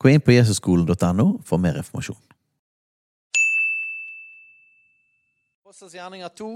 Gå 0.00 0.08
inn 0.08 0.22
på 0.24 0.32
jesusskolen.no 0.32 1.24
for 1.44 1.60
mer 1.60 1.76
informasjon. 1.76 2.16
Apostels 5.60 5.92
gjerninger 5.92 6.30
2. 6.40 6.46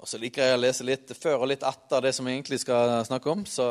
Og 0.00 0.08
så 0.08 0.20
liker 0.22 0.48
jeg 0.48 0.56
å 0.56 0.62
lese 0.62 0.86
litt 0.88 1.12
før 1.12 1.44
og 1.44 1.50
litt 1.52 1.66
etter 1.68 2.06
det 2.06 2.14
som 2.16 2.24
vi 2.24 2.32
egentlig 2.32 2.62
skal 2.62 2.94
snakke 3.04 3.34
om. 3.34 3.44
Så 3.44 3.66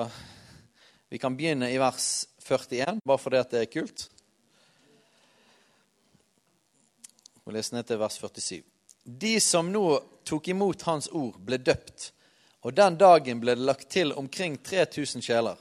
vi 1.09 1.17
kan 1.17 1.33
begynne 1.39 1.71
i 1.73 1.81
vers 1.81 2.27
41, 2.45 3.01
bare 3.01 3.23
fordi 3.23 3.41
at 3.41 3.57
det 3.57 3.63
er 3.63 3.73
kult. 3.73 4.05
Og 7.47 7.57
lese 7.57 7.73
ned 7.73 7.89
til 7.89 7.99
vers 8.03 8.21
47. 8.21 8.61
De 9.25 9.33
som 9.41 9.73
nå 9.73 9.83
tok 10.29 10.53
imot 10.53 10.85
hans 10.85 11.09
ord, 11.17 11.41
ble 11.41 11.57
døpt, 11.57 12.11
og 12.61 12.77
den 12.77 13.01
dagen 13.01 13.41
ble 13.41 13.57
det 13.57 13.65
lagt 13.65 13.89
til 13.97 14.13
omkring 14.13 14.61
3000 14.61 15.25
sjeler. 15.25 15.57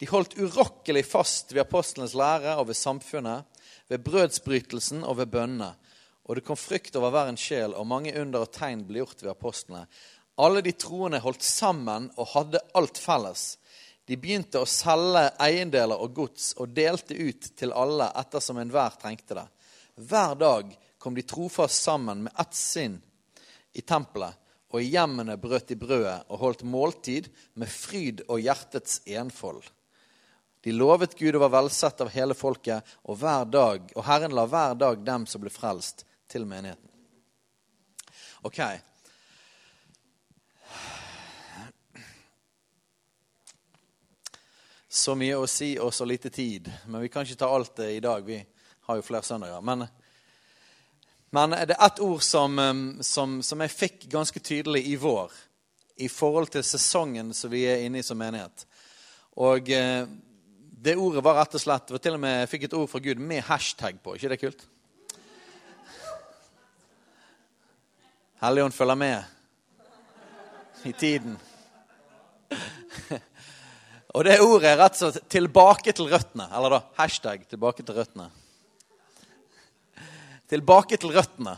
De 0.00 0.08
holdt 0.10 0.36
urokkelig 0.38 1.04
fast 1.06 1.52
ved 1.54 1.62
apostlenes 1.62 2.16
lære 2.18 2.56
og 2.58 2.68
ved 2.70 2.78
samfunnet, 2.78 3.44
ved 3.88 4.02
brødsbrytelsen 4.04 5.04
og 5.04 5.20
ved 5.20 5.30
bønnene. 5.32 5.74
Og 6.24 6.38
det 6.38 6.44
kom 6.46 6.56
frykt 6.56 6.96
over 6.96 7.12
hver 7.12 7.30
en 7.30 7.38
sjel, 7.38 7.74
og 7.76 7.86
mange 7.86 8.14
under 8.20 8.46
og 8.46 8.52
tegn 8.54 8.86
ble 8.88 9.02
gjort 9.02 9.22
ved 9.22 9.34
apostlene. 9.34 9.84
Alle 10.40 10.64
de 10.66 10.72
troende 10.72 11.20
holdt 11.22 11.44
sammen 11.46 12.08
og 12.16 12.32
hadde 12.32 12.62
alt 12.74 12.98
felles. 12.98 13.44
De 14.04 14.16
begynte 14.20 14.60
å 14.60 14.68
selge 14.68 15.28
eiendeler 15.40 16.00
og 16.00 16.16
gods 16.16 16.52
og 16.60 16.72
delte 16.76 17.14
ut 17.16 17.52
til 17.56 17.72
alle 17.72 18.10
ettersom 18.20 18.58
enhver 18.60 18.96
trengte 19.00 19.38
det. 19.38 19.46
Hver 19.94 20.34
dag 20.40 20.72
kom 20.98 21.14
de 21.14 21.22
trofast 21.28 21.84
sammen 21.84 22.24
med 22.26 22.40
ett 22.40 22.56
sinn 22.56 22.98
i 23.72 23.84
tempelet, 23.84 24.34
og 24.74 24.82
i 24.82 24.90
hjemmene 24.90 25.36
brøt 25.38 25.68
de 25.70 25.78
brødet 25.78 26.24
og 26.26 26.40
holdt 26.40 26.64
måltid 26.66 27.28
med 27.54 27.70
fryd 27.70 28.24
og 28.26 28.42
hjertets 28.42 29.00
enfold. 29.06 29.62
De 30.64 30.72
lovet 30.72 31.12
Gud 31.18 31.36
og 31.36 31.42
var 31.42 31.50
velsett 31.58 32.00
av 32.00 32.08
hele 32.08 32.32
folket, 32.32 32.96
og, 33.04 33.20
dag, 33.52 33.90
og 33.92 34.06
Herren 34.06 34.32
la 34.32 34.46
hver 34.48 34.78
dag 34.80 35.02
dem 35.04 35.26
som 35.28 35.42
ble 35.42 35.52
frelst, 35.52 36.06
til 36.24 36.46
menigheten. 36.48 36.88
Ok. 38.48 38.62
Så 44.88 45.12
mye 45.20 45.36
å 45.36 45.44
si 45.50 45.74
og 45.76 45.92
så 45.92 46.08
lite 46.08 46.32
tid. 46.32 46.72
Men 46.88 47.04
vi 47.04 47.12
kan 47.12 47.28
ikke 47.28 47.42
ta 47.44 47.52
alt 47.52 47.76
det 47.76 47.92
i 47.98 48.00
dag. 48.00 48.24
Vi 48.24 48.40
har 48.88 48.96
jo 48.96 49.04
flere 49.04 49.28
søndager. 49.28 49.60
Men, 49.60 49.84
men 51.28 51.60
det 51.60 51.76
er 51.76 51.86
ett 51.90 52.00
ord 52.00 52.24
som, 52.24 52.56
som, 53.04 53.40
som, 53.44 53.64
jeg 53.68 53.76
fikk 53.76 54.04
ganske 54.16 54.40
tydelig 54.40 54.86
i 54.88 54.96
vår 54.96 55.32
i 56.00 56.08
forhold 56.08 56.56
til 56.56 56.64
sesongen 56.64 57.36
som 57.36 57.52
vi 57.52 57.66
er 57.68 57.84
inne 57.84 58.00
i 58.00 58.06
som 58.06 58.16
menighet. 58.16 58.64
Og 59.44 59.68
eh, 59.76 60.06
det 60.84 60.96
ordet 61.00 61.22
var 61.24 61.38
rett 61.38 61.54
og 61.56 61.62
slett 61.62 61.92
var 61.94 62.00
til 62.02 62.16
og 62.18 62.20
med, 62.20 62.48
fikk 62.50 62.66
et 62.66 62.74
ord 62.76 62.90
fra 62.92 63.00
Gud 63.00 63.20
med 63.22 63.44
hashtag 63.46 64.02
på. 64.04 64.14
ikke 64.16 64.28
det 64.34 64.40
kult? 64.42 64.64
Helligånd 68.42 68.76
følger 68.76 68.98
med 69.00 69.24
i 70.84 70.92
tiden. 70.92 71.38
Og 74.14 74.24
det 74.28 74.36
ordet 74.44 74.68
er 74.74 74.78
rett 74.78 75.00
og 75.00 75.14
slett 75.14 75.28
'tilbake 75.28 75.92
til 75.92 76.06
røttene'. 76.12 76.52
Eller 76.52 76.70
da 76.70 76.80
hashtag 76.98 77.48
'tilbake 77.48 77.82
til 77.82 77.94
røttene'. 77.94 78.30
Tilbake 80.48 80.96
til 80.96 81.10
røttene. 81.16 81.56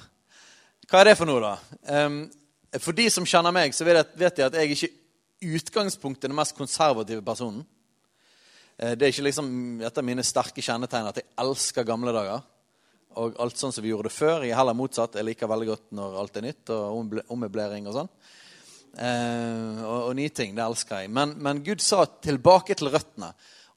Hva 0.86 1.00
er 1.00 1.04
det 1.04 1.18
for 1.18 1.26
noe, 1.26 1.40
da? 1.40 1.58
Um, 2.06 2.30
for 2.78 2.92
de 2.92 3.10
som 3.10 3.26
kjenner 3.26 3.50
meg, 3.50 3.74
så 3.74 3.84
vet 3.84 4.36
de 4.36 4.44
at 4.44 4.54
jeg 4.54 4.70
ikke 4.70 4.88
i 5.42 5.54
utgangspunktet 5.58 6.24
er 6.24 6.28
den 6.28 6.36
mest 6.36 6.54
konservative 6.54 7.22
personen. 7.22 7.66
Eh, 8.78 8.92
det 8.96 9.06
er 9.06 9.14
ikke 9.14 9.28
liksom 9.28 9.48
et 9.86 9.98
av 9.98 10.04
mine 10.04 10.24
sterke 10.26 10.64
kjennetegn 10.64 11.08
at 11.10 11.22
jeg 11.22 11.30
elsker 11.42 11.88
gamle 11.88 12.14
dager. 12.16 12.44
Og 13.16 13.36
alt 13.40 13.56
sånn 13.56 13.72
som 13.72 13.84
vi 13.84 13.94
gjorde 13.94 14.10
det 14.10 14.16
før. 14.16 14.44
Jeg 14.44 14.52
er 14.52 14.60
heller 14.60 14.76
motsatt. 14.76 15.16
Jeg 15.16 15.24
liker 15.24 15.48
veldig 15.48 15.68
godt 15.70 15.86
når 15.96 16.18
alt 16.20 16.36
er 16.36 16.44
nytt 16.50 16.72
og 16.74 17.22
ommøblering 17.32 17.88
og 17.88 17.96
sånn. 17.96 18.10
Eh, 18.96 19.84
og, 19.84 20.00
og, 20.10 20.12
nye 20.18 20.32
ting. 20.32 20.52
Det 20.56 20.64
elsker 20.64 21.04
jeg. 21.04 21.12
Men, 21.16 21.36
men, 21.40 21.62
Gud 21.64 21.80
sa 21.84 22.04
'tilbake 22.04 22.76
til 22.76 22.92
røttene'. 22.92 23.32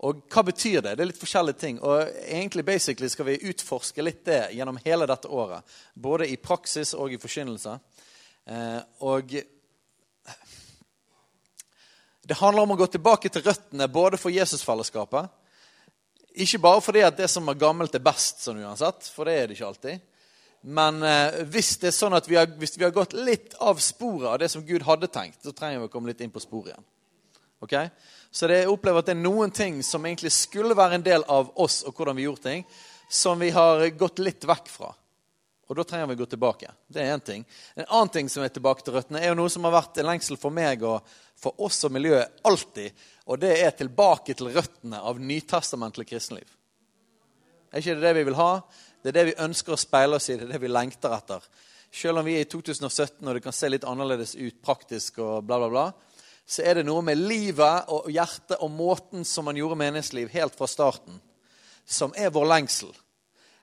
Og 0.07 0.21
hva 0.31 0.43
betyr 0.47 0.79
det? 0.79 0.93
Det 0.95 1.03
er 1.03 1.09
litt 1.11 1.19
forskjellige 1.19 1.59
ting. 1.59 1.79
Og 1.83 2.07
egentlig 2.23 2.63
basically 2.65 3.09
skal 3.11 3.25
vi 3.27 3.39
utforske 3.51 4.03
litt 4.03 4.23
det 4.25 4.53
gjennom 4.55 4.79
hele 4.85 5.07
dette 5.07 5.27
året. 5.27 5.63
Både 5.95 6.27
i 6.27 6.37
praksis 6.39 6.93
og 6.93 7.11
i 7.11 7.19
forkynnelse. 7.19 7.79
Eh, 8.47 8.79
og 9.03 9.35
det 12.29 12.37
handler 12.37 12.61
om 12.61 12.75
å 12.75 12.77
gå 12.77 12.85
tilbake 12.93 13.29
til 13.33 13.41
røttene 13.41 13.87
både 13.89 14.17
for 14.21 14.29
Jesusfellesskapet. 14.29 15.31
Ikke 16.45 16.59
bare 16.61 16.83
fordi 16.85 17.01
at 17.01 17.17
det 17.17 17.25
som 17.31 17.47
er 17.49 17.57
gammelt, 17.57 17.95
er 17.97 18.05
best, 18.05 18.43
sånn 18.43 18.61
uansett, 18.61 19.07
for 19.09 19.25
det 19.25 19.33
er 19.33 19.49
det 19.49 19.57
ikke 19.57 19.69
alltid. 19.71 20.03
Men 20.61 21.01
eh, 21.07 21.39
hvis 21.49 21.71
det 21.81 21.89
er 21.89 21.95
sånn 21.95 22.13
at 22.13 22.27
vi 22.29 22.37
har, 22.37 22.45
hvis 22.59 22.77
vi 22.77 22.85
har 22.85 22.93
gått 22.93 23.15
litt 23.17 23.55
av 23.63 23.81
sporet 23.81 24.27
av 24.29 24.37
det 24.43 24.51
som 24.53 24.65
Gud 24.67 24.85
hadde 24.85 25.09
tenkt, 25.09 25.41
så 25.41 25.55
trenger 25.55 25.81
vi 25.81 25.89
å 25.89 25.93
komme 25.93 26.11
litt 26.11 26.21
inn 26.21 26.33
på 26.33 26.43
sporet 26.43 26.75
igjen. 26.75 26.87
Okay? 27.65 27.89
Så 28.29 28.47
det, 28.47 28.61
jeg 28.61 28.71
opplever 28.71 29.01
at 29.01 29.09
det 29.09 29.15
er 29.15 29.23
noen 29.23 29.55
ting 29.55 29.81
som 29.83 30.05
egentlig 30.05 30.31
skulle 30.35 30.77
være 30.77 30.99
en 30.99 31.05
del 31.09 31.25
av 31.31 31.49
oss 31.59 31.81
og 31.87 31.97
hvordan 31.97 32.19
vi 32.19 32.27
gjorde 32.27 32.45
ting, 32.45 32.65
som 33.09 33.41
vi 33.41 33.49
har 33.55 33.87
gått 33.97 34.21
litt 34.21 34.45
vekk 34.45 34.69
fra. 34.69 34.91
Og 35.69 35.77
da 35.77 35.85
trenger 35.85 36.09
vi 36.09 36.17
å 36.17 36.21
gå 36.23 36.29
tilbake. 36.29 36.69
Det 36.89 37.01
er 37.01 37.13
én 37.13 37.25
ting. 37.25 37.43
En 37.77 37.85
annen 37.87 38.13
ting 38.13 38.29
som 38.29 38.45
er 38.45 38.53
tilbake 38.53 38.85
til 38.85 38.95
røttene, 38.95 39.21
er 39.21 39.31
jo 39.31 39.37
noe 39.37 39.51
som 39.53 39.65
har 39.67 39.75
vært 39.75 39.99
en 40.01 40.09
lengsel 40.09 40.37
for 40.41 40.53
meg 40.53 40.85
og 40.85 41.05
for 41.39 41.59
oss 41.65 41.83
og 41.87 41.93
miljøet 41.95 42.41
alltid. 42.47 42.91
Og 43.29 43.39
det 43.41 43.53
er 43.61 43.75
tilbake 43.77 44.35
til 44.35 44.51
røttene 44.55 44.99
av 44.99 45.19
nytestamentlig 45.21 46.07
kristenliv. 46.09 46.49
Er 47.69 47.81
ikke 47.81 47.97
det 47.99 48.07
det 48.07 48.13
vi 48.17 48.27
vil 48.31 48.39
ha? 48.39 48.51
Det 48.99 49.11
er 49.11 49.17
det 49.19 49.25
vi 49.29 49.41
ønsker 49.45 49.75
å 49.75 49.79
speile 49.79 50.17
oss 50.17 50.29
i. 50.29 50.37
Det 50.37 50.47
er 50.47 50.55
det 50.55 50.63
vi 50.63 50.71
lengter 50.71 51.13
etter. 51.15 51.43
Selv 51.91 52.21
om 52.21 52.27
vi 52.27 52.35
er 52.37 52.45
i 52.45 52.49
2017 52.49 53.25
og 53.25 53.33
det 53.33 53.43
kan 53.45 53.55
se 53.55 53.69
litt 53.69 53.87
annerledes 53.87 54.35
ut 54.37 54.61
praktisk, 54.65 55.21
og 55.23 55.45
bla, 55.47 55.57
bla, 55.61 55.69
bla, 55.69 55.85
så 56.49 56.65
er 56.65 56.79
det 56.79 56.87
noe 56.87 57.01
med 57.05 57.21
livet 57.21 57.89
og 57.93 58.09
hjertet 58.09 58.57
og 58.57 58.73
måten 58.73 59.25
som 59.25 59.45
man 59.45 59.57
gjorde 59.57 59.77
menighetsliv 59.79 60.31
helt 60.33 60.57
fra 60.57 60.67
starten, 60.69 61.19
som 61.85 62.13
er 62.17 62.33
vår 62.33 62.49
lengsel. 62.49 62.91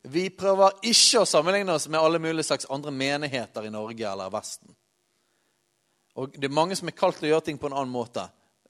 Vi 0.06 0.28
prøver 0.30 0.78
ikke 0.86 1.22
å 1.24 1.26
sammenligne 1.26 1.74
oss 1.74 1.88
med 1.90 1.98
alle 1.98 2.22
mulige 2.22 2.46
slags 2.46 2.68
andre 2.70 2.92
menigheter 2.94 3.66
i 3.66 3.72
Norge 3.74 4.06
eller 4.06 4.30
Vesten. 4.30 4.70
Og 6.16 6.32
Det 6.32 6.48
er 6.48 6.54
mange 6.54 6.76
som 6.78 6.88
er 6.88 6.96
kalt 6.96 7.20
til 7.20 7.28
å 7.28 7.34
gjøre 7.34 7.48
ting 7.50 7.60
på 7.60 7.68
en 7.68 7.76
annen 7.76 7.92
måte. 7.92 8.24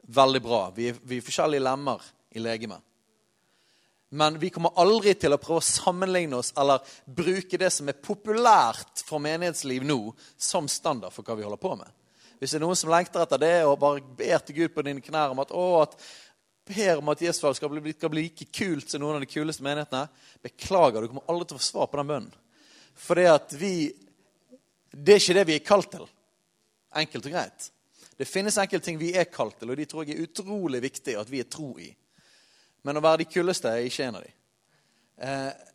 Veldig 0.07 0.43
bra. 0.43 0.67
Vi 0.75 0.91
er, 0.91 0.99
vi 1.03 1.21
er 1.21 1.27
forskjellige 1.27 1.63
lemmer 1.63 2.03
i 2.35 2.43
legemet. 2.43 2.83
Men 4.17 4.39
vi 4.39 4.53
kommer 4.55 4.75
aldri 4.79 5.17
til 5.19 5.35
å 5.35 5.39
prøve 5.43 5.61
å 5.63 5.67
sammenligne 5.67 6.39
oss 6.39 6.53
eller 6.59 6.83
bruke 7.07 7.59
det 7.59 7.73
som 7.75 7.89
er 7.91 7.99
populært 7.99 9.03
for 9.07 9.23
menighetsliv 9.23 9.83
nå, 9.87 9.99
som 10.39 10.69
standard 10.71 11.15
for 11.15 11.27
hva 11.27 11.35
vi 11.39 11.47
holder 11.47 11.63
på 11.63 11.75
med. 11.79 11.91
Hvis 12.39 12.53
det 12.53 12.61
er 12.61 12.65
noen 12.67 12.79
som 12.79 12.93
lengter 12.93 13.25
etter 13.25 13.41
det 13.41 13.57
og 13.67 13.79
bare 13.83 14.05
ber 14.19 14.45
til 14.45 14.61
Gud 14.61 14.75
på 14.75 14.85
dine 14.87 15.03
knær 15.03 15.35
om 15.35 15.43
at, 15.43 15.51
å, 15.51 15.67
at 15.83 15.99
Per 16.67 16.99
om 16.99 17.13
at 17.13 17.21
Jesfall 17.23 17.55
skal 17.55 17.71
bli, 17.71 17.93
skal 17.95 18.11
bli 18.11 18.25
like 18.25 18.49
kult 18.51 18.91
som 18.91 18.99
noen 18.99 19.21
av 19.21 19.23
de 19.23 19.31
kuleste 19.31 19.63
menighetene, 19.63 20.09
beklager, 20.43 21.05
du 21.05 21.13
kommer 21.13 21.29
aldri 21.31 21.47
til 21.47 21.59
å 21.59 21.61
få 21.61 21.67
svar 21.69 21.87
på 21.93 22.01
den 22.01 22.09
bønnen. 22.11 22.33
For 22.99 23.15
Det 23.15 23.27
er 25.15 25.21
ikke 25.21 25.37
det 25.37 25.45
vi 25.47 25.59
er 25.61 25.63
kalt 25.67 25.93
til. 25.95 26.09
Enkelt 26.97 27.29
og 27.29 27.35
greit. 27.35 27.71
Det 28.17 28.29
finnes 28.29 28.57
enkelte 28.59 28.89
ting 28.89 28.99
vi 29.01 29.13
er 29.17 29.29
kalt 29.29 29.59
til, 29.61 29.71
og 29.71 29.77
de 29.77 29.85
tror 29.89 30.07
jeg 30.07 30.17
er 30.17 30.25
utrolig 30.25 30.81
viktig 30.83 31.17
at 31.21 31.31
vi 31.31 31.43
er 31.43 31.51
tro 31.53 31.75
i. 31.83 31.91
Men 32.87 32.97
å 32.97 33.05
være 33.05 33.25
de 33.25 33.29
kuldeste 33.29 33.69
er 33.69 33.89
ikke 33.89 34.07
en 34.07 34.19
av 34.21 34.25
de. 34.25 34.33
Eh, 35.27 35.67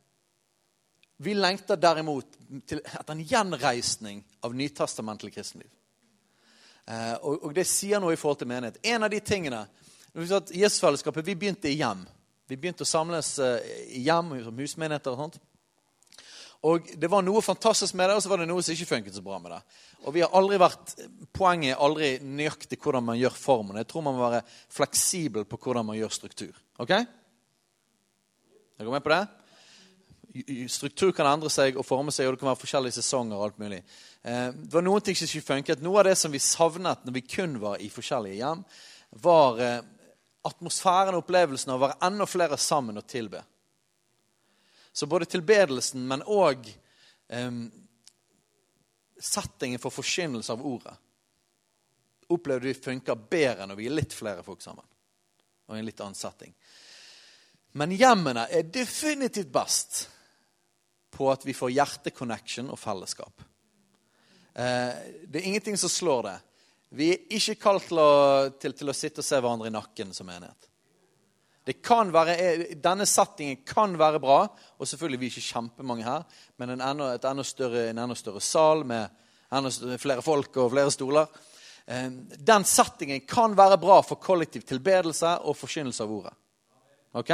vi 1.22 1.36
lengter 1.38 1.78
derimot 1.78 2.40
etter 2.72 3.14
en 3.14 3.22
gjenreisning 3.22 4.24
av 4.42 4.56
nytastamentlig 4.58 5.36
kristenliv. 5.36 5.70
Eh, 6.88 7.14
og, 7.22 7.44
og, 7.46 7.52
det 7.54 7.68
sier 7.70 8.02
noe 8.02 8.16
i 8.16 8.20
forhold 8.20 8.42
til 8.42 8.50
menighet. 8.50 8.82
En 8.90 9.06
av 9.06 9.14
de 9.14 9.22
tingene 9.22 9.66
Jesusfellesskapet 10.12 11.24
vi 11.24 11.38
begynte 11.40 11.70
i 11.70 11.78
hjem. 11.80 12.02
Vi 12.52 12.58
begynte 12.60 12.84
å 12.84 12.90
samles 12.90 13.38
eh, 13.40 13.70
i 13.96 14.02
hjem, 14.04 14.34
som 14.44 14.58
husmenigheter 14.60 15.14
og 15.14 15.22
sånt. 15.22 15.38
Og 16.62 16.92
Det 16.94 17.10
var 17.10 17.24
noe 17.26 17.42
fantastisk 17.42 17.96
med 17.98 18.10
det, 18.10 18.16
og 18.16 18.22
så 18.22 18.30
var 18.30 18.42
det 18.42 18.48
noe 18.50 18.62
som 18.62 18.76
ikke 18.76 18.92
funket 18.92 19.16
så 19.16 19.24
bra 19.26 19.40
med 19.42 19.52
det. 19.56 19.62
Og 20.06 20.14
vi 20.14 20.22
har 20.22 20.34
aldri 20.38 20.60
vært, 20.62 20.94
Poenget 21.34 21.74
er 21.74 21.82
aldri 21.82 22.10
nøyaktig 22.22 22.78
hvordan 22.82 23.06
man 23.08 23.18
gjør 23.18 23.34
formen. 23.34 23.80
Jeg 23.82 23.88
tror 23.90 24.06
man 24.06 24.18
må 24.18 24.28
være 24.28 24.44
fleksibel 24.70 25.48
på 25.50 25.58
hvordan 25.58 25.88
man 25.88 25.98
gjør 25.98 26.14
struktur. 26.14 26.58
Ok? 26.84 26.92
Er 26.92 28.84
dere 28.84 28.94
med 28.94 29.06
på 29.06 29.14
det? 29.14 29.24
Struktur 30.72 31.12
kan 31.16 31.28
endre 31.32 31.50
seg 31.52 31.80
og 31.80 31.86
forme 31.88 32.14
seg, 32.14 32.28
og 32.28 32.36
det 32.36 32.42
kan 32.44 32.52
være 32.52 32.62
forskjellige 32.62 33.00
sesonger. 33.00 33.38
og 33.38 33.46
alt 33.48 33.60
mulig. 33.60 33.82
Eh, 34.24 34.52
det 34.54 34.74
var 34.74 34.86
noen 34.86 35.02
ting 35.02 35.18
som 35.18 35.26
ikke 35.26 35.54
funket. 35.54 35.82
Noe 35.82 36.00
av 36.00 36.06
det 36.12 36.18
som 36.18 36.32
vi 36.32 36.40
savnet 36.40 37.06
når 37.06 37.14
vi 37.18 37.26
kun 37.26 37.58
var 37.60 37.82
i 37.82 37.90
forskjellige 37.90 38.38
hjem, 38.38 38.64
var 39.24 39.60
eh, 39.60 39.82
atmosfæren 40.46 41.18
og 41.18 41.26
opplevelsen 41.26 41.74
av 41.74 41.80
å 41.80 41.88
være 41.88 42.00
enda 42.08 42.26
flere 42.30 42.58
sammen 42.58 43.02
og 43.02 43.08
tilbe. 43.10 43.42
Så 44.92 45.08
både 45.08 45.26
tilbedelsen, 45.26 46.04
men 46.08 46.24
òg 46.28 46.68
eh, 47.32 47.52
settingen 49.22 49.80
for 49.80 49.94
forkynnelse 49.94 50.54
av 50.54 50.66
ordet 50.66 50.98
opplevde 52.32 52.68
vi 52.68 52.74
funker 52.74 53.16
bedre 53.30 53.68
når 53.68 53.76
vi 53.76 53.88
er 53.90 53.96
litt 53.96 54.14
flere 54.16 54.44
folk 54.44 54.62
sammen. 54.64 54.86
Og 55.68 55.76
i 55.76 55.82
en 55.82 55.88
litt 55.88 56.02
annen 56.04 56.18
setting. 56.18 56.54
Men 57.80 57.94
hjemmene 57.96 58.48
er 58.52 58.68
definitivt 58.68 59.52
best 59.52 60.02
på 61.12 61.28
at 61.32 61.44
vi 61.48 61.56
får 61.56 61.74
hjerteconnection 61.76 62.72
og 62.72 62.80
fellesskap. 62.80 63.44
Eh, 64.54 64.96
det 65.28 65.40
er 65.40 65.48
ingenting 65.48 65.78
som 65.80 65.92
slår 65.92 66.24
det. 66.28 66.38
Vi 67.00 67.12
er 67.14 67.38
ikke 67.38 67.60
kalt 67.68 67.88
til 67.88 68.02
til, 68.60 68.76
til 68.76 68.92
å 68.92 68.96
sitte 68.96 69.24
og 69.24 69.28
se 69.28 69.40
hverandre 69.40 69.72
i 69.72 69.76
nakken 69.76 70.12
som 70.16 70.32
enhet. 70.32 70.71
Det 71.72 71.78
kan 71.80 72.10
være, 72.12 72.34
eh, 72.36 72.62
denne 72.76 73.06
settingen 73.08 73.62
kan 73.64 73.94
være 74.00 74.20
bra, 74.20 74.42
og 74.78 74.88
selvfølgelig 74.88 75.20
vi 75.20 75.26
er 75.26 75.30
ikke 75.30 75.54
kjempemange 75.54 76.04
her, 76.04 76.24
men 76.60 76.74
en 76.74 76.82
enda, 76.82 77.14
enda 77.16 77.44
større, 77.48 77.86
en 77.90 77.98
enda 77.98 78.16
større 78.16 78.42
sal 78.42 78.84
med 78.84 79.08
enda 79.56 79.98
flere 79.98 80.22
folk 80.22 80.58
og 80.58 80.72
flere 80.74 80.92
stoler. 80.92 81.28
Eh, 81.88 82.10
den 82.52 82.68
settingen 82.68 83.24
kan 83.24 83.56
være 83.56 83.80
bra 83.80 84.02
for 84.04 84.20
kollektiv 84.20 84.66
tilbedelse 84.68 85.38
og 85.48 85.56
forkynnelse 85.56 86.04
av 86.04 86.12
ordet. 86.12 86.34
Ok? 87.14 87.32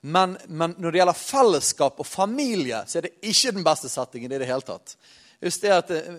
Men, 0.00 0.34
men, 0.48 0.74
når 0.78 0.90
det 0.90 0.98
gjelder 0.98 1.22
fellesskap 1.22 2.02
og 2.02 2.06
familie, 2.06 2.82
så 2.86 2.98
er 2.98 3.06
det 3.06 3.14
ikke 3.22 3.54
den 3.54 3.64
beste 3.64 3.88
settingen. 3.88 4.32
i 4.32 4.38
det 4.38 4.50
hele 4.50 4.66
tatt. 4.66 4.96
Just 5.38 5.62
det 5.62 5.70
at 5.70 5.90
eh, 5.94 6.12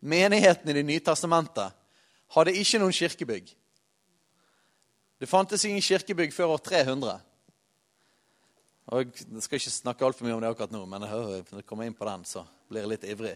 Menigheten 0.00 0.68
i 0.68 0.72
Det 0.72 0.84
nye 0.84 1.00
testamentet 1.00 1.70
hadde 2.34 2.58
ikke 2.58 2.78
noen 2.82 2.92
kirkebygg. 2.92 3.59
Det 5.20 5.28
fantes 5.28 5.66
ingen 5.68 5.82
kirkebygg 5.84 6.32
før 6.32 6.54
år 6.54 6.62
300. 6.64 7.18
Og 8.90 9.02
Jeg 9.04 9.42
skal 9.44 9.60
ikke 9.60 9.72
snakke 9.72 10.06
altfor 10.06 10.24
mye 10.24 10.32
om 10.38 10.40
det 10.40 10.48
akkurat 10.48 10.72
nå, 10.72 10.80
men 10.88 11.04
når 11.04 11.34
jeg 11.60 11.66
kommer 11.68 11.84
inn 11.84 11.96
på 11.96 12.08
den, 12.08 12.24
så 12.24 12.46
blir 12.70 12.86
jeg 12.86 12.90
litt 12.94 13.04
ivrig. 13.12 13.34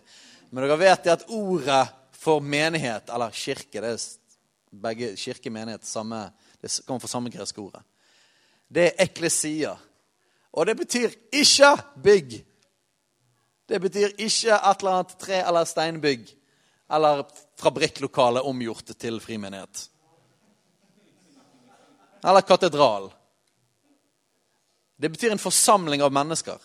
Men 0.49 0.65
dere 0.65 0.79
vet 0.81 1.11
at 1.13 1.27
ordet 1.29 1.83
for 2.17 2.41
menighet, 2.41 3.13
eller 3.13 3.37
kirke 3.37 3.83
det 3.85 3.97
er 3.99 4.07
Begge 4.75 5.13
kirke 5.15 5.53
menighet 5.55 5.85
samme, 5.87 6.33
det 6.59 6.73
kommer 6.83 7.05
fra 7.05 7.13
samme 7.13 7.31
greske 7.31 7.61
ordet. 7.63 7.85
Det 8.67 8.89
er 8.89 9.05
eklesia. 9.05 9.77
Og 10.51 10.67
det 10.67 10.75
betyr 10.81 11.13
ikke 11.31 11.71
bygg. 12.03 12.35
Det 13.69 13.81
betyr 13.81 14.17
ikke 14.17 14.57
et 14.57 14.81
eller 14.81 14.97
annet 14.97 15.15
tre- 15.21 15.45
eller 15.47 15.69
steinbygg 15.69 16.33
eller 16.91 17.23
fabrikklokale 17.61 18.43
omgjort 18.43 18.97
til 18.99 19.21
frimenighet 19.23 19.91
eller 22.25 22.41
katedral. 22.41 23.13
Det 24.97 25.09
betyr 25.09 25.35
en 25.35 25.43
forsamling 25.43 26.03
av 26.03 26.13
mennesker. 26.13 26.59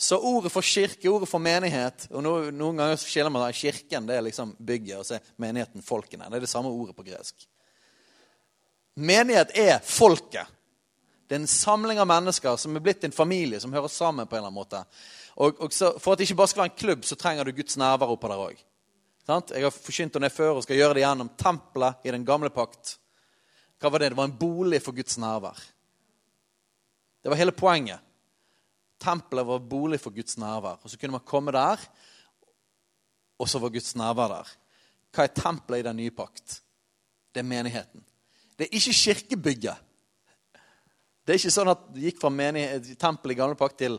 Så 0.00 0.16
ordet 0.16 0.52
for 0.52 0.64
kirke, 0.64 1.08
ordet 1.10 1.28
for 1.28 1.42
menighet 1.42 2.06
og 2.08 2.22
Noen, 2.24 2.78
ganger 2.78 2.96
skiller 2.96 3.32
man 3.32 3.52
kirken 3.52 4.06
det 4.08 4.16
er 4.16 4.24
liksom 4.24 4.54
bygget, 4.56 4.96
og 4.96 5.04
så 5.04 5.18
er 5.18 5.26
menigheten 5.42 5.84
folkene. 5.84 6.28
Det 6.30 6.38
er 6.38 6.46
det 6.46 6.52
samme 6.52 6.70
ordet 6.72 6.96
på 6.96 7.04
gresk. 7.04 7.44
Menighet 8.96 9.52
er 9.60 9.76
folket. 9.84 10.48
Det 11.28 11.36
er 11.36 11.42
en 11.42 11.50
samling 11.50 12.00
av 12.00 12.08
mennesker 12.08 12.56
som 12.58 12.74
er 12.76 12.84
blitt 12.84 13.04
en 13.04 13.14
familie 13.14 13.60
som 13.60 13.72
hører 13.76 13.92
sammen. 13.92 14.26
på 14.26 14.36
en 14.36 14.40
eller 14.40 14.48
annen 14.48 14.60
måte. 14.62 14.80
Og, 15.36 15.60
og 15.60 15.72
så, 15.72 15.92
For 15.98 16.12
at 16.12 16.18
det 16.18 16.30
ikke 16.30 16.40
bare 16.40 16.48
skal 16.48 16.62
være 16.62 16.72
en 16.72 16.80
klubb, 16.80 17.04
så 17.04 17.16
trenger 17.16 17.44
du 17.44 17.52
Guds 17.52 17.76
nærvær 17.76 18.14
oppå 18.14 18.28
der 18.28 18.46
òg. 18.46 18.64
Jeg 19.28 19.62
har 19.62 19.70
forkynt 19.70 20.16
om 20.16 20.22
det 20.22 20.32
før 20.32 20.56
og 20.56 20.64
skal 20.64 20.76
gjøre 20.76 20.96
det 20.96 21.04
gjennom 21.04 21.30
tempelet 21.38 22.08
i 22.08 22.10
den 22.10 22.24
gamle 22.26 22.50
pakt. 22.50 22.96
Hva 23.80 23.90
var 23.90 24.02
det? 24.02 24.12
Det 24.12 24.18
var 24.18 24.28
en 24.28 24.38
bolig 24.38 24.80
for 24.84 24.96
Guds 24.96 25.16
nærvær. 25.20 25.58
Det 27.20 27.32
var 27.32 27.40
hele 27.40 27.52
poenget. 27.56 28.00
Tempelet 29.00 29.46
var 29.48 29.62
bolig 29.64 30.00
for 30.00 30.12
Guds 30.12 30.36
nærvær. 30.38 30.80
Og 30.82 30.90
Så 30.90 30.98
kunne 30.98 31.16
man 31.16 31.24
komme 31.24 31.52
der, 31.52 31.80
og 33.38 33.48
så 33.48 33.58
var 33.58 33.72
Guds 33.72 33.94
nærvær 33.96 34.28
der. 34.28 34.48
Hva 35.10 35.24
er 35.24 35.34
tempelet 35.34 35.80
i 35.80 35.88
den 35.88 35.96
nye 35.96 36.10
pakt? 36.10 36.60
Det 37.32 37.40
er 37.40 37.48
menigheten. 37.48 38.04
Det 38.58 38.66
er 38.66 38.76
ikke 38.76 38.92
kirkebygget. 38.92 39.76
Det 41.24 41.32
er 41.32 41.38
ikke 41.40 41.52
sånn 41.54 41.70
at 41.72 41.86
det 41.94 42.02
gikk 42.04 42.20
fra 42.20 42.30
tempelet 43.00 43.32
i 43.32 43.38
gamle 43.38 43.56
pakt 43.56 43.78
til, 43.80 43.96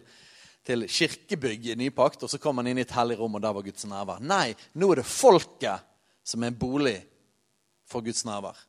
til 0.66 0.86
kirkebygg 0.86 1.72
i 1.72 1.78
ny 1.80 1.90
pakt, 1.96 2.24
og 2.24 2.30
så 2.30 2.38
kom 2.38 2.60
man 2.60 2.68
inn 2.70 2.78
i 2.78 2.86
et 2.86 2.94
hellig 2.94 3.18
rom, 3.18 3.36
og 3.36 3.42
der 3.42 3.54
var 3.56 3.66
Guds 3.66 3.86
nærvær. 3.90 4.22
Nei, 4.22 4.54
nå 4.78 4.92
er 4.92 5.02
det 5.02 5.10
folket 5.10 5.88
som 6.24 6.44
er 6.44 6.54
bolig 6.54 7.00
for 7.90 8.06
Guds 8.06 8.22
nærvær. 8.28 8.60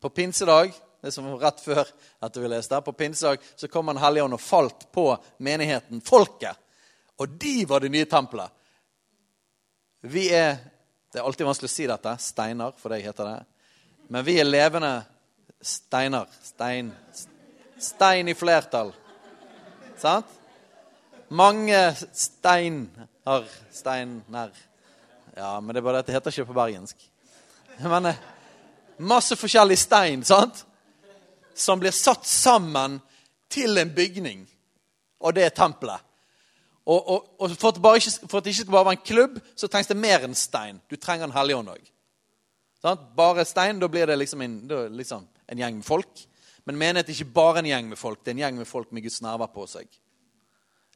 På 0.00 0.08
pinsedag 0.08 0.72
det 1.00 1.12
som 1.12 1.24
var 1.24 1.38
rett 1.38 1.60
før 1.62 1.88
at 2.20 2.36
vi 2.36 2.48
leste, 2.50 2.80
på 2.82 2.92
pinsedag 2.92 3.42
så 3.56 3.68
kom 3.68 3.88
Han 3.88 4.00
Hellige 4.02 4.24
Ånd 4.24 4.34
og 4.34 4.42
falt 4.42 4.88
på 4.92 5.12
menigheten, 5.38 6.00
folket. 6.02 6.58
Og 7.18 7.28
de 7.38 7.62
var 7.68 7.80
det 7.80 7.92
nye 7.94 8.08
tempelet. 8.10 8.50
Vi 10.00 10.28
er 10.34 10.56
Det 11.08 11.22
er 11.22 11.24
alltid 11.24 11.46
vanskelig 11.46 11.68
å 11.70 11.72
si 11.72 11.84
dette. 11.88 12.10
Steiner, 12.20 12.74
for 12.76 12.92
deg 12.92 13.06
heter 13.06 13.24
det. 13.24 13.38
Men 14.12 14.24
vi 14.26 14.34
er 14.36 14.44
levende 14.44 14.90
steiner. 15.64 16.26
Stein 16.44 16.90
Stein 17.80 18.28
i 18.28 18.34
flertall. 18.34 18.92
Sant? 19.96 20.26
Mange 21.28 21.80
steiner 22.12 23.48
Steiner. 23.72 24.52
Ja, 25.34 25.60
men 25.60 25.72
det 25.72 25.80
er 25.80 25.86
bare 25.86 26.02
at 26.04 26.06
det 26.06 26.18
heter 26.18 26.36
ikke 26.36 26.50
på 26.50 26.58
bergensk. 26.60 27.08
Men 27.80 28.10
eh, 28.12 28.20
masse 28.98 29.36
forskjellig 29.36 29.78
stein 29.78 30.24
sant? 30.24 30.64
som 31.58 31.80
blir 31.80 31.90
satt 31.90 32.26
sammen 32.26 33.00
til 33.50 33.78
en 33.78 33.90
bygning. 33.94 34.44
Og 35.18 35.34
det 35.34 35.44
er 35.44 35.54
tempelet. 35.54 36.04
Og, 36.88 37.08
og, 37.10 37.24
og 37.38 37.50
for, 37.60 37.74
at 37.74 38.00
ikke, 38.00 38.28
for, 38.28 38.38
at 38.38 38.44
det 38.44 38.52
ikke 38.54 38.62
skal 38.62 38.72
bare 38.72 38.86
være 38.88 38.96
en 38.96 39.06
klubb, 39.06 39.40
så 39.56 39.68
trengs 39.68 39.90
det 39.90 39.96
mer 39.98 40.24
enn 40.24 40.36
stein. 40.38 40.78
Du 40.88 40.96
trenger 40.96 41.28
en 41.28 41.34
hellig 41.34 41.58
òg. 41.58 41.90
Bare 43.18 43.44
stein, 43.44 43.80
da 43.82 43.88
blir 43.90 44.06
det 44.08 44.16
liksom 44.16 44.42
en, 44.42 44.58
liksom 44.96 45.26
en, 45.48 45.58
gjeng 45.58 45.80
med 45.80 45.84
folk. 45.84 46.22
Men 46.64 46.78
menighet 46.78 47.10
er 47.10 47.16
ikke 47.18 47.34
bare 47.34 47.60
en 47.60 47.68
gjeng 47.68 47.90
med 47.90 47.98
folk, 47.98 48.22
det 48.22 48.30
er 48.30 48.36
en 48.36 48.44
gjeng 48.46 48.60
med 48.62 48.68
folk 48.68 48.92
med 48.92 49.04
Guds 49.04 49.20
nerver 49.24 49.50
på 49.52 49.66
seg. 49.68 49.88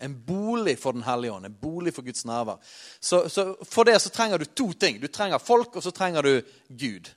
En 0.02 0.14
bolig 0.26 0.78
for 0.80 0.96
Den 0.96 1.04
hellige 1.04 1.32
ånd, 1.32 1.46
en 1.46 1.58
bolig 1.60 1.92
for 1.94 2.06
Guds 2.06 2.24
nerver. 2.24 2.56
Så, 3.00 3.28
så 3.28 3.56
For 3.68 3.84
det 3.84 4.00
så 4.00 4.10
trenger 4.10 4.38
du 4.38 4.44
to 4.44 4.72
ting. 4.72 5.00
Du 5.02 5.08
trenger 5.08 5.38
folk, 5.38 5.76
og 5.76 5.82
så 5.82 5.90
trenger 5.90 6.22
du 6.22 6.40
Gud. 6.68 7.10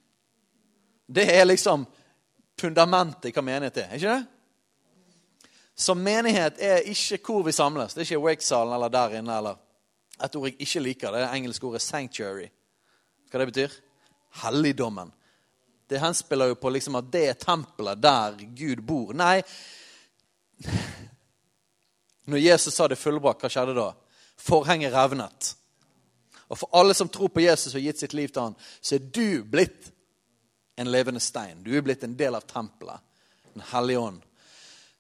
Det 1.05 1.25
er 1.35 1.45
liksom 1.45 1.85
fundamentet 2.59 3.29
i 3.29 3.33
hva 3.35 3.43
menighet 3.45 3.77
er. 3.77 3.93
ikke 3.95 4.15
det? 4.15 4.25
Så 5.75 5.93
menighet 5.93 6.59
er 6.63 6.87
ikke 6.87 7.19
hvor 7.25 7.43
vi 7.43 7.51
samles. 7.51 7.93
Det 7.93 8.01
er 8.01 8.09
ikke 8.09 8.23
Wake-salen 8.23 8.73
eller 8.73 8.89
der 8.89 9.17
inne. 9.19 9.37
eller 9.37 9.55
Et 10.23 10.35
ord 10.35 10.47
jeg 10.47 10.55
ikke 10.59 10.79
liker, 10.79 11.11
det 11.11 11.21
er 11.21 11.27
det 11.27 11.35
engelske 11.35 11.67
ordet 11.67 11.81
'sanctuary'. 11.81 12.49
Hva 13.31 13.39
det 13.39 13.47
betyr? 13.47 13.71
Helligdommen. 14.43 15.11
Det 15.89 15.99
henspiller 15.99 16.45
jo 16.45 16.55
på 16.55 16.69
liksom 16.69 16.95
at 16.95 17.11
det 17.11 17.29
er 17.29 17.33
tempelet 17.33 18.01
der 18.01 18.37
Gud 18.57 18.81
bor. 18.81 19.13
Nei, 19.13 19.41
når 22.25 22.37
Jesus 22.37 22.73
sa 22.73 22.87
det 22.87 22.97
fullbrakt, 22.97 23.41
hva 23.41 23.49
skjedde 23.49 23.75
da? 23.77 23.91
Forhenget 24.37 24.93
revnet. 24.93 25.55
Og 26.47 26.57
for 26.57 26.69
alle 26.73 26.93
som 26.93 27.09
tror 27.09 27.27
på 27.27 27.43
Jesus 27.43 27.75
og 27.75 27.81
gitt 27.81 27.99
sitt 27.99 28.13
liv 28.13 28.29
til 28.29 28.41
han, 28.41 28.55
så 28.81 28.95
er 28.95 28.99
du 28.99 29.43
blitt 29.43 29.91
en 30.75 30.91
levende 30.91 31.19
stein. 31.19 31.63
Du 31.63 31.71
er 31.77 31.83
blitt 31.85 32.03
en 32.03 32.17
del 32.17 32.35
av 32.35 32.45
tempelet. 32.47 32.99
Den 33.53 33.63
hellige 33.71 33.99
ånd. 33.99 34.23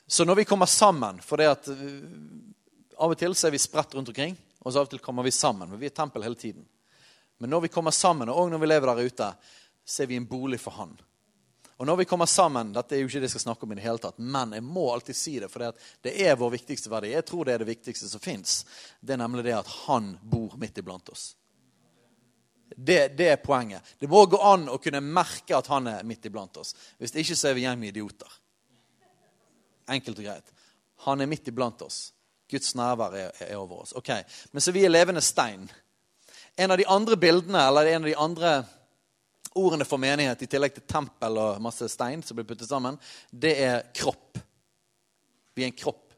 Så 0.07 0.25
når 0.25 0.35
vi 0.35 0.45
kommer 0.45 0.69
sammen 0.69 1.17
For 1.25 1.41
det 1.41 1.47
at 1.49 1.67
uh, 1.67 1.77
av 2.95 3.11
og 3.11 3.19
til 3.19 3.33
så 3.35 3.49
er 3.49 3.55
vi 3.55 3.59
spredt 3.59 3.95
rundt 3.97 4.07
omkring, 4.07 4.37
og 4.63 4.71
så 4.71 4.79
av 4.79 4.85
og 4.87 4.93
til 4.93 5.01
kommer 5.03 5.25
vi 5.25 5.33
sammen. 5.35 5.67
Men 5.67 5.81
vi 5.81 5.89
er 5.89 5.95
tempel 5.95 6.23
hele 6.23 6.39
tiden. 6.39 6.63
Men 7.37 7.51
når 7.51 7.65
vi 7.65 7.73
kommer 7.73 7.91
sammen, 7.91 8.29
og 8.31 8.51
når 8.51 8.61
vi 8.61 8.69
lever 8.69 8.87
der 8.87 9.09
ute, 9.09 9.27
så 9.85 10.03
er 10.03 10.07
vi 10.07 10.15
en 10.15 10.29
bolig 10.29 10.61
for 10.61 10.77
Han. 10.79 10.95
Og 11.75 11.85
når 11.85 11.97
vi 11.99 12.05
kommer 12.07 12.25
sammen, 12.25 12.71
Dette 12.73 12.95
er 12.95 13.01
jo 13.03 13.09
ikke 13.09 13.19
det 13.19 13.27
jeg 13.27 13.35
skal 13.35 13.43
snakke 13.49 13.67
om, 13.67 13.73
i 13.73 13.75
det 13.75 13.83
hele 13.83 13.99
tatt, 13.99 14.19
men 14.19 14.55
jeg 14.55 14.63
må 14.63 14.85
alltid 14.93 15.17
si 15.19 15.33
det, 15.43 15.49
for 15.51 15.73
det 16.01 16.13
er 16.23 16.37
vår 16.39 16.53
viktigste 16.55 16.91
verdi. 16.91 17.11
Jeg 17.11 17.25
tror 17.27 17.45
det 17.45 17.55
er 17.55 17.65
det 17.65 17.73
viktigste 17.73 18.07
som 18.07 18.23
fins. 18.23 18.61
Det 19.01 19.17
er 19.17 19.19
nemlig 19.19 19.43
det 19.43 19.57
at 19.57 19.73
Han 19.83 20.13
bor 20.23 20.55
midt 20.61 20.79
iblant 20.79 21.11
oss. 21.11 21.33
Det, 22.75 23.07
det, 23.17 23.27
er 23.31 23.39
poenget. 23.39 23.95
Det 23.99 24.09
må 24.11 24.25
gå 24.27 24.39
an 24.43 24.67
å 24.67 24.79
kunne 24.83 24.99
merke 25.03 25.55
at 25.55 25.69
han 25.71 25.87
er 25.87 26.03
midt 26.07 26.27
iblant 26.27 26.57
oss. 26.59 26.75
Hvis 26.99 27.15
det 27.15 27.23
ikke 27.23 27.37
så 27.39 27.49
er 27.49 27.55
vi 27.55 27.63
gjeng 27.63 27.79
med 27.79 27.93
idioter. 27.93 28.33
Enkelt 29.95 30.19
og 30.19 30.27
greit. 30.27 30.51
Han 31.07 31.23
er 31.23 31.29
midt 31.31 31.47
iblant 31.47 31.81
oss. 31.85 32.09
Guds 32.51 32.75
nærvær 32.77 33.15
er, 33.15 33.31
er 33.47 33.55
over 33.57 33.85
oss. 33.85 33.93
Ok, 33.95 34.11
Men 34.51 34.61
så 34.61 34.73
vi 34.75 34.83
er 34.85 34.91
levende 34.91 35.23
stein. 35.23 35.69
En 36.55 36.71
av 36.71 36.77
de 36.77 36.87
andre 36.87 37.17
bildene, 37.17 37.61
eller 37.67 37.93
en 37.93 38.03
av 38.03 38.09
de 38.09 38.15
andre 38.15 38.51
ordene 39.55 39.87
for 39.87 40.01
menighet, 40.01 40.43
i 40.43 40.49
tillegg 40.51 40.75
til 40.75 40.85
tempel 40.87 41.39
og 41.39 41.61
masse 41.63 41.87
stein 41.91 42.23
som 42.23 42.37
blir 42.37 42.47
puttet 42.47 42.69
sammen, 42.69 42.99
det 43.31 43.55
er 43.63 43.87
kropp. 43.95 44.39
Vi 45.55 45.63
er 45.63 45.71
en 45.71 45.79
kropp, 45.79 46.11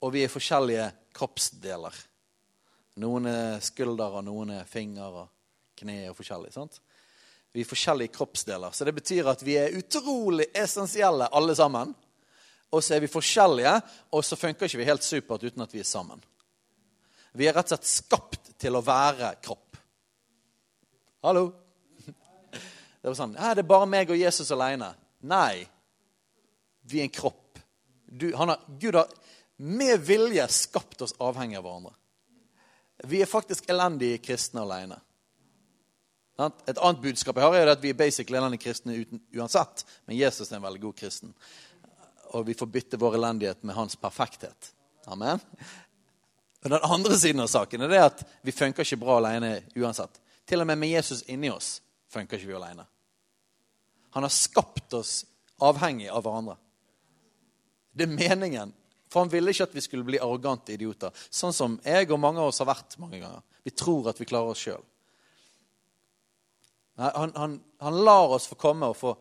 og 0.00 0.14
vi 0.14 0.22
er 0.24 0.32
forskjellige 0.32 0.86
kroppsdeler. 1.18 1.98
Noen 3.02 3.26
er 3.30 3.60
skulder, 3.64 4.18
og 4.18 4.26
noen 4.26 4.54
er 4.60 4.70
finger 4.70 5.22
og 5.24 5.28
kne 5.80 5.98
og 6.10 6.16
forskjellig. 6.18 6.52
sant? 6.54 6.80
Vi 7.52 7.64
er 7.64 7.68
forskjellige 7.68 8.14
kroppsdeler. 8.14 8.70
Så 8.72 8.86
det 8.86 8.94
betyr 8.94 9.28
at 9.32 9.42
vi 9.42 9.56
er 9.58 9.74
utrolig 9.78 10.46
essensielle 10.54 11.28
alle 11.34 11.56
sammen. 11.58 11.94
Og 12.70 12.84
så 12.84 12.94
er 12.94 13.02
vi 13.02 13.10
forskjellige, 13.10 13.72
og 14.14 14.22
så 14.24 14.38
funker 14.38 14.68
ikke 14.68 14.78
vi 14.78 14.86
helt 14.86 15.02
supert 15.06 15.42
uten 15.42 15.64
at 15.64 15.72
vi 15.74 15.82
er 15.82 15.88
sammen. 15.88 16.22
Vi 17.34 17.46
er 17.46 17.54
rett 17.54 17.66
og 17.66 17.74
slett 17.74 17.90
skapt 17.90 18.52
til 18.60 18.78
å 18.78 18.84
være 18.84 19.34
kropp. 19.42 19.78
Hallo? 21.26 21.50
Det 23.00 23.08
var 23.08 23.16
sånn 23.16 23.36
ja, 23.36 23.54
Det 23.56 23.62
er 23.62 23.68
bare 23.68 23.88
meg 23.88 24.10
og 24.12 24.18
Jesus 24.18 24.50
alene. 24.54 24.92
Nei. 25.26 25.64
Vi 26.86 27.00
er 27.00 27.08
en 27.08 27.14
kropp. 27.14 27.58
Du, 28.04 28.30
har, 28.36 28.54
Gud 28.80 28.98
har 28.98 29.10
med 29.60 30.00
vilje 30.04 30.46
skapt 30.52 31.02
oss 31.04 31.14
avhengig 31.20 31.58
av 31.58 31.66
hverandre. 31.66 31.94
Vi 33.08 33.20
er 33.22 33.30
faktisk 33.30 33.68
elendige 33.70 34.20
kristne 34.22 34.64
alene. 34.64 34.98
Et 36.40 36.78
annet 36.78 37.02
budskap 37.02 37.36
jeg 37.36 37.44
har, 37.44 37.56
er 37.58 37.72
at 37.74 37.82
vi 37.82 37.92
er 37.92 37.98
basically 37.98 38.38
elendige 38.38 38.64
kristne 38.64 38.96
uansett. 39.36 39.84
Men 40.06 40.18
Jesus 40.18 40.50
er 40.50 40.58
en 40.58 40.66
veldig 40.66 40.82
god 40.86 40.96
kristen. 40.96 41.34
Og 42.36 42.46
vi 42.46 42.56
får 42.56 42.70
bytte 42.70 43.00
vår 43.00 43.18
elendighet 43.18 43.64
med 43.66 43.76
hans 43.76 43.96
perfekthet. 44.00 44.72
Amen. 45.10 45.42
Og 46.64 46.70
Den 46.70 46.82
andre 46.82 47.18
siden 47.18 47.42
av 47.42 47.50
saken 47.50 47.84
er 47.84 47.92
det 47.92 48.00
at 48.04 48.24
vi 48.46 48.54
funker 48.54 48.84
ikke 48.84 49.00
bra 49.00 49.18
alene 49.18 49.60
uansett. 49.76 50.20
Til 50.46 50.62
og 50.62 50.68
med 50.68 50.78
med 50.78 50.92
Jesus 50.92 51.22
inni 51.28 51.50
oss 51.50 51.78
funker 52.10 52.38
ikke 52.38 52.50
vi 52.50 52.58
alene. 52.58 52.86
Han 54.10 54.26
har 54.26 54.34
skapt 54.34 54.94
oss 54.98 55.24
avhengig 55.62 56.08
av 56.10 56.24
hverandre. 56.24 56.56
Det 57.92 58.06
er 58.06 58.14
meningen. 58.14 58.72
For 59.10 59.24
han 59.24 59.30
ville 59.32 59.50
ikke 59.50 59.66
at 59.66 59.74
vi 59.74 59.82
skulle 59.82 60.06
bli 60.06 60.20
arrogante 60.22 60.74
idioter. 60.74 61.10
Sånn 61.30 61.54
som 61.54 61.78
jeg 61.84 62.10
og 62.10 62.20
mange 62.22 62.42
av 62.42 62.52
oss 62.52 62.60
har 62.62 62.68
vært 62.70 62.96
mange 63.02 63.18
ganger. 63.18 63.42
Vi 63.66 63.72
tror 63.74 64.10
at 64.10 64.20
vi 64.20 64.28
klarer 64.30 64.54
oss 64.54 64.62
sjøl. 64.62 64.82
Han, 67.00 67.32
han, 67.34 67.60
han, 67.80 68.04
lar 68.04 68.34
oss 68.36 68.46
få 68.50 68.58
komme 68.60 68.90
og 68.92 68.96
få 68.98 69.14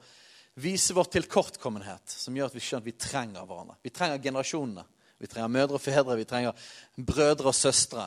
vise 0.60 0.94
vår 0.94 1.08
tilkortkommenhet, 1.14 2.12
som 2.12 2.36
gjør 2.36 2.50
at 2.52 2.56
vi 2.58 2.64
skjønner 2.64 2.84
at 2.84 2.90
vi 2.90 2.98
trenger 3.00 3.46
hverandre. 3.48 3.78
Vi 3.82 3.92
trenger 3.96 4.24
generasjonene. 4.24 4.84
Vi 5.20 5.28
trenger 5.28 5.52
mødre 5.52 5.76
og 5.76 5.84
fedre, 5.84 6.16
vi 6.16 6.28
trenger 6.28 6.70
brødre 6.96 7.52
og 7.52 7.56
søstre. 7.56 8.06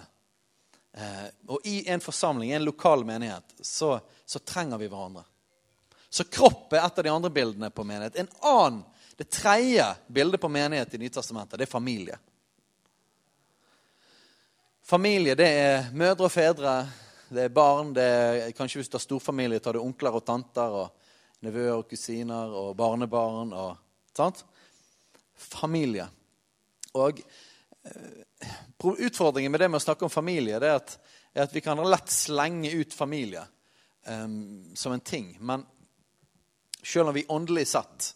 Eh, 0.92 1.28
og 1.48 1.66
i 1.68 1.82
en 1.88 2.00
forsamling, 2.00 2.50
i 2.50 2.56
en 2.56 2.64
lokal 2.64 3.04
menighet, 3.04 3.54
så, 3.60 3.98
så, 4.24 4.40
trenger 4.40 4.80
vi 4.80 4.88
hverandre. 4.92 5.24
Så 6.08 6.24
kropp 6.28 6.72
er 6.72 6.84
et 6.84 7.00
av 7.00 7.04
de 7.04 7.12
andre 7.12 7.30
bildene 7.32 7.70
på 7.72 7.84
menighet. 7.84 8.16
En 8.16 8.32
annen, 8.40 8.82
Det 9.16 9.28
tredje 9.30 9.84
bildet 10.08 10.40
på 10.40 10.48
menighet 10.48 10.94
i 10.94 10.98
Nytestamentet, 10.98 11.58
det 11.60 11.66
er 11.66 11.70
familie. 11.70 12.16
Familie 14.82 15.36
det 15.38 15.46
er 15.46 15.90
mødre 15.92 16.26
og 16.26 16.32
fedre, 16.32 16.72
det 17.32 17.46
er 17.48 17.54
barn, 17.54 17.92
det 17.96 18.04
er, 18.04 18.50
kanskje 18.56 18.80
hvis 18.80 18.90
du 18.92 18.98
har 18.98 19.04
storfamilie, 19.04 19.60
tar 19.62 19.76
du 19.76 19.82
onkler 19.82 20.18
og 20.18 20.24
tanter 20.26 20.76
og 20.82 21.08
nevøer 21.42 21.78
og 21.78 21.88
kusiner 21.90 22.52
og 22.58 22.74
barnebarn. 22.76 23.52
og 23.52 24.12
sant? 24.16 24.44
Familie. 25.34 26.06
Og 26.98 27.22
eh, 27.24 28.20
Utfordringen 28.82 29.52
med 29.52 29.62
det 29.62 29.68
med 29.70 29.78
å 29.78 29.84
snakke 29.84 30.04
om 30.04 30.10
familie 30.10 30.58
det 30.58 30.68
er 30.68 30.80
at, 30.80 30.96
er 31.32 31.44
at 31.44 31.52
vi 31.54 31.62
kan 31.62 31.78
lett 31.86 32.10
slenge 32.10 32.72
ut 32.74 32.94
familie 32.94 33.44
um, 34.06 34.74
som 34.74 34.92
en 34.92 35.00
ting. 35.00 35.36
Men 35.40 35.62
selv 36.82 37.12
om 37.12 37.14
vi 37.14 37.22
åndelig 37.30 37.68
sett 37.70 38.08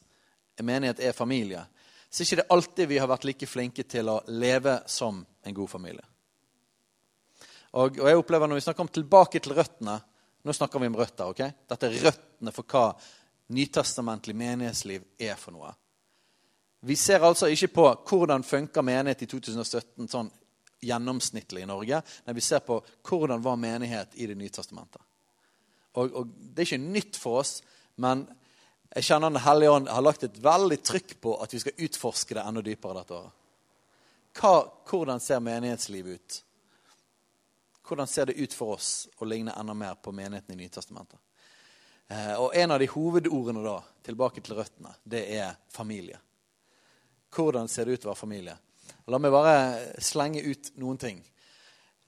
menighet 0.59 1.01
er 1.01 1.15
familie, 1.15 1.63
så 2.11 2.23
er 2.23 2.27
det 2.27 2.33
ikke 2.41 2.57
alltid 2.57 2.91
vi 2.91 2.99
har 2.99 3.11
vært 3.11 3.29
like 3.29 3.47
flinke 3.47 3.87
til 3.87 4.11
å 4.11 4.19
leve 4.27 4.81
som 4.91 5.23
en 5.23 5.55
god 5.55 5.71
familie. 5.71 6.03
Og, 7.77 7.99
og, 8.01 8.09
jeg 8.09 8.19
opplever 8.19 8.49
Når 8.49 8.61
vi 8.61 8.65
snakker 8.65 8.87
om 8.87 8.93
tilbake 8.93 9.41
til 9.43 9.57
røttene 9.57 9.99
Nå 10.47 10.55
snakker 10.55 10.81
vi 10.81 10.89
om 10.91 10.97
røtter. 10.97 11.29
ok? 11.29 11.43
Dette 11.69 11.89
er 11.89 12.05
røttene 12.07 12.53
for 12.55 12.69
hva 12.71 12.85
nytestamentlig 13.51 14.35
menighetsliv 14.35 15.03
er 15.23 15.35
for 15.39 15.55
noe. 15.55 15.73
Vi 16.87 16.95
ser 16.99 17.25
altså 17.27 17.49
ikke 17.51 17.69
på 17.75 17.87
hvordan 18.11 18.45
funker 18.47 18.83
menighet 18.87 19.25
i 19.27 19.29
2017 19.31 20.07
sånn 20.11 20.31
gjennomsnittlig 20.87 21.65
i 21.65 21.69
Norge. 21.69 21.99
Nei, 22.27 22.35
vi 22.37 22.45
ser 22.45 22.63
på 22.67 22.79
hvordan 23.07 23.43
var 23.43 23.59
menighet 23.59 24.15
i 24.15 24.27
Det 24.31 24.37
nye 24.39 24.55
testamentet. 24.55 25.03
Og, 25.95 26.13
og, 26.13 26.27
Det 26.29 26.63
er 26.63 26.69
ikke 26.71 26.93
nytt 26.95 27.19
for 27.19 27.41
oss, 27.43 27.63
men 27.97 28.27
jeg 28.95 29.05
kjenner 29.11 29.31
Den 29.31 29.43
hellige 29.43 29.71
ånd 29.71 29.89
har 29.89 30.03
lagt 30.03 30.25
et 30.25 30.39
veldig 30.43 30.79
trykk 30.83 31.21
på 31.21 31.37
at 31.43 31.55
vi 31.55 31.59
skal 31.59 31.87
utforske 31.89 32.35
det 32.35 32.47
enda 32.47 32.63
dypere 32.63 33.01
dette 33.01 33.19
året. 33.19 33.33
Hva, 34.37 34.55
hvordan 34.87 35.21
ser 35.21 35.41
menighetslivet 35.41 36.15
ut? 36.15 36.43
Hvordan 37.87 38.07
ser 38.11 38.27
det 38.27 38.39
ut 38.41 38.55
for 38.55 38.75
oss 38.75 39.07
å 39.19 39.29
ligne 39.29 39.55
enda 39.55 39.75
mer 39.75 39.95
på 40.03 40.13
menigheten 40.13 40.55
i 40.55 40.65
Nytestamentet? 40.65 41.21
Eh, 42.09 42.35
og 42.35 42.55
En 42.55 42.71
av 42.71 42.81
de 42.83 42.89
hovedordene 42.91 43.63
da, 43.63 43.77
tilbake 44.03 44.43
til 44.43 44.59
røttene, 44.59 44.95
det 45.05 45.23
er 45.39 45.55
familie. 45.71 46.19
Hvordan 47.35 47.69
ser 47.69 47.87
det 47.87 47.97
ut 47.97 48.07
å 48.07 48.11
være 48.11 48.23
familie? 48.23 48.57
La 49.11 49.19
meg 49.23 49.35
bare 49.35 50.03
slenge 50.03 50.43
ut 50.43 50.73
noen 50.83 50.99
ting. 50.99 51.23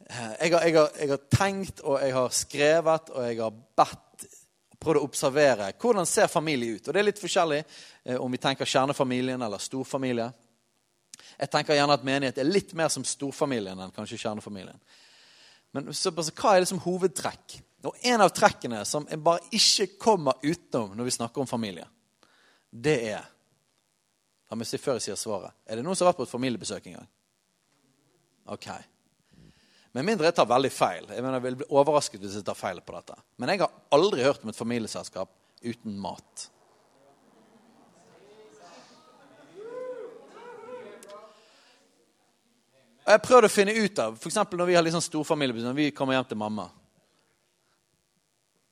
Eh, 0.06 0.35
jeg 0.40 0.52
har, 0.54 0.66
jeg, 0.66 0.76
har, 0.76 0.92
jeg 0.99 1.11
har, 1.12 1.25
tenkt 1.30 1.80
og 1.85 1.99
jeg 2.02 2.14
har 2.14 2.35
skrevet 2.35 3.11
og 3.14 3.25
jeg 3.26 3.40
har 3.42 3.62
bedt 3.78 4.28
prøvd 4.78 5.00
å 5.00 5.06
observere 5.08 5.73
hvordan 5.78 6.06
ser 6.06 6.30
familie 6.30 6.78
ut. 6.78 6.87
Og 6.87 6.94
Det 6.94 7.00
er 7.00 7.11
litt 7.11 7.23
forskjellig 7.23 7.62
eh, 7.62 8.18
om 8.18 8.30
vi 8.30 8.42
tenker 8.42 8.66
kjernefamilien 8.66 9.42
eller 9.42 9.62
storfamilie. 9.62 10.30
Jeg 11.38 11.50
tenker 11.50 11.78
gjerne 11.78 11.94
at 11.99 12.06
menighet 12.06 12.38
er 12.38 12.50
litt 12.50 12.75
mer 12.78 12.90
som 12.90 13.04
storfamilien 13.06 13.78
enn 13.78 13.94
kanskje 13.94 14.20
kjernefamilien. 14.23 14.78
Men 15.77 15.91
så, 15.93 16.11
altså, 16.11 16.35
hva 16.35 16.55
er 16.55 16.65
liksom 16.65 16.83
hovedtrekk? 16.85 17.59
Og 17.87 17.97
En 18.11 18.25
av 18.25 18.33
trekkene 18.35 18.81
som 18.89 19.07
jeg 19.11 19.21
bare 19.23 19.45
ikke 19.55 19.87
kommer 20.01 20.41
utenom 20.43 20.97
når 20.99 21.07
vi 21.07 21.15
snakker 21.15 21.45
om 21.45 21.51
familie, 21.51 21.87
det 22.71 22.97
er 23.13 23.27
La 24.49 24.57
meg 24.57 24.65
si 24.65 24.79
før 24.81 24.97
jeg 24.97 25.11
sier 25.11 25.19
svaret. 25.21 25.53
Er 25.69 25.77
det 25.77 25.83
noen 25.85 25.97
som 25.97 26.07
har 26.07 26.15
vært 26.15 26.23
på 26.23 26.25
et 26.25 26.33
familiebesøk 26.33 26.87
en 26.89 26.95
gang? 26.97 27.09
Ok. 28.49 28.69
Med 29.93 30.07
mindre 30.09 30.29
jeg 30.29 30.37
tar 30.39 30.49
veldig 30.49 30.71
feil. 30.73 31.05
Jeg, 31.05 31.21
mener, 31.21 31.37
jeg 31.37 31.45
vil 31.45 31.59
bli 31.61 31.69
overrasket 31.69 32.23
hvis 32.23 32.39
jeg 32.39 32.47
tar 32.47 32.57
feil 32.57 32.81
på 32.85 32.95
dette. 32.97 33.17
Men 33.37 33.53
jeg 33.53 33.61
har 33.61 33.75
aldri 33.93 34.25
hørt 34.25 34.45
om 34.45 34.53
et 34.53 34.57
familieselskap 34.57 35.35
uten 35.61 35.99
mat. 36.01 36.47
Og 43.09 43.15
jeg 43.15 43.25
prøvde 43.25 43.49
å 43.49 43.53
finne 43.53 43.73
ut 43.73 44.00
av 44.05 44.19
f.eks. 44.21 44.35
når 44.37 44.67
vi 44.69 44.75
har 44.77 44.83
liksom 44.85 45.00
storfamilie, 45.00 45.62
når 45.65 45.77
vi 45.79 45.87
kommer 45.97 46.12
hjem 46.19 46.27
til 46.29 46.37
mamma 46.37 46.67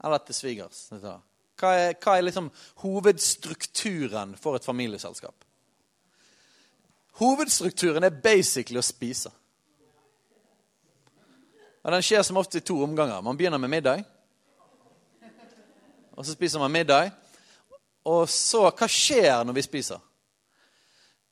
eller 0.05 0.21
til 0.27 0.37
svigers. 0.37 0.83
Hva 0.93 1.71
er, 1.73 1.95
hva 1.97 2.19
er 2.19 2.27
liksom 2.27 2.51
hovedstrukturen 2.83 4.35
for 4.37 4.59
et 4.59 4.69
familieselskap? 4.69 5.47
Hovedstrukturen 7.17 8.05
er 8.05 8.21
basically 8.21 8.77
å 8.77 8.85
spise. 8.85 9.33
Og 11.81 11.97
Den 11.97 12.05
skjer 12.05 12.29
som 12.29 12.37
ofte 12.37 12.61
i 12.61 12.67
to 12.67 12.77
omganger. 12.85 13.25
Man 13.25 13.41
begynner 13.41 13.63
med 13.63 13.73
middag. 13.73 14.05
Og 16.13 16.27
så 16.27 16.37
spiser 16.37 16.61
man 16.61 16.77
middag. 16.77 17.09
Og 18.05 18.29
så 18.29 18.67
Hva 18.69 18.85
skjer 18.85 19.49
når 19.49 19.57
vi 19.57 19.65
spiser? 19.65 20.03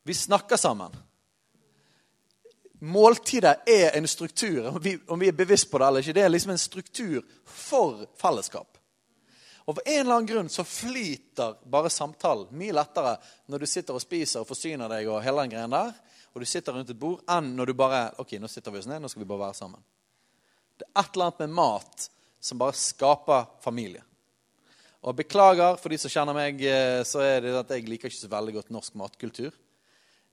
Vi 0.01 0.17
snakker 0.17 0.57
sammen. 0.57 1.04
Måltidet 2.79 3.69
er 3.69 3.97
en 3.97 4.07
struktur, 4.07 4.67
om 4.67 4.79
vi, 4.81 4.97
om 5.07 5.19
vi, 5.19 5.27
er 5.27 5.37
bevisst 5.37 5.69
på 5.71 5.79
det 5.79 5.87
eller 5.87 6.03
ikke. 6.03 6.15
Det 6.17 6.23
er 6.23 6.31
liksom 6.33 6.51
en 6.51 6.61
struktur 6.61 7.21
for 7.45 8.05
fellesskap. 8.19 8.77
Og 9.65 9.73
For 9.73 9.87
en 9.89 10.01
eller 10.01 10.15
annen 10.19 10.29
grunn 10.29 10.49
så 10.51 10.65
flyter 10.67 11.55
bare 11.71 11.89
samtalen 11.89 12.51
mye 12.53 12.75
lettere 12.75 13.15
når 13.49 13.63
du 13.63 13.69
sitter 13.69 13.97
og 13.97 14.03
spiser 14.03 14.43
og 14.43 14.49
forsyner 14.49 14.91
deg 14.91 15.07
og 15.09 15.23
hele 15.25 15.45
den 15.45 15.55
greien 15.55 15.73
der, 15.73 15.95
og 16.35 16.43
du 16.43 16.45
sitter 16.45 16.75
rundt 16.75 16.91
et 16.91 16.99
bord, 16.99 17.23
enn 17.31 17.53
når 17.55 17.71
du 17.71 17.77
bare 17.79 18.01
ok, 18.21 18.35
nå 18.43 18.49
sitter 18.51 18.73
vi 18.73 18.83
oss 18.83 18.89
ned, 18.91 19.01
nå 19.01 19.09
skal 19.09 19.23
vi 19.23 19.29
bare 19.29 19.47
være 19.47 19.57
sammen. 19.57 19.81
Det 20.75 20.85
er 20.91 20.99
et 20.99 21.15
eller 21.15 21.29
annet 21.31 21.45
med 21.45 21.55
mat 21.55 22.09
som 22.43 22.59
bare 22.61 22.77
skaper 22.77 23.47
familie. 23.63 24.03
Og 25.05 25.15
Beklager 25.15 25.77
for 25.79 25.93
de 25.93 25.99
som 26.01 26.11
kjenner 26.11 26.35
meg, 26.35 26.61
eh, 26.61 27.01
så 27.07 27.21
er 27.23 27.41
det 27.45 27.55
at 27.55 27.71
jeg 27.71 27.87
liker 27.87 28.11
ikke 28.11 28.19
så 28.19 28.29
veldig 28.29 28.55
godt 28.59 28.73
norsk 28.73 28.97
matkultur. 28.99 29.53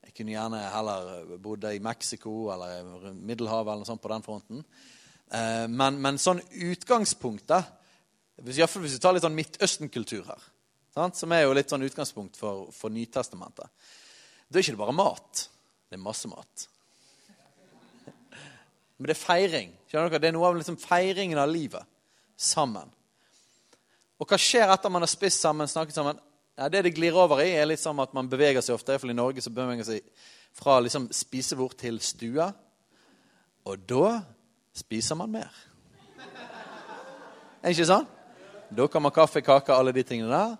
Jeg 0.03 0.15
kunne 0.17 0.33
gjerne 0.35 0.59
heller 0.73 1.37
bodd 1.41 1.65
i 1.71 1.79
Mexico 1.83 2.49
eller 2.53 3.13
Middelhavet 3.13 3.71
eller 3.71 3.85
noe 3.85 3.89
sånt 3.89 4.03
på 4.03 4.11
den 4.11 4.25
fronten. 4.25 4.65
Eh, 5.31 5.65
men, 5.71 5.97
men 6.03 6.19
sånn 6.21 6.41
utgangspunktet 6.69 7.79
Iallfall 8.43 8.83
hvis 8.83 8.97
vi 8.97 9.01
tar 9.01 9.13
litt 9.15 9.23
sånn 9.23 9.37
Midtøsten-kultur 9.37 10.25
her, 10.25 10.45
sant? 10.95 11.17
som 11.19 11.31
er 11.35 11.43
jo 11.45 11.53
litt 11.53 11.69
sånn 11.69 11.85
utgangspunkt 11.85 12.37
for, 12.39 12.65
for 12.73 12.93
Nytestamentet 12.93 13.69
Da 13.69 14.57
er 14.57 14.57
det 14.57 14.63
ikke 14.65 14.81
bare 14.81 14.95
mat. 14.97 15.45
Det 15.87 15.97
er 15.97 16.01
masse 16.01 16.29
mat. 16.29 16.65
Men 18.97 19.07
det 19.07 19.15
er 19.15 19.21
feiring. 19.21 19.71
Skjønner 19.89 20.11
dere? 20.11 20.23
Det 20.25 20.31
er 20.31 20.35
noe 20.35 20.49
av 20.49 20.57
liksom 20.57 20.79
feiringen 20.81 21.39
av 21.41 21.49
livet 21.49 21.85
sammen. 22.35 22.89
Og 24.19 24.29
hva 24.29 24.39
skjer 24.41 24.69
etter 24.73 24.91
man 24.93 25.05
har 25.05 25.11
spist 25.11 25.41
sammen, 25.41 25.69
snakket 25.69 25.97
sammen? 25.97 26.19
Ja, 26.57 26.69
det 26.69 26.83
det 26.85 26.93
glir 26.93 27.15
over 27.17 27.41
i, 27.41 27.49
er 27.57 27.75
sånn 27.81 27.99
at 28.03 28.13
man 28.13 28.29
beveger 28.29 28.61
seg 28.61 28.75
ofte. 28.75 28.99
For 29.01 29.09
i 29.09 29.17
Norge 29.17 29.41
så 29.41 29.49
beveger 29.49 29.81
man 29.81 29.87
seg 29.87 30.05
fra 30.53 30.77
liksom 30.85 31.07
spisebord 31.11 31.73
til 31.81 31.97
stue. 32.03 32.45
Og 33.65 33.87
da 33.89 34.19
spiser 34.75 35.17
man 35.17 35.31
mer. 35.33 35.49
Er 37.63 37.73
ikke 37.73 37.87
sånn? 37.87 38.05
Da 38.73 38.87
kan 38.91 39.01
man 39.01 39.13
kaffe, 39.15 39.41
kake, 39.41 39.73
alle 39.73 39.93
de 39.95 40.03
tingene 40.05 40.29
der. 40.29 40.55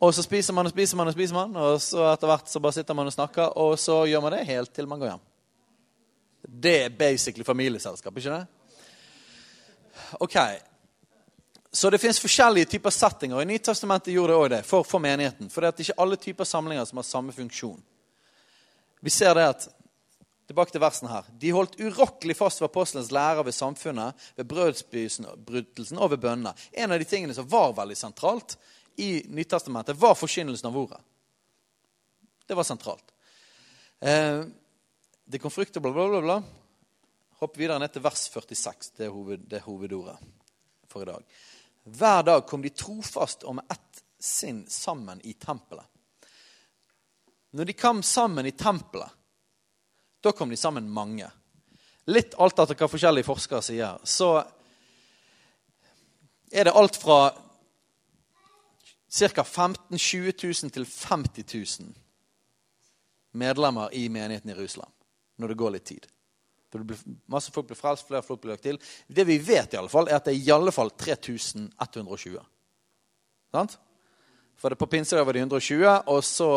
Og 0.00 0.12
så 0.14 0.22
spiser 0.22 0.54
man 0.54 0.68
og 0.68 0.72
spiser 0.72 0.96
man 1.00 1.10
og 1.10 1.16
spiser 1.16 1.34
man, 1.34 1.56
og 1.58 1.80
så 1.82 2.04
etter 2.12 2.30
hvert 2.30 2.50
så 2.50 2.60
bare 2.62 2.76
sitter 2.76 2.94
man 2.94 3.10
og 3.10 3.14
snakker, 3.16 3.56
og 3.58 3.72
så 3.82 4.04
gjør 4.06 4.22
man 4.22 4.36
det 4.36 4.44
helt 4.46 4.70
til 4.74 4.86
man 4.86 5.00
går 5.00 5.10
hjem. 5.10 5.24
Det 6.64 6.74
er 6.84 6.94
basically 6.94 7.44
familieselskap, 7.44 8.16
ikke 8.16 8.36
det? 8.36 8.46
Ok. 10.22 10.36
Så 11.78 11.90
det 11.90 12.00
fins 12.02 12.18
forskjellige 12.18 12.66
typer 12.72 12.90
settinger. 12.90 13.36
og 13.36 13.42
I 13.42 13.46
Nytestamentet 13.52 14.10
gjorde 14.10 14.32
det 14.32 14.38
òg 14.38 14.48
det 14.50 14.62
for, 14.66 14.82
for, 14.82 14.98
menigheten. 14.98 15.46
For 15.46 15.62
det 15.62 15.68
er 15.68 15.84
ikke 15.84 16.02
alle 16.02 16.16
typer 16.18 16.48
samlinger 16.48 16.88
som 16.88 16.98
har 16.98 17.04
samme 17.06 17.34
funksjon. 17.36 17.78
Vi 18.98 19.12
ser 19.14 19.36
det 19.38 19.44
at 19.52 19.68
Tilbake 20.48 20.72
til 20.72 20.80
versen 20.80 21.10
her. 21.12 21.26
De 21.36 21.50
holdt 21.52 21.74
urokkelig 21.76 22.32
fast 22.38 22.62
ved 22.62 22.70
apostelens 22.70 23.10
lærer 23.12 23.44
ved 23.44 23.52
samfunnet, 23.52 24.16
ved 24.38 24.46
brødsbrytelsen 24.48 25.98
og 26.00 26.14
ved 26.14 26.22
bønnene. 26.22 26.54
En 26.72 26.94
av 26.94 26.96
de 26.98 27.04
tingene 27.04 27.36
som 27.36 27.44
var 27.52 27.74
veldig 27.76 27.96
sentralt 28.00 28.54
i 28.96 29.26
Nytestamentet, 29.28 29.98
var 30.00 30.16
forkynnelsen 30.16 30.70
av 30.70 30.78
ordet. 30.80 31.02
Det 32.48 32.56
var 32.56 32.64
sentralt. 32.64 33.12
Eh, 34.00 34.40
det 35.28 35.42
kom 35.42 35.52
frukt 35.52 35.76
og 35.76 35.84
bla, 35.84 35.92
bla, 35.92 36.08
bla. 36.14 36.22
bla. 36.24 36.38
Hopp 37.42 37.60
videre 37.60 37.78
ned 37.84 37.92
til 37.92 38.06
vers 38.08 38.24
46. 38.32 38.90
Det 38.96 39.04
er, 39.04 39.12
hoved, 39.12 39.44
det 39.52 39.60
er 39.60 39.68
hovedordet 39.68 40.16
for 40.88 41.04
i 41.04 41.10
dag. 41.12 41.28
Hver 41.88 42.22
dag 42.22 42.46
kom 42.46 42.62
de 42.62 42.72
trofast 42.74 43.46
og 43.48 43.58
med 43.58 43.72
ett 43.72 44.02
sinn 44.20 44.64
sammen 44.70 45.20
i 45.24 45.32
tempelet. 45.38 45.86
Når 47.56 47.64
de 47.64 47.72
kom 47.72 48.02
sammen 48.04 48.46
i 48.46 48.52
tempelet, 48.52 49.08
da 50.20 50.32
kom 50.32 50.50
de 50.50 50.56
sammen 50.58 50.90
mange. 50.90 51.30
Litt 52.10 52.34
alt 52.40 52.58
etter 52.58 52.76
hva 52.76 52.88
forskjellige 52.90 53.28
forskere 53.28 53.62
sier, 53.64 54.00
så 54.04 54.42
er 56.52 56.68
det 56.68 56.74
alt 56.76 56.96
fra 56.96 57.30
ca. 59.08 59.44
15 59.44 59.96
000-20 59.96 60.64
000 60.64 60.74
til 60.74 60.84
50 60.84 61.54
000 61.80 61.94
medlemmer 63.38 63.94
i 63.94 64.08
menigheten 64.08 64.50
i 64.50 64.54
Russland 64.58 64.92
når 65.38 65.48
det 65.48 65.58
går 65.60 65.74
litt 65.76 65.88
tid. 65.88 66.06
Masse 67.30 67.52
folk 67.52 67.66
blir 67.70 67.78
frelst, 67.78 68.06
flere 68.08 68.22
folk 68.22 68.40
blir 68.42 68.52
lagt 68.54 68.66
til. 68.66 68.78
Det 69.08 69.24
vi 69.26 69.38
vet, 69.38 69.72
i 69.72 69.80
alle 69.80 69.92
fall, 69.92 70.08
er 70.08 70.18
at 70.18 70.28
det 70.28 70.34
er 70.34 70.42
i 70.42 70.54
alle 70.54 70.72
fall 70.74 70.90
3120. 70.90 72.38
Sant? 73.54 73.78
For 74.58 74.68
det 74.68 74.78
på 74.80 74.88
pinsedag 74.90 75.26
var 75.26 75.36
det 75.36 75.44
120, 75.46 75.86
og 76.10 76.24
så 76.24 76.50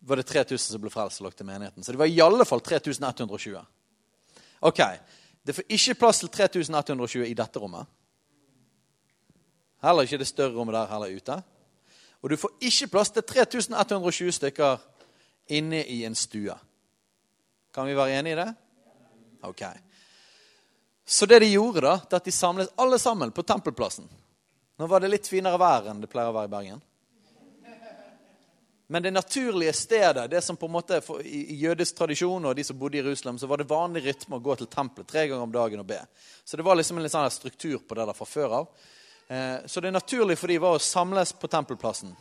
var 0.00 0.16
det 0.16 0.26
3000 0.26 0.72
som 0.72 0.82
ble 0.82 0.92
frelst 0.92 1.20
og 1.20 1.28
lagt 1.28 1.38
til 1.38 1.46
menigheten. 1.46 1.84
Så 1.84 1.92
det 1.92 2.00
var 2.00 2.10
i 2.10 2.20
alle 2.20 2.46
fall 2.48 2.60
3120. 2.64 3.60
Ok, 4.64 4.80
Det 5.44 5.52
får 5.52 5.64
ikke 5.68 5.94
plass 5.94 6.18
til 6.22 6.30
3120 6.32 7.26
i 7.28 7.34
dette 7.36 7.60
rommet. 7.60 7.84
Heller 9.84 10.06
ikke 10.06 10.18
det 10.18 10.26
større 10.26 10.54
rommet 10.56 10.72
der 10.72 10.88
heller 10.88 11.12
ute. 11.12 11.42
Og 12.22 12.30
du 12.30 12.36
får 12.40 12.54
ikke 12.64 12.88
plass 12.88 13.10
til 13.12 13.22
3120 13.22 14.32
stykker 14.32 14.78
inne 15.52 15.82
i 15.84 16.04
en 16.08 16.14
stue. 16.16 16.54
Kan 17.74 17.86
vi 17.86 17.96
være 17.96 18.18
enige 18.18 18.32
i 18.32 18.40
det? 18.40 18.54
Ok. 19.48 19.62
Så 21.06 21.26
det 21.26 21.38
de 21.44 21.52
gjorde, 21.52 21.84
da, 21.84 21.98
det 22.10 22.16
at 22.16 22.24
de 22.24 22.32
samlet 22.32 22.72
alle 22.80 22.98
sammen 22.98 23.32
på 23.34 23.42
Tempelplassen. 23.42 24.08
Nå 24.78 24.86
var 24.90 25.04
det 25.04 25.12
litt 25.12 25.28
finere 25.28 25.60
vær 25.60 25.90
enn 25.90 26.00
det 26.02 26.10
pleier 26.10 26.32
å 26.32 26.36
være 26.36 26.48
i 26.48 26.54
Bergen. 26.54 26.82
Men 28.86 29.02
det 29.02 29.10
naturlige 29.10 29.72
stedet, 29.72 30.30
det 30.30 30.40
som 30.44 30.56
på 30.56 30.66
en 30.66 30.72
måte 30.72 31.00
i 31.24 31.56
jødisk 31.56 31.96
tradisjon 31.96 32.44
og 32.44 32.56
de 32.56 32.64
som 32.64 32.76
bodde 32.78 32.98
i 32.98 33.00
Jerusalem, 33.00 33.38
så 33.38 33.48
var 33.48 33.60
det 33.60 33.68
vanlig 33.70 34.02
rytme 34.04 34.36
å 34.36 34.44
gå 34.44 34.56
til 34.60 34.68
tempelet 34.68 35.08
tre 35.08 35.24
ganger 35.28 35.46
om 35.46 35.52
dagen 35.52 35.80
og 35.80 35.88
be. 35.88 36.02
Så 36.44 36.56
det 36.60 36.66
var 36.66 36.76
liksom 36.76 37.00
en 37.00 37.06
litt 37.06 37.14
sånn 37.14 37.30
struktur 37.32 37.78
på 37.80 37.96
det 37.96 38.04
der 38.10 38.18
fra 38.18 38.28
før 38.28 38.58
av. 38.60 38.68
Eh, 39.28 39.56
så 39.66 39.80
det 39.80 39.94
naturlige 39.94 40.36
for 40.36 40.52
dem 40.52 40.60
var 40.62 40.76
å 40.76 40.84
samles 40.84 41.32
på 41.32 41.48
tempelplassen. 41.48 42.12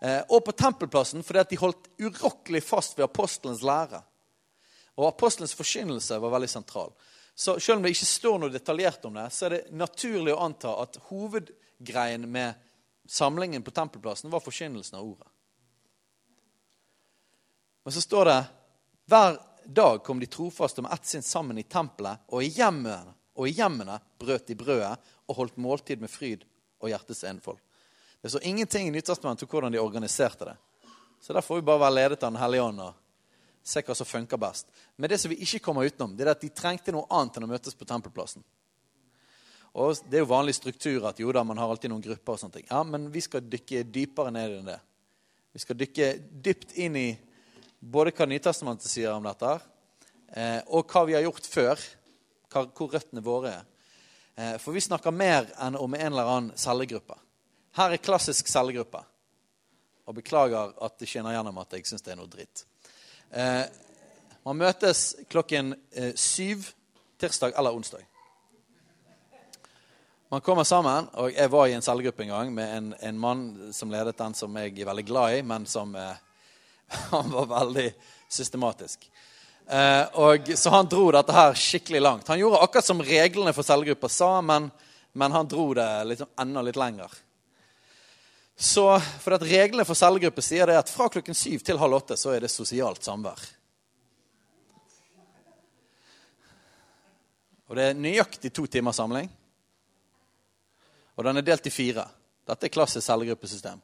Eh, 0.00 0.22
og 0.28 0.40
på 0.46 0.56
tempelplassen 0.56 1.22
fordi 1.22 1.42
at 1.42 1.52
de 1.52 1.60
holdt 1.60 1.90
urokkelig 2.00 2.64
fast 2.64 2.98
ved 2.98 3.04
apostelens 3.04 3.62
lære. 3.64 4.00
Og 4.94 5.08
apostelens 5.08 5.56
forkynnelse 5.58 6.18
var 6.22 6.32
veldig 6.34 6.50
sentral. 6.50 6.92
Så 7.34 7.60
selv 7.60 7.76
om 7.76 7.82
det 7.82 7.94
ikke 7.94 8.06
står 8.06 8.38
noe 8.38 8.52
detaljert 8.54 9.04
om 9.08 9.16
det, 9.18 9.26
så 9.34 9.46
er 9.46 9.56
det 9.56 9.62
naturlig 9.74 10.34
å 10.34 10.42
anta 10.44 10.76
at 10.84 11.00
hovedgreien 11.08 12.28
med 12.30 12.54
samlingen 13.10 13.62
på 13.62 13.74
tempelplassen 13.74 14.30
var 14.30 14.44
forkynnelsen 14.44 14.98
av 14.98 15.08
ordet. 15.08 15.28
Men 17.84 17.92
så 17.92 18.00
står 18.00 18.30
det 18.30 18.38
hver 19.10 19.36
dag 19.64 20.02
kom 20.04 20.20
de 20.20 20.26
trofaste 20.30 20.82
med 20.82 20.92
ett 20.92 21.06
sinn 21.06 21.22
sammen 21.22 21.58
i 21.58 21.66
tempelet, 21.68 22.22
og 22.32 22.44
i 22.44 22.52
hjemmene, 22.54 23.12
og 23.34 23.48
i 23.48 23.52
hjemmene 23.56 23.98
brøt 24.20 24.46
de 24.46 24.56
brødet 24.56 24.94
og 25.26 25.36
holdt 25.36 25.58
måltid 25.60 26.00
med 26.00 26.12
fryd 26.12 26.44
og 26.80 26.88
hjertets 26.92 27.24
enfold. 27.28 27.58
Det 28.22 28.30
står 28.30 28.46
ingenting 28.48 28.88
i 28.88 28.94
Nytestamentet 28.94 29.44
om 29.44 29.50
hvordan 29.52 29.72
de 29.72 29.82
organiserte 29.82 30.44
det. 30.48 30.56
Så 31.20 31.32
der 31.32 31.44
får 31.44 31.60
vi 31.60 31.66
bare 31.66 31.82
være 31.82 31.96
ledet 31.98 32.22
av 32.22 32.32
Den 32.32 32.40
hellige 32.40 32.62
ånd 32.62 32.80
se 33.64 33.80
hva 33.80 33.96
som 33.96 34.06
funker 34.06 34.40
best. 34.40 34.68
Men 34.96 35.10
det 35.10 35.18
som 35.20 35.32
vi 35.32 35.40
ikke 35.42 35.62
kommer 35.64 35.88
utenom, 35.88 36.12
det 36.16 36.26
er 36.26 36.34
at 36.34 36.44
de 36.44 36.52
trengte 36.52 36.92
noe 36.92 37.08
annet 37.08 37.38
enn 37.38 37.46
å 37.46 37.50
møtes 37.50 37.76
på 37.76 37.88
tempelplassen. 37.88 38.44
Og 39.74 39.96
Det 40.06 40.20
er 40.20 40.22
jo 40.22 40.30
vanlig 40.30 40.54
struktur 40.54 41.08
at 41.08 41.18
jo 41.18 41.32
da, 41.34 41.42
man 41.42 41.58
har 41.58 41.68
alltid 41.68 41.90
noen 41.90 42.04
grupper. 42.04 42.32
og 42.32 42.38
sånne 42.38 42.52
ting. 42.52 42.66
Ja, 42.70 42.82
Men 42.84 43.10
vi 43.10 43.20
skal 43.20 43.40
dykke 43.40 43.82
dypere 43.82 44.30
ned 44.30 44.58
enn 44.58 44.66
det. 44.66 44.80
Vi 45.52 45.58
skal 45.58 45.76
dykke 45.76 46.18
dypt 46.42 46.76
inn 46.78 46.96
i 46.96 47.18
både 47.80 48.12
hva 48.12 48.26
Nytestamentet 48.26 48.90
sier 48.90 49.12
om 49.12 49.22
dette, 49.22 49.60
eh, 50.34 50.60
og 50.66 50.86
hva 50.86 51.06
vi 51.06 51.14
har 51.14 51.22
gjort 51.22 51.46
før. 51.46 51.78
Hvor 52.54 52.92
røttene 52.92 53.22
våre 53.22 53.50
er. 53.50 53.64
Eh, 54.36 54.58
for 54.58 54.72
vi 54.72 54.80
snakker 54.80 55.10
mer 55.10 55.46
enn 55.58 55.76
om 55.76 55.94
en 55.94 56.12
eller 56.12 56.30
annen 56.30 56.56
cellegruppe. 56.56 57.16
Her 57.74 57.90
er 57.90 58.02
klassisk 58.02 58.46
cellegruppe. 58.46 59.02
Og 60.06 60.14
beklager 60.14 60.74
at 60.84 60.98
det 60.98 61.08
skinner 61.08 61.32
gjennom 61.32 61.58
at 61.58 61.72
jeg 61.72 61.86
syns 61.86 62.02
det 62.02 62.12
er 62.12 62.16
noe 62.16 62.30
dritt. 62.30 62.64
Eh, 63.30 63.62
man 64.44 64.60
møtes 64.60 65.14
klokken 65.32 65.72
syv 66.20 66.66
tirsdag 67.16 67.54
eller 67.56 67.72
onsdag. 67.72 68.04
Man 70.34 70.40
kommer 70.40 70.64
sammen, 70.64 71.06
og 71.14 71.30
jeg 71.30 71.50
var 71.52 71.68
i 71.70 71.74
en 71.76 71.84
cellegruppe 71.84 72.24
en 72.24 72.30
gang 72.32 72.48
med 72.50 72.70
en, 72.76 72.86
en 73.06 73.18
mann 73.22 73.42
som 73.76 73.90
ledet 73.92 74.16
den 74.18 74.32
som 74.34 74.56
jeg 74.58 74.72
er 74.72 74.88
veldig 74.88 75.04
glad 75.06 75.36
i, 75.36 75.42
men 75.46 75.66
som 75.70 75.92
eh, 75.94 76.16
Han 77.12 77.30
var 77.30 77.46
veldig 77.52 77.84
systematisk. 78.28 79.06
Eh, 79.68 80.02
og, 80.18 80.50
så 80.58 80.72
han 80.74 80.90
dro 80.90 81.04
dette 81.14 81.36
her 81.36 81.54
skikkelig 81.54 82.02
langt. 82.02 82.32
Han 82.32 82.40
gjorde 82.42 82.64
akkurat 82.66 82.88
som 82.88 83.02
reglene 83.06 83.54
for 83.54 83.62
cellegruppa 83.62 84.10
sa, 84.10 84.32
men, 84.42 84.66
men, 85.12 85.36
han 85.38 85.48
dro 85.48 85.68
det 85.78 85.86
liksom 86.10 86.32
enda 86.42 86.66
litt 86.66 86.82
lenger. 86.82 87.14
Så, 88.56 88.86
for 89.20 89.34
at 89.34 89.42
Reglene 89.42 89.84
for 89.86 89.98
cellegrupper 89.98 90.44
sier 90.44 90.70
det 90.70 90.78
at 90.78 90.90
fra 90.90 91.08
klokken 91.10 91.34
syv 91.34 91.64
til 91.66 91.78
halv 91.80 91.98
åtte 91.98 92.16
så 92.18 92.34
er 92.34 92.44
det 92.44 92.52
sosialt 92.52 93.02
samvær. 93.02 93.40
Og 97.68 97.76
Det 97.76 97.88
er 97.88 97.98
nøyaktig 97.98 98.52
to 98.54 98.66
timers 98.66 99.00
samling. 99.00 99.26
Og 101.16 101.24
den 101.24 101.36
er 101.40 101.46
delt 101.46 101.66
i 101.66 101.72
fire. 101.72 102.04
Dette 102.46 102.66
er 102.68 102.74
klassisk 102.74 103.06
cellegruppesystem. 103.06 103.80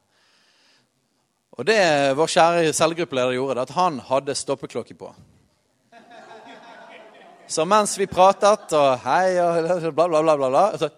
Og 1.59 1.67
det 1.67 1.81
vår 2.17 2.31
kjære 2.31 2.73
cellegruppeleder 2.77 3.35
gjorde, 3.35 3.57
det 3.59 3.67
at 3.67 3.77
han 3.77 3.99
hadde 4.07 4.35
stoppeklokke 4.39 4.95
på. 4.95 5.11
Så 7.51 7.65
mens 7.67 7.97
vi 7.99 8.07
pratet 8.07 8.71
og 8.79 9.01
hei 9.03 9.35
og 9.43 9.91
bla, 9.91 10.07
bla, 10.07 10.23
bla, 10.23 10.37
bla, 10.39 10.49
bla 10.49 10.79
så, 10.79 10.89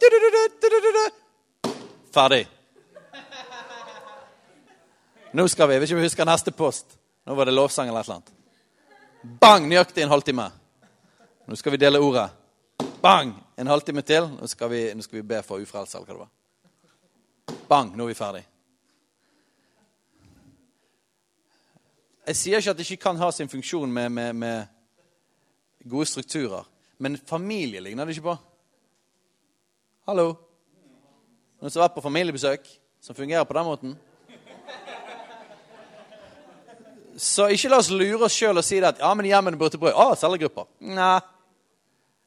Ferdig. 2.13 2.45
Nå 5.33 5.49
skal 5.49 5.69
vi. 5.69 5.75
Jeg 5.75 5.81
vil 5.81 5.91
ikke 5.91 6.05
huske 6.05 6.25
neste 6.29 6.53
post. 6.53 6.99
Nå 7.27 7.35
var 7.35 7.49
det 7.49 7.55
lovsang 7.55 7.89
eller 7.89 8.01
et 8.01 8.09
eller 8.09 8.19
annet. 8.21 8.33
Bang! 9.41 9.69
Nøyaktig 9.69 10.03
en 10.05 10.13
halvtime. 10.13 10.51
Nå 11.49 11.57
skal 11.57 11.73
vi 11.73 11.81
dele 11.81 12.01
ordet. 12.01 12.29
Bang! 13.03 13.33
En 13.57 13.67
halvtime 13.67 14.03
til. 14.03 14.29
Nå 14.29 14.47
skal 14.47 14.71
vi, 14.71 14.83
nå 14.95 15.03
skal 15.03 15.23
vi 15.23 15.29
be 15.33 15.41
for 15.47 15.63
ufrelse, 15.63 15.97
eller 15.97 16.07
hva 16.07 16.13
det 16.13 16.21
var. 16.27 17.63
Bang! 17.69 17.97
Nå 17.97 18.05
er 18.05 18.13
vi 18.13 18.19
ferdig. 18.19 18.45
Jeg 22.27 22.37
sier 22.39 22.61
ikke 22.61 22.77
at 22.77 22.79
det 22.79 22.91
ikke 22.91 23.09
kan 23.09 23.19
ha 23.19 23.33
sin 23.35 23.49
funksjon 23.51 23.91
med, 23.93 24.11
med, 24.11 24.33
med 24.33 25.91
gode 25.91 26.07
strukturer. 26.07 26.69
Men 26.99 27.17
familie 27.17 27.81
ligner 27.81 28.05
det 28.05 28.19
ikke 28.19 28.29
på. 28.29 28.37
Hallo? 30.07 30.29
Noen 31.63 31.71
som 31.71 31.81
har 31.81 31.89
vært 31.89 31.97
på 31.97 32.05
familiebesøk, 32.05 32.69
som 33.01 33.17
fungerer 33.17 33.47
på 33.49 33.57
den 33.57 33.67
måten? 33.67 34.01
Så 37.23 37.47
ikke 37.55 37.71
la 37.71 37.79
oss 37.79 37.93
lure 37.93 38.27
oss 38.27 38.35
sjøl 38.35 38.59
og 38.59 38.67
si 38.67 38.81
det 38.83 38.97
at 38.97 39.03
ja, 39.03 39.13
men 39.15 39.29
hjemmene 39.29 39.59
burde 39.61 39.79
brød. 39.79 39.95
Å, 39.95 40.17
cellegrupper. 40.19 40.67
Nei. 40.91 41.21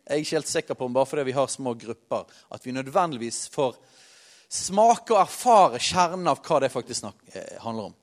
Jeg 0.05 0.13
er 0.13 0.21
ikke 0.21 0.37
helt 0.37 0.51
sikker 0.51 0.77
på 0.77 0.87
om 0.87 0.95
bare 0.95 1.09
fordi 1.09 1.25
vi 1.25 1.33
har 1.35 1.49
små 1.49 1.73
grupper, 1.81 2.27
at 2.53 2.65
vi 2.65 2.73
nødvendigvis 2.75 3.47
får 3.51 3.73
smake 4.53 5.15
og 5.15 5.23
erfare 5.23 5.81
kjernen 5.81 6.29
av 6.29 6.43
hva 6.45 6.59
det 6.61 6.69
faktisk 6.71 7.09
eh, 7.33 7.57
handler 7.63 7.89
om. 7.89 7.95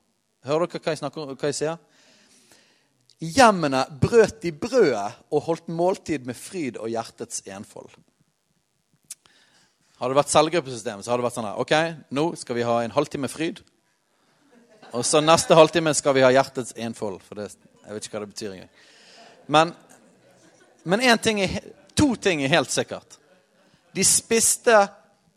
Hører 0.43 0.67
dere 0.67 0.83
hva 0.83 0.93
jeg, 0.93 0.99
snakker, 0.99 1.31
hva 1.31 1.51
jeg 1.53 1.57
sier? 1.61 1.79
Hjemmene 3.23 3.85
brøt 4.03 4.41
de 4.43 4.51
brødet 4.51 5.07
og 5.31 5.45
holdt 5.47 5.71
måltid 5.71 6.27
med 6.27 6.35
fryd 6.35 6.77
og 6.81 6.91
hjertets 6.91 7.45
enfold. 7.47 7.93
Hadde 9.95 10.11
det 10.11 10.19
vært 10.19 10.33
cellegruppesystemet, 10.33 11.05
så 11.05 11.13
hadde 11.13 11.23
det 11.23 11.29
vært 11.29 11.37
sånn 11.39 11.47
her 11.47 11.63
OK, 11.63 11.77
nå 12.11 12.25
skal 12.35 12.59
vi 12.59 12.67
ha 12.67 12.81
en 12.83 12.93
halvtime 12.93 13.31
fryd. 13.31 13.63
Og 14.93 15.05
så 15.05 15.21
neste 15.21 15.55
halvtime 15.57 15.93
skal 15.97 16.13
vi 16.13 16.21
ha 16.21 16.29
hjertets 16.33 16.75
enfold. 16.77 17.21
For 17.25 17.39
det, 17.39 17.49
jeg 17.85 17.95
vet 17.95 18.07
ikke 18.07 18.17
hva 18.17 18.25
det 18.25 18.33
betyr 18.33 18.51
engang. 18.51 18.69
Men, 19.47 19.73
men 20.83 21.05
ting 21.17 21.41
er, 21.41 21.57
to 21.97 22.13
ting 22.15 22.43
er 22.43 22.53
helt 22.53 22.71
sikkert. 22.71 23.17
De 23.93 24.05
spiste 24.05 24.75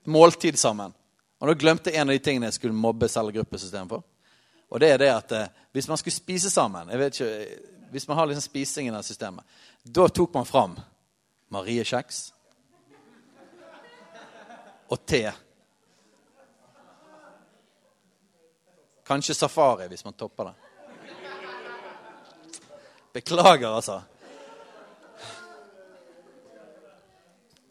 måltid 0.04 0.58
sammen. 0.60 0.92
Og 1.40 1.48
da 1.48 1.56
glemte 1.56 1.90
jeg 1.90 2.00
en 2.00 2.12
av 2.12 2.16
de 2.16 2.22
tingene 2.24 2.50
jeg 2.50 2.58
skulle 2.58 2.76
mobbe 2.76 3.08
cellegruppesystemet 3.08 3.96
for. 3.96 4.04
Og 4.72 4.82
det 4.82 4.92
er 4.92 5.00
det 5.00 5.10
at 5.12 5.32
eh, 5.36 5.50
hvis 5.76 5.88
man 5.88 6.00
skulle 6.00 6.14
spise 6.14 6.50
sammen 6.50 6.90
ikke, 6.90 7.46
Hvis 7.90 8.08
man 8.08 8.16
har 8.16 8.26
liksom 8.26 8.42
spising 8.42 8.88
i 8.88 8.90
det 8.90 9.04
systemet, 9.04 9.44
da 9.84 10.08
tok 10.08 10.34
man 10.34 10.46
fram 10.46 10.76
Marie-kjeks 11.48 12.32
og 14.88 15.06
te. 15.06 15.30
Kanskje 19.06 19.34
safari, 19.34 19.88
hvis 19.88 20.04
man 20.04 20.16
topper 20.18 20.50
det. 20.50 20.54
Beklager, 23.12 23.68
altså. 23.68 24.02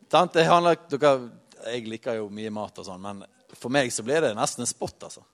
Det 0.09 0.43
handler, 0.47 0.77
dere, 0.89 1.29
jeg 1.65 1.87
liker 1.91 2.21
jo 2.21 2.29
mye 2.31 2.53
mat 2.53 2.79
og 2.79 2.87
sånn, 2.87 3.01
men 3.03 3.23
for 3.55 3.73
meg 3.73 3.91
så 3.91 4.05
blir 4.05 4.23
det 4.23 4.35
nesten 4.37 4.63
en 4.63 4.69
spott, 4.69 5.07
altså. 5.09 5.25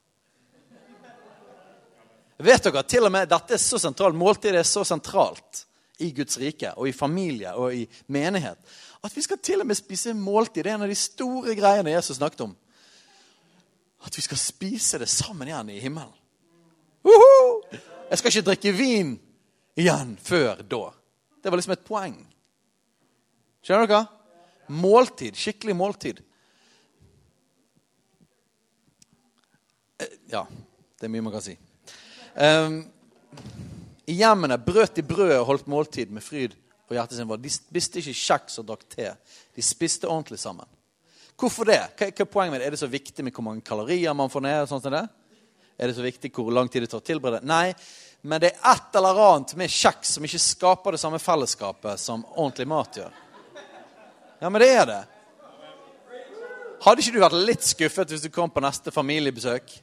Vet 2.42 2.64
dere 2.66 2.82
til 2.88 3.06
og 3.06 3.12
med 3.14 3.30
dette 3.30 3.54
er 3.54 3.62
så 3.62 3.78
sentralt, 3.78 4.18
måltidet 4.18 4.58
er 4.64 4.66
så 4.66 4.82
sentralt 4.86 5.66
i 6.02 6.10
Guds 6.16 6.40
rike 6.42 6.72
og 6.74 6.88
i 6.90 6.96
familie 6.96 7.52
og 7.54 7.76
i 7.76 7.84
menighet 8.10 8.58
at 9.02 9.16
vi 9.16 9.22
skal 9.22 9.38
til 9.42 9.62
og 9.62 9.66
med 9.66 9.78
spise 9.78 10.14
måltid. 10.14 10.62
Det 10.62 10.70
er 10.70 10.76
en 10.76 10.84
av 10.86 10.90
de 10.90 10.98
store 10.98 11.54
greiene 11.58 11.94
Jesus 11.94 12.18
snakket 12.18 12.44
om. 12.46 12.52
At 14.02 14.16
vi 14.18 14.24
skal 14.24 14.40
spise 14.40 14.98
det 14.98 15.08
sammen 15.10 15.48
igjen 15.48 15.70
i 15.70 15.80
himmelen. 15.82 16.14
Uhu! 17.02 17.62
Jeg 18.10 18.18
skal 18.18 18.32
ikke 18.32 18.48
drikke 18.50 18.72
vin 18.76 19.14
igjen 19.78 20.16
før 20.20 20.60
da. 20.62 20.82
Det 21.42 21.50
var 21.50 21.58
liksom 21.58 21.74
et 21.74 21.86
poeng. 21.86 22.18
Skjønner 23.62 23.88
dere? 23.88 24.02
Måltid. 24.72 25.38
Skikkelig 25.38 25.74
måltid. 25.78 26.22
Eh, 30.02 30.18
ja, 30.32 30.44
det 30.98 31.06
er 31.06 31.12
mye 31.12 31.24
man 31.24 31.34
kan 31.34 31.44
si. 31.44 31.56
Um, 32.34 32.82
I 34.08 34.18
hjemmene 34.18 34.58
brøt 34.58 34.96
de 34.96 35.04
brødet 35.06 35.40
og 35.40 35.48
holdt 35.50 35.70
måltid 35.70 36.12
med 36.14 36.24
fryd 36.24 36.54
og 36.88 36.96
hjertet 36.96 37.18
sin. 37.18 37.34
De 37.42 37.52
spiste 37.52 38.00
ikke 38.02 38.16
kjeks 38.18 38.60
og 38.62 38.68
drakk 38.70 38.86
te. 38.92 39.10
De 39.56 39.64
spiste 39.64 40.10
ordentlig 40.10 40.40
sammen. 40.42 40.68
Hvorfor 41.38 41.68
det? 41.68 41.80
Hva, 41.98 42.08
hva 42.08 42.24
er 42.24 42.30
poenget 42.30 42.54
med 42.54 42.60
det? 42.62 42.68
Er 42.68 42.76
det 42.76 42.82
så 42.82 42.90
viktig 42.90 43.24
med 43.24 43.34
hvor 43.34 43.46
mange 43.46 43.64
kalorier 43.66 44.14
man 44.14 44.30
får 44.30 44.44
ned? 44.44 44.68
sånn 44.70 44.82
som 44.84 44.94
det? 44.94 45.06
Er 45.78 45.90
det 45.90 45.96
så 45.96 46.04
viktig 46.04 46.30
hvor 46.36 46.52
lang 46.54 46.68
tid 46.70 46.84
det 46.84 46.90
tar 46.92 47.02
å 47.02 47.06
tilberede? 47.06 47.46
Nei, 47.48 47.72
men 48.22 48.42
det 48.42 48.52
er 48.52 48.68
et 48.74 48.98
eller 48.98 49.18
annet 49.18 49.54
med 49.58 49.72
kjeks 49.72 50.14
som 50.16 50.26
ikke 50.26 50.38
skaper 50.42 50.94
det 50.94 51.00
samme 51.02 51.18
fellesskapet 51.18 51.98
som 51.98 52.22
ordentlig 52.36 52.68
mat 52.70 53.00
gjør. 53.00 53.16
Ja, 54.42 54.50
men 54.50 54.60
det 54.62 54.68
er 54.74 54.86
det. 54.86 55.00
Hadde 56.82 57.02
ikke 57.02 57.14
du 57.14 57.22
vært 57.22 57.42
litt 57.46 57.66
skuffet 57.66 58.10
hvis 58.10 58.24
du 58.24 58.30
kom 58.34 58.50
på 58.50 58.62
neste 58.62 58.94
familiebesøk? 58.94 59.74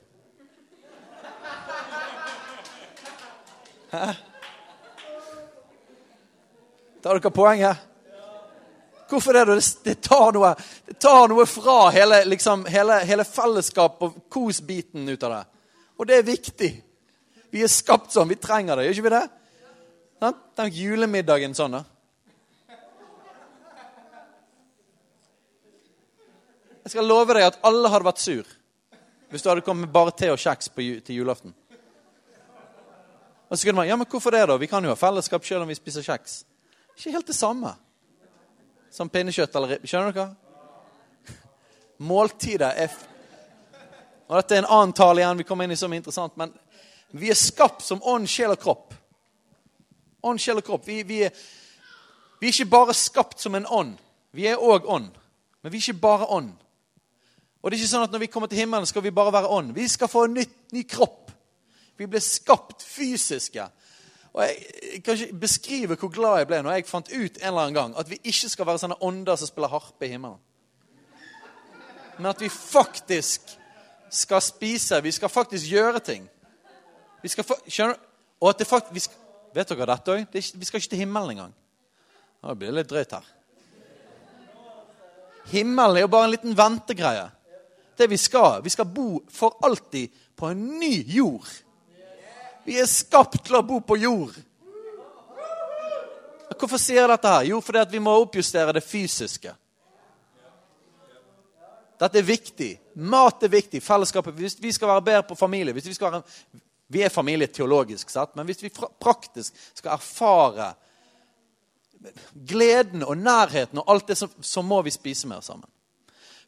Hæ? 3.90 4.08
Tar 7.00 7.16
dere 7.16 7.32
poenget? 7.32 7.89
Hvorfor 9.10 9.34
det? 9.34 9.62
Det, 9.84 9.96
tar 10.06 10.36
noe, 10.36 10.54
det 10.86 11.00
tar 11.02 11.28
noe 11.32 11.46
fra 11.50 11.90
hele, 11.90 12.22
liksom, 12.30 12.68
hele, 12.70 13.00
hele 13.10 13.26
fellesskap 13.26 14.04
og 14.06 14.20
kos-biten 14.30 15.10
ut 15.10 15.24
av 15.26 15.34
det. 15.34 15.44
Og 15.98 16.08
det 16.08 16.20
er 16.20 16.28
viktig. 16.28 16.70
Vi 17.50 17.64
er 17.66 17.72
skapt 17.74 18.14
sånn. 18.14 18.30
Vi 18.30 18.38
trenger 18.38 18.78
det, 18.78 18.86
gjør 18.86 19.00
ikke 19.00 19.08
vi 19.08 19.16
det? 19.16 19.24
Tenk 20.60 20.78
julemiddagen 20.78 21.58
sånn, 21.58 21.80
da. 21.80 21.84
Jeg 26.86 26.94
skal 26.94 27.10
love 27.10 27.34
deg 27.38 27.50
at 27.50 27.60
alle 27.70 27.90
hadde 27.92 28.08
vært 28.08 28.22
sur 28.24 28.56
hvis 29.30 29.44
du 29.46 29.50
hadde 29.52 29.62
kommet 29.62 29.86
med 29.86 29.94
bare 29.94 30.10
te 30.18 30.26
og 30.34 30.40
kjeks 30.42 30.72
til 30.74 31.12
julaften. 31.14 31.52
Og 33.46 33.58
så 33.58 33.68
kunne 33.68 33.78
man, 33.78 33.86
ja, 33.86 33.98
men 33.98 34.08
hvorfor 34.10 34.34
det 34.34 34.48
da? 34.50 34.56
Vi 34.58 34.70
kan 34.70 34.82
jo 34.82 34.90
ha 34.90 34.98
fellesskap 34.98 35.46
selv 35.46 35.66
om 35.66 35.70
vi 35.70 35.78
spiser 35.78 36.06
kjeks. 36.06 36.40
Ikke 36.98 37.14
helt 37.14 37.30
det 37.30 37.38
samme 37.38 37.76
som 39.00 39.10
pinnekjøtt 39.10 39.56
eller 39.56 39.76
ribbe. 39.76 39.88
Skjønner 39.88 40.16
dere? 40.16 41.36
Måltidet 42.10 42.74
er 42.76 42.98
Og 44.30 44.36
Dette 44.38 44.58
er 44.58 44.62
en 44.62 44.74
annen 44.76 44.92
tale 44.94 45.24
igjen, 45.24 45.40
vi 45.40 45.46
kommer 45.48 45.66
inn 45.66 45.74
i 45.74 45.80
som 45.80 45.94
er 45.94 45.98
interessant, 46.04 46.36
men 46.38 46.52
vi 47.18 47.32
er 47.34 47.38
skapt 47.40 47.82
som 47.82 48.04
ånd, 48.06 48.28
sjel 48.30 48.52
og 48.54 48.60
kropp. 48.62 48.94
Ånd, 50.22 50.38
sjel 50.44 50.60
og 50.62 50.68
kropp. 50.68 50.84
Vi, 50.86 51.00
vi, 51.08 51.24
er, 51.26 51.34
vi 52.38 52.52
er 52.52 52.54
ikke 52.54 52.70
bare 52.70 52.94
skapt 52.94 53.42
som 53.42 53.58
en 53.58 53.66
ånd. 53.66 53.96
Vi 54.38 54.46
er 54.46 54.62
òg 54.62 54.86
ånd. 54.86 55.16
Men 55.64 55.74
vi 55.74 55.80
er 55.80 55.88
ikke 55.88 56.04
bare 56.04 56.28
ånd. 56.30 56.52
Og 57.60 57.72
det 57.72 57.80
er 57.80 57.82
ikke 57.82 57.92
sånn 57.96 58.06
at 58.06 58.14
når 58.14 58.22
vi 58.22 58.30
kommer 58.36 58.52
til 58.52 58.62
himmelen, 58.62 58.86
skal 58.86 59.04
vi 59.08 59.16
bare 59.16 59.34
være 59.34 59.50
ånd. 59.58 59.74
Vi 59.74 59.88
skal 59.90 60.12
få 60.12 60.28
en 60.28 60.38
ny, 60.38 60.46
ny 60.76 60.86
kropp. 60.86 61.34
Vi 61.98 62.06
ble 62.08 62.22
skapt 62.24 62.86
fysiske. 62.86 63.66
Og 64.34 64.44
jeg, 64.44 65.04
kan 65.04 65.18
ikke 65.18 65.40
beskrive 65.42 65.96
hvor 65.98 66.12
glad 66.14 66.38
jeg 66.38 66.50
ble 66.50 66.62
når 66.62 66.78
jeg 66.78 66.90
fant 66.90 67.10
ut 67.10 67.38
en 67.40 67.48
eller 67.48 67.62
annen 67.62 67.78
gang 67.78 67.96
at 67.98 68.10
vi 68.10 68.20
ikke 68.24 68.50
skal 68.52 68.68
være 68.70 68.82
sånne 68.84 69.00
ånder 69.06 69.40
som 69.40 69.50
spiller 69.50 69.74
harpe 69.74 70.06
i 70.06 70.12
himmelen. 70.14 70.38
Men 72.20 72.30
at 72.34 72.42
vi 72.42 72.50
faktisk 72.50 73.56
skal 74.12 74.42
spise. 74.44 75.02
Vi 75.02 75.12
skal 75.12 75.30
faktisk 75.30 75.70
gjøre 75.72 76.00
ting. 76.04 76.28
Vi 77.24 77.32
skal 77.32 77.46
skjønner 77.68 77.98
Og 78.40 78.50
at 78.50 78.60
det 78.60 78.68
faktisk 78.68 79.12
Vet 79.50 79.72
dere 79.72 79.88
dette 79.90 80.14
òg? 80.14 80.28
Vi 80.32 80.66
skal 80.66 80.78
ikke 80.78 80.92
til 80.92 81.00
himmelen 81.02 81.32
engang. 81.34 81.54
Nå 82.46 82.54
blir 82.54 82.70
det 82.70 82.76
litt 82.78 82.92
drøyt 82.92 83.16
her. 83.18 83.26
Himmelen 85.50 85.98
er 85.98 86.06
jo 86.06 86.12
bare 86.14 86.28
en 86.28 86.34
liten 86.36 86.54
ventegreie. 86.58 87.26
Det 87.98 88.10
Vi 88.10 88.18
skal 88.18 88.62
Vi 88.64 88.70
skal 88.70 88.86
bo 88.86 89.24
for 89.30 89.58
alltid 89.66 90.14
på 90.36 90.52
en 90.52 90.80
ny 90.80 91.04
jord. 91.08 91.50
Vi 92.70 92.78
er 92.78 92.86
skapt 92.86 93.40
til 93.48 93.58
å 93.58 93.66
bo 93.66 93.80
på 93.82 93.96
jord. 93.98 94.36
Hvorfor 96.60 96.78
sier 96.78 97.00
jeg 97.00 97.10
dette? 97.10 97.32
her? 97.32 97.48
Jo, 97.50 97.62
fordi 97.66 97.82
vi 97.96 98.02
må 98.04 98.14
oppjustere 98.20 98.76
det 98.76 98.84
fysiske. 98.86 99.56
Dette 102.00 102.20
er 102.20 102.28
viktig. 102.28 102.70
Mat 103.10 103.42
er 103.44 103.52
viktig. 103.56 103.82
Fellesskapet. 103.82 104.38
Hvis 104.38 104.60
vi 104.62 104.74
skal 104.76 104.92
være 104.92 105.06
bedre 105.08 105.24
på 105.32 105.40
familie 105.40 105.74
Vi 105.74 105.96
være, 106.00 106.22
vi 106.94 107.02
er 107.02 107.10
familie 107.10 107.48
teologisk 107.48 108.10
sett, 108.10 108.36
men 108.36 108.46
hvis 108.46 108.62
vi 108.64 108.72
praktisk 109.02 109.58
skal 109.74 109.96
erfare 109.96 110.70
gleden 112.34 113.04
og 113.04 113.18
nærheten 113.18 113.82
og 113.82 113.90
alt 113.92 114.08
det, 114.08 114.18
så, 114.18 114.30
så 114.42 114.62
må 114.62 114.82
vi 114.86 114.94
spise 114.94 115.28
mer 115.28 115.42
sammen. 115.42 115.68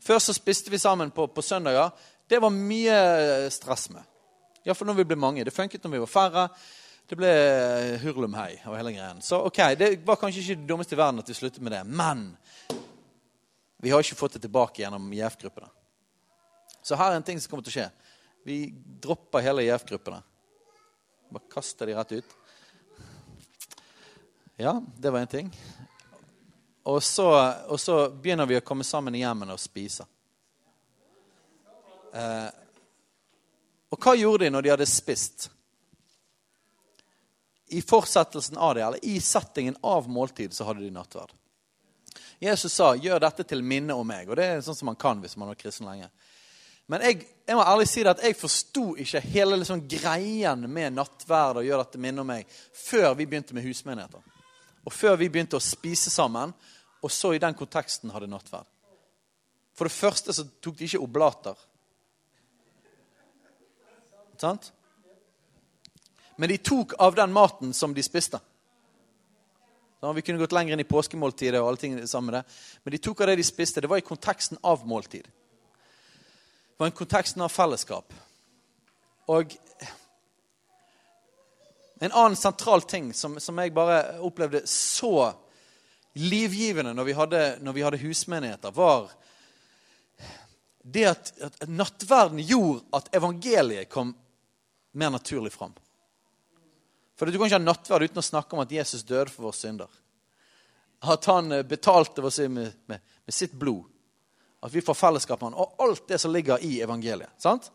Før 0.01 0.21
så 0.21 0.37
spiste 0.37 0.69
vi 0.69 0.77
sammen 0.77 1.11
på, 1.11 1.27
på 1.27 1.41
søndager. 1.41 1.89
Det 2.29 2.41
var 2.41 2.53
mye 2.53 3.49
stress 3.49 3.89
med. 3.89 4.10
Iallfall 4.65 4.91
når 4.91 4.99
vi 5.01 5.07
ble 5.09 5.17
mange. 5.17 5.45
Det 5.47 5.53
funket 5.55 5.83
når 5.83 5.95
vi 5.95 6.03
var 6.03 6.11
færre. 6.11 6.45
Det 7.09 7.17
ble 7.19 7.31
hurlumhei 8.03 8.53
og 8.69 8.77
hele 8.77 8.93
greien. 8.95 9.21
Så 9.25 9.41
ok, 9.47 9.59
det 9.75 9.89
var 10.07 10.19
kanskje 10.21 10.43
ikke 10.43 10.59
det 10.61 10.69
dummeste 10.69 10.95
i 10.95 10.99
verden 10.99 11.19
at 11.23 11.29
vi 11.29 11.35
sluttet 11.35 11.63
med 11.65 11.73
det. 11.75 11.81
Men 11.87 12.29
vi 13.81 13.91
har 13.91 14.03
ikke 14.03 14.19
fått 14.19 14.37
det 14.37 14.45
tilbake 14.45 14.83
gjennom 14.83 15.09
JF-gruppene. 15.11 15.67
Så 16.81 16.97
her 16.97 17.11
er 17.11 17.19
en 17.19 17.25
ting 17.25 17.41
som 17.41 17.51
kommer 17.51 17.65
til 17.65 17.73
å 17.73 17.77
skje. 17.79 17.89
Vi 18.45 18.59
dropper 19.03 19.43
hele 19.43 19.65
JF-gruppene. 19.65 20.21
Bare 21.31 21.51
kaster 21.51 21.89
de 21.89 21.97
rett 21.97 22.15
ut. 22.19 22.37
Ja, 24.61 24.77
det 24.97 25.09
var 25.09 25.25
en 25.25 25.35
ting. 25.35 25.51
Og 26.83 27.03
så, 27.03 27.27
og 27.67 27.79
så 27.81 27.95
begynner 28.09 28.49
vi 28.49 28.57
å 28.57 28.65
komme 28.65 28.85
sammen 28.85 29.15
i 29.17 29.21
hjemmene 29.21 29.57
og 29.57 29.61
spise. 29.61 30.05
Eh, 32.13 32.49
hva 34.01 34.15
gjorde 34.17 34.45
de 34.45 34.53
når 34.53 34.65
de 34.65 34.71
hadde 34.73 34.87
spist? 34.89 35.49
I 37.71 37.81
fortsettelsen 37.81 38.57
av 38.57 38.75
det, 38.75 38.83
eller 38.83 39.05
i 39.05 39.19
settingen 39.23 39.77
av 39.87 40.09
måltid, 40.11 40.53
så 40.53 40.67
hadde 40.67 40.83
de 40.83 40.91
nattverd. 40.91 41.31
Jesus 42.41 42.73
sa 42.73 42.95
'gjør 42.95 43.19
dette 43.19 43.43
til 43.43 43.63
minne 43.63 43.93
om 43.93 44.07
meg'. 44.07 44.29
Og 44.29 44.35
det 44.35 44.45
er 44.45 44.61
sånn 44.61 44.75
som 44.75 44.89
man 44.89 44.95
kan 44.95 45.21
hvis 45.21 45.37
man 45.37 45.47
har 45.47 45.55
kristen 45.55 45.87
lenge. 45.87 46.09
Men 46.87 47.01
jeg, 47.01 47.27
jeg, 47.47 47.55
må 47.55 47.63
ærlig 47.63 47.87
si 47.87 48.03
det 48.03 48.09
at 48.09 48.23
jeg 48.25 48.35
forsto 48.35 48.95
ikke 48.99 49.21
hele 49.31 49.55
liksom 49.61 49.85
greien 49.87 50.65
med 50.67 50.97
nattverd 50.97 51.61
og 51.61 51.65
gjør 51.65 51.83
dette 51.85 52.01
minne 52.01 52.21
om 52.23 52.27
meg, 52.27 52.49
før 52.73 53.13
vi 53.15 53.25
begynte 53.25 53.53
med 53.53 53.63
husmenigheter. 53.63 54.19
Og 54.83 54.93
før 54.93 55.15
vi 55.15 55.29
begynte 55.29 55.55
å 55.55 55.63
spise 55.63 56.09
sammen 56.09 56.51
og 57.01 57.11
så 57.11 57.33
i 57.33 57.41
den 57.41 57.55
konteksten 57.57 58.11
hadde 58.13 58.27
nattverd. 58.27 58.67
For 59.77 59.87
det 59.87 59.95
første 59.95 60.33
så 60.35 60.45
tok 60.61 60.77
de 60.77 60.89
ikke 60.89 61.01
oblater. 61.05 61.55
Sant? 64.41 64.71
Men 66.35 66.49
de 66.49 66.57
tok 66.57 66.93
av 66.97 67.15
den 67.15 67.33
maten 67.33 67.73
som 67.73 67.93
de 67.93 68.03
spiste. 68.03 68.39
Så 69.99 70.13
vi 70.17 70.23
kunne 70.25 70.41
gått 70.41 70.55
lenger 70.55 70.73
inn 70.73 70.81
i 70.81 70.87
påskemåltidet, 70.89 71.59
og 71.61 71.67
alle 71.67 71.77
ting 71.77 72.07
sammen 72.07 72.31
med 72.31 72.39
det. 72.39 72.53
men 72.83 72.91
de 72.91 72.97
tok 72.97 73.21
av 73.21 73.27
det 73.27 73.35
de 73.35 73.43
spiste. 73.45 73.81
Det 73.81 73.87
var 73.87 74.01
i 74.01 74.07
konteksten 74.07 74.57
av 74.61 74.87
måltid. 74.87 75.27
Det 75.27 76.77
var 76.77 76.87
i 76.87 76.97
konteksten 76.97 77.41
av 77.45 77.53
fellesskap. 77.53 78.13
Og 79.29 79.53
en 82.01 82.11
annen 82.11 82.35
sentral 82.35 82.81
ting 82.81 83.13
som, 83.13 83.37
som 83.39 83.61
jeg 83.61 83.73
bare 83.77 84.17
opplevde 84.25 84.63
så 84.65 85.35
livgivende 86.17 86.95
når 86.97 87.05
vi 87.11 87.13
hadde, 87.13 87.43
når 87.61 87.77
vi 87.77 87.85
hadde 87.85 88.01
husmenigheter, 88.01 88.73
var 88.73 89.11
det 90.81 91.05
at, 91.05 91.31
at 91.45 91.69
nattverden 91.69 92.41
gjorde 92.41 92.81
at 92.97 93.13
evangeliet 93.15 93.93
kom 93.93 94.15
mer 94.91 95.09
naturlig 95.09 95.51
fram. 95.53 95.73
For 97.15 97.25
Du 97.25 97.37
kan 97.37 97.45
ikke 97.45 97.59
ha 97.59 97.61
nattverd 97.61 98.09
uten 98.09 98.17
å 98.17 98.25
snakke 98.25 98.55
om 98.55 98.63
at 98.63 98.71
Jesus 98.73 99.03
døde 99.05 99.29
for 99.29 99.45
våre 99.45 99.57
synder. 99.57 99.89
At 101.01 101.25
han 101.29 101.51
eh, 101.51 101.65
betalte 101.67 102.31
synd 102.33 102.55
med, 102.55 102.73
med, 102.89 103.03
med, 103.25 103.33
sitt 103.33 103.53
blod. 103.53 103.85
At 104.61 104.73
vi 104.73 104.81
får 104.81 104.97
fellesskap 104.97 105.41
med 105.41 105.51
han, 105.51 105.59
Og 105.61 105.83
alt 105.85 106.07
det 106.09 106.17
som 106.21 106.33
ligger 106.33 106.63
i 106.65 106.79
evangeliet. 106.81 107.29
sant? 107.37 107.71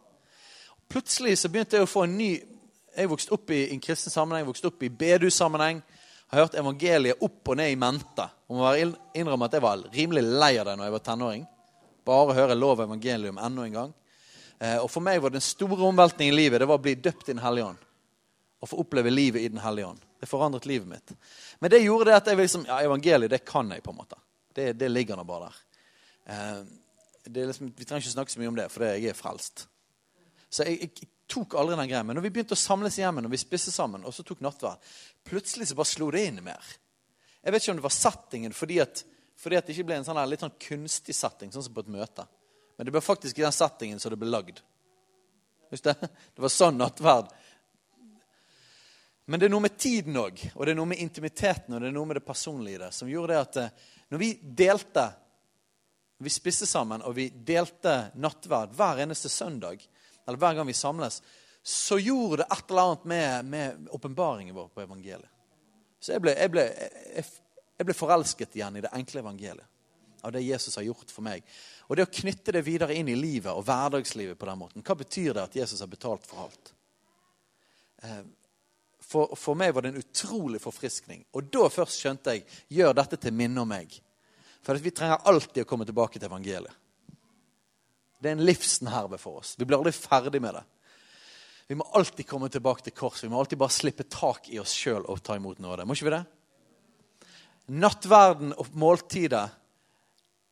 Plutselig 0.89 1.39
så 1.39 1.49
begynte 1.51 1.79
jeg 1.79 1.87
å 1.87 1.91
få 1.91 2.05
en 2.07 2.19
ny 2.19 2.31
Jeg 2.97 3.11
vokste 3.11 3.35
opp 3.35 3.51
i 3.53 3.67
en 3.75 3.81
kristen 3.83 4.11
sammenheng, 4.11 4.41
jeg 4.41 4.49
vokste 4.49 4.69
opp 4.71 4.83
i 4.83 4.89
bedehussammenheng. 4.89 5.83
Har 6.33 6.47
hørt 6.47 6.55
evangeliet 6.57 7.21
opp 7.21 7.51
og 7.53 7.59
ned 7.61 7.71
i 7.71 7.77
mente. 7.77 8.25
Og 8.49 8.57
må 8.57 8.71
innrømme 9.13 9.47
at 9.47 9.53
jeg 9.53 9.63
var 9.63 9.83
rimelig 9.93 10.23
lei 10.25 10.55
av 10.57 10.65
det 10.67 10.79
når 10.79 10.89
jeg 10.89 10.95
var 10.95 11.05
tenåring. 11.05 11.45
Bare 12.09 12.39
høre 12.39 12.57
lov 12.57 12.81
og 12.81 12.87
evangelium 12.87 13.37
enda 13.37 13.67
en 13.67 13.77
gang. 13.77 13.93
Eh, 14.59 14.79
og 14.79 14.89
For 14.91 15.05
meg 15.05 15.21
var 15.23 15.35
den 15.35 15.45
store 15.45 15.89
omveltningen 15.89 16.35
i 16.35 16.37
livet 16.37 16.63
det 16.63 16.69
var 16.69 16.81
å 16.81 16.85
bli 16.85 16.95
døpt 16.95 17.29
i 17.29 17.35
Den 17.35 17.45
hellige 17.45 17.73
ånd. 17.73 17.83
Og 18.61 18.71
få 18.71 18.81
oppleve 18.81 19.13
livet 19.13 19.43
i 19.43 19.51
Den 19.53 19.61
hellige 19.65 19.93
ånd. 19.93 20.05
Det 20.21 20.29
forandret 20.31 20.67
livet 20.67 20.89
mitt. 20.89 21.13
Men 21.61 21.71
det 21.71 21.83
gjorde 21.85 22.11
det 22.11 22.17
at 22.17 22.31
jeg 22.31 22.41
liksom, 22.41 22.65
ja, 22.69 22.81
evangeliet 22.85 23.31
det 23.31 23.45
kan 23.45 23.71
jeg. 23.71 23.83
på 23.85 23.93
en 23.93 24.01
måte. 24.01 24.21
Det, 24.55 24.73
det 24.73 24.89
ligger 24.89 25.17
nå 25.17 25.25
bare 25.29 25.51
der. 25.51 25.59
Eh, 26.33 26.63
liksom, 27.33 27.75
vi 27.77 27.85
trenger 27.85 28.07
ikke 28.07 28.15
snakke 28.15 28.33
så 28.33 28.41
mye 28.41 28.49
om 28.55 28.57
det, 28.57 28.71
for 28.73 28.87
jeg 28.89 29.11
er 29.11 29.19
frelst. 29.19 29.67
Så 30.49 30.65
jeg, 30.65 30.89
jeg, 30.89 31.11
tok 31.27 31.57
aldri 31.59 31.75
den 31.75 31.89
greia. 31.91 32.05
Men 32.07 32.15
når 32.15 32.23
vi 32.29 32.31
begynte 32.37 32.55
å 32.55 32.61
samles 32.61 32.97
hjemme, 33.01 33.23
når 33.25 33.33
vi 33.33 33.41
spiste 33.41 33.73
sammen, 33.75 34.05
og 34.07 34.15
så 34.15 34.23
tok 34.23 34.45
nattverd, 34.47 34.83
plutselig 35.27 35.67
så 35.67 35.75
bare 35.79 35.91
slo 35.91 36.07
det 36.15 36.23
inn 36.29 36.39
mer. 36.45 36.69
Jeg 37.43 37.51
vet 37.53 37.65
ikke 37.65 37.73
om 37.75 37.81
det 37.81 37.87
var 37.89 37.95
settingen 37.95 38.55
fordi 38.55 38.77
at, 38.83 39.03
fordi 39.39 39.59
at 39.59 39.67
det 39.67 39.75
ikke 39.75 39.89
ble 39.89 39.99
en 40.01 40.07
sånn 40.07 40.21
litt 40.31 40.45
sånn 40.45 40.55
kunstig 40.63 41.17
setting, 41.19 41.51
sånn 41.51 41.67
som 41.67 41.75
på 41.75 41.83
et 41.83 41.91
møte. 41.97 42.29
Men 42.77 42.87
det 42.87 42.95
ble 42.95 43.01
faktisk 43.05 43.39
i 43.39 43.45
den 43.45 43.55
settingen 43.55 44.01
som 44.01 44.13
det 44.13 44.21
ble 44.21 44.31
lagd. 44.31 44.61
Husk 45.71 45.85
det? 45.85 45.97
Det 46.35 46.43
var 46.45 46.53
sånn 46.53 46.79
nattverd. 46.79 47.33
Men 49.27 49.41
det 49.41 49.49
er 49.49 49.55
noe 49.57 49.65
med 49.65 49.79
tiden 49.81 50.17
òg, 50.21 50.39
og 50.55 50.67
det 50.67 50.73
er 50.73 50.79
noe 50.79 50.93
med 50.93 51.01
intimiteten 51.03 51.75
og 51.75 51.81
det 51.83 51.89
er 51.89 51.95
noe 51.97 52.07
med 52.07 52.21
det 52.21 52.27
personlige 52.29 52.79
i 52.79 52.83
det, 52.85 52.93
som 52.95 53.09
gjorde 53.11 53.33
det 53.33 53.41
at 53.43 53.57
eh, 53.59 53.87
når 54.15 54.23
vi 54.23 54.35
delte 54.41 55.07
Vi 56.17 56.31
spiste 56.33 56.65
sammen, 56.65 57.03
og 57.05 57.13
vi 57.13 57.27
delte 57.29 58.07
nattverd 58.17 58.71
hver 58.73 59.03
eneste 59.03 59.29
søndag, 59.29 59.83
eller 60.25 60.39
hver 60.41 60.55
gang 60.57 60.67
vi 60.67 60.73
samles, 60.73 61.19
så 61.61 61.99
gjorde 62.01 62.39
det 62.41 62.47
et 62.55 62.71
eller 62.71 62.83
annet 62.87 63.45
med 63.45 63.89
åpenbaringen 63.93 64.55
vår 64.57 64.71
på 64.73 64.81
evangeliet. 64.81 65.29
Så 66.01 66.15
jeg 66.15 66.23
ble, 66.25 66.33
jeg, 66.33 66.53
ble, 66.55 66.65
jeg, 66.73 67.27
jeg 67.77 67.89
ble 67.91 67.97
forelsket 67.99 68.57
igjen 68.57 68.79
i 68.81 68.85
det 68.87 68.95
enkle 68.97 69.21
evangeliet. 69.21 69.69
Av 70.27 70.33
det 70.35 70.43
Jesus 70.43 70.75
har 70.75 70.87
gjort 70.89 71.13
for 71.15 71.23
meg. 71.23 71.45
Og 71.87 71.97
det 71.97 72.07
å 72.09 72.15
knytte 72.21 72.55
det 72.57 72.65
videre 72.67 72.97
inn 72.99 73.09
i 73.13 73.19
livet 73.19 73.53
og 73.53 73.63
hverdagslivet 73.69 74.39
på 74.39 74.49
den 74.49 74.59
måten. 74.59 74.83
Hva 74.83 74.97
betyr 74.99 75.37
det 75.37 75.45
at 75.45 75.59
Jesus 75.61 75.83
har 75.85 75.91
betalt 75.93 76.27
for 76.27 76.49
alt? 76.49 76.73
Eh, 78.03 78.25
for, 79.07 79.37
for 79.39 79.59
meg 79.59 79.75
var 79.75 79.87
det 79.87 79.93
en 79.95 80.03
utrolig 80.03 80.59
forfriskning. 80.63 81.23
Og 81.39 81.47
da 81.55 81.69
først 81.71 82.03
skjønte 82.03 82.35
jeg 82.35 82.47
gjør 82.81 82.97
dette 82.99 83.21
til 83.23 83.37
minne 83.39 83.63
om 83.63 83.71
meg. 83.71 83.95
For 84.67 84.83
vi 84.83 84.91
trenger 84.91 85.23
alltid 85.31 85.63
å 85.63 85.69
komme 85.71 85.87
tilbake 85.87 86.19
til 86.19 86.27
evangeliet. 86.27 86.83
Det 88.19 88.33
er 88.33 88.35
en 88.35 88.47
livsnerve 88.49 89.19
for 89.21 89.39
oss. 89.43 89.55
Vi 89.55 89.67
blir 89.69 89.79
aldri 89.79 89.93
ferdig 89.95 90.41
med 90.43 90.57
det. 90.57 90.65
Vi 91.69 91.77
må 91.79 91.87
alltid 91.99 92.27
komme 92.27 92.49
tilbake 92.51 92.83
til 92.87 92.95
korset. 92.97 93.27
Vi 93.27 93.31
må 93.31 93.39
alltid 93.39 93.59
bare 93.59 93.75
slippe 93.75 94.07
tak 94.11 94.49
i 94.51 94.59
oss 94.63 94.75
sjøl 94.75 95.05
og 95.07 95.23
ta 95.23 95.37
imot 95.39 95.61
nåde. 95.63 95.87
Må 95.87 95.95
ikke 95.95 96.09
vi 96.09 96.15
det? 96.17 96.25
Nattverden 97.77 98.55
og 98.55 98.71
måltidet 98.79 99.45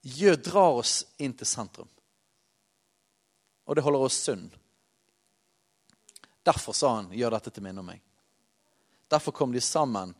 gjør, 0.04 0.36
drar 0.36 0.80
oss 0.80 1.00
inn 1.18 1.32
til 1.34 1.48
sentrum. 1.48 1.88
Og 3.64 3.76
det 3.76 3.84
holder 3.84 4.04
oss 4.04 4.20
sunn. 4.26 4.50
Derfor 6.44 6.72
sa 6.76 6.94
han, 6.98 7.12
'Gjør 7.12 7.30
dette 7.30 7.50
til 7.50 7.64
minne 7.64 7.80
om 7.80 7.88
meg'. 7.88 8.02
Derfor 9.08 9.32
kom 9.32 9.52
de 9.52 9.60
sammen 9.60 10.14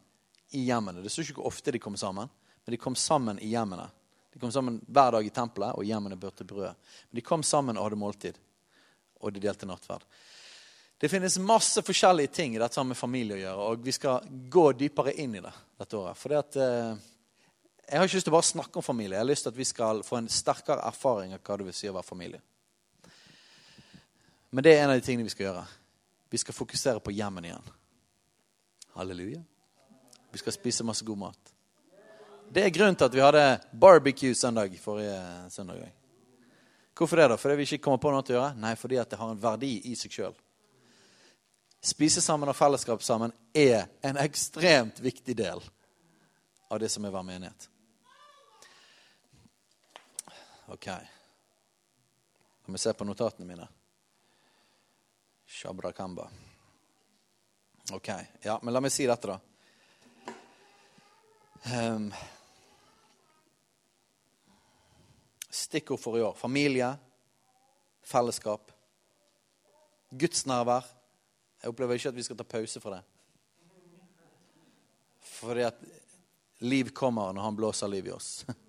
i 0.51 0.65
hjemmene. 0.65 1.03
Det 1.03 1.11
står 1.13 1.29
ikke 1.29 1.41
hvor 1.43 1.53
ofte 1.53 1.73
de 1.73 1.79
kom 1.79 1.97
sammen, 1.97 2.29
men 2.65 2.73
de 2.73 2.81
kom 2.81 2.97
sammen 2.97 3.39
i 3.39 3.51
hjemmene. 3.53 3.91
De 4.33 4.39
kom 4.39 4.53
sammen 4.53 4.81
hver 4.87 5.13
dag 5.13 5.27
i 5.27 5.31
tempelet, 5.31 5.77
og 5.77 5.85
hjemmene 5.85 6.17
børte 6.17 6.45
brød. 6.45 6.75
Men 7.11 7.21
de 7.21 7.21
kom 7.21 7.43
sammen 7.43 7.77
og 7.77 7.85
hadde 7.85 8.01
måltid, 8.01 8.39
og 9.21 9.33
de 9.33 9.41
delte 9.41 9.67
nattverd. 9.67 10.03
Det 10.99 11.09
finnes 11.09 11.39
masse 11.39 11.83
forskjellige 11.83 12.33
ting 12.33 12.55
i 12.55 12.59
dette 12.63 12.85
med 12.87 12.97
familie 12.97 13.37
å 13.37 13.43
gjøre, 13.43 13.67
og 13.69 13.85
vi 13.85 13.93
skal 13.93 14.29
gå 14.51 14.73
dypere 14.73 15.13
inn 15.21 15.35
i 15.37 15.43
det 15.45 15.53
dette 15.79 15.99
året. 15.99 16.17
For 16.17 16.33
det 16.33 16.39
at, 16.39 16.57
eh, 16.57 16.97
jeg 17.89 17.99
har 17.99 18.09
ikke 18.09 18.17
lyst 18.17 18.27
til 18.27 18.33
å 18.33 18.37
bare 18.37 18.49
snakke 18.49 18.81
om 18.81 18.87
familie. 18.87 19.17
Jeg 19.17 19.23
har 19.23 19.29
lyst 19.29 19.47
til 19.47 19.53
at 19.53 19.59
vi 19.59 19.67
skal 19.69 20.03
få 20.07 20.19
en 20.19 20.29
sterkere 20.33 20.85
erfaring 20.89 21.35
av 21.35 21.43
hva 21.45 21.57
det 21.61 21.67
vil 21.69 21.77
si 21.77 21.89
å 21.91 21.95
være 21.97 22.09
familie. 22.09 22.43
Men 24.55 24.65
det 24.65 24.75
er 24.75 24.85
en 24.85 24.93
av 24.93 25.01
de 25.01 25.05
tingene 25.05 25.27
vi 25.27 25.35
skal 25.35 25.49
gjøre. 25.49 25.65
Vi 26.31 26.41
skal 26.41 26.55
fokusere 26.55 27.03
på 27.03 27.15
hjemmen 27.15 27.45
igjen. 27.45 27.75
Halleluja. 28.95 29.43
Vi 30.33 30.39
skal 30.39 30.55
spise 30.55 30.87
masse 30.87 31.05
god 31.05 31.19
mat. 31.19 31.53
Det 32.55 32.63
er 32.63 32.73
grunnen 32.75 32.97
til 32.97 33.09
at 33.09 33.15
vi 33.15 33.23
hadde 33.25 33.45
barbecue-søndag 33.81 34.79
forrige 34.83 35.51
søndag. 35.51 35.91
Hvorfor 36.95 37.17
det? 37.17 37.29
da? 37.29 37.37
Fordi 37.37 37.57
vi 37.57 37.63
ikke 37.63 37.83
kommer 37.85 37.99
på 37.99 38.13
noe 38.15 38.23
til 38.23 38.37
å 38.37 38.41
gjøre? 38.41 38.57
Nei, 38.63 38.75
fordi 38.79 39.01
det 39.03 39.19
har 39.19 39.31
en 39.31 39.43
verdi 39.43 39.73
i 39.91 39.97
seg 39.99 40.15
sjøl. 40.15 40.37
Spise 41.85 42.23
sammen 42.23 42.49
og 42.49 42.57
fellesskap 42.57 43.03
sammen 43.03 43.35
er 43.53 43.89
en 44.07 44.17
ekstremt 44.23 45.03
viktig 45.03 45.35
del 45.37 45.61
av 46.71 46.81
det 46.81 46.89
som 46.93 47.05
er 47.05 47.13
hver 47.13 47.27
menighet. 47.27 47.69
Ok. 50.67 50.87
La 50.87 52.73
meg 52.73 52.81
se 52.81 52.93
på 52.97 53.05
notatene 53.05 53.47
mine. 53.49 53.67
Shabra 55.47 55.93
Kamba. 55.93 56.31
Ok. 57.93 58.09
Ja, 58.43 58.59
men 58.63 58.73
la 58.73 58.81
meg 58.81 58.93
si 58.93 59.05
dette, 59.07 59.29
da. 59.29 59.41
Um, 61.65 62.09
stikkord 65.49 66.01
for 66.01 66.19
i 66.19 66.25
år 66.25 66.35
familie, 66.37 66.91
fellesskap, 68.05 68.73
gudsnærvær. 70.13 70.89
Jeg 71.63 71.73
opplever 71.73 72.01
ikke 72.01 72.13
at 72.13 72.19
vi 72.19 72.25
skal 72.27 72.41
ta 72.41 72.49
pause 72.49 72.81
for 72.81 72.97
det. 72.97 73.03
Fordi 75.35 75.65
at 75.69 75.81
liv 76.65 76.93
kommer 76.97 77.33
når 77.33 77.49
han 77.49 77.57
blåser 77.57 77.89
liv 77.93 78.09
i 78.09 78.17
oss. 78.17 78.45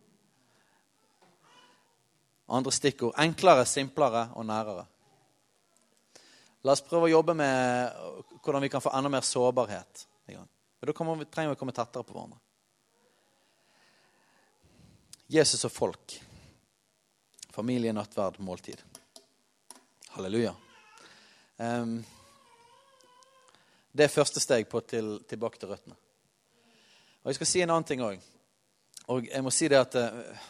Andre 2.47 2.71
stikkord 2.71 3.15
enklere, 3.21 3.65
simplere 3.65 4.27
og 4.37 4.45
nærere. 4.45 4.85
La 6.65 6.73
oss 6.73 6.83
prøve 6.85 7.09
å 7.09 7.13
jobbe 7.13 7.35
med 7.37 7.95
hvordan 8.41 8.63
vi 8.65 8.69
kan 8.73 8.81
få 8.81 8.93
enda 8.97 9.09
mer 9.09 9.25
sårbarhet. 9.25 10.05
Da 10.85 10.93
trenger 10.93 11.49
vi 11.49 11.55
å 11.55 11.57
komme 11.57 11.73
tettere 11.73 12.05
på 12.05 12.13
hverandre. 12.13 12.39
Jesus 15.27 15.65
og 15.65 15.73
folk. 15.73 16.15
Familie, 17.53 17.93
nattverd, 17.93 18.37
måltid. 18.43 18.81
Halleluja. 20.13 20.53
Um, 21.57 21.97
det 23.95 24.05
er 24.05 24.11
første 24.13 24.43
steg 24.43 24.67
på 24.69 24.81
til, 24.85 25.15
tilbake 25.25 25.61
til 25.61 25.71
røttene. 25.71 25.95
Og 27.23 27.31
Jeg 27.31 27.39
skal 27.39 27.49
si 27.49 27.63
en 27.63 27.73
annen 27.73 27.87
ting 27.87 28.03
òg. 28.05 28.21
Og 29.13 29.29
jeg 29.29 29.45
må 29.45 29.53
si 29.53 29.69
det 29.71 29.79
at 29.79 29.97
uh, 29.97 30.45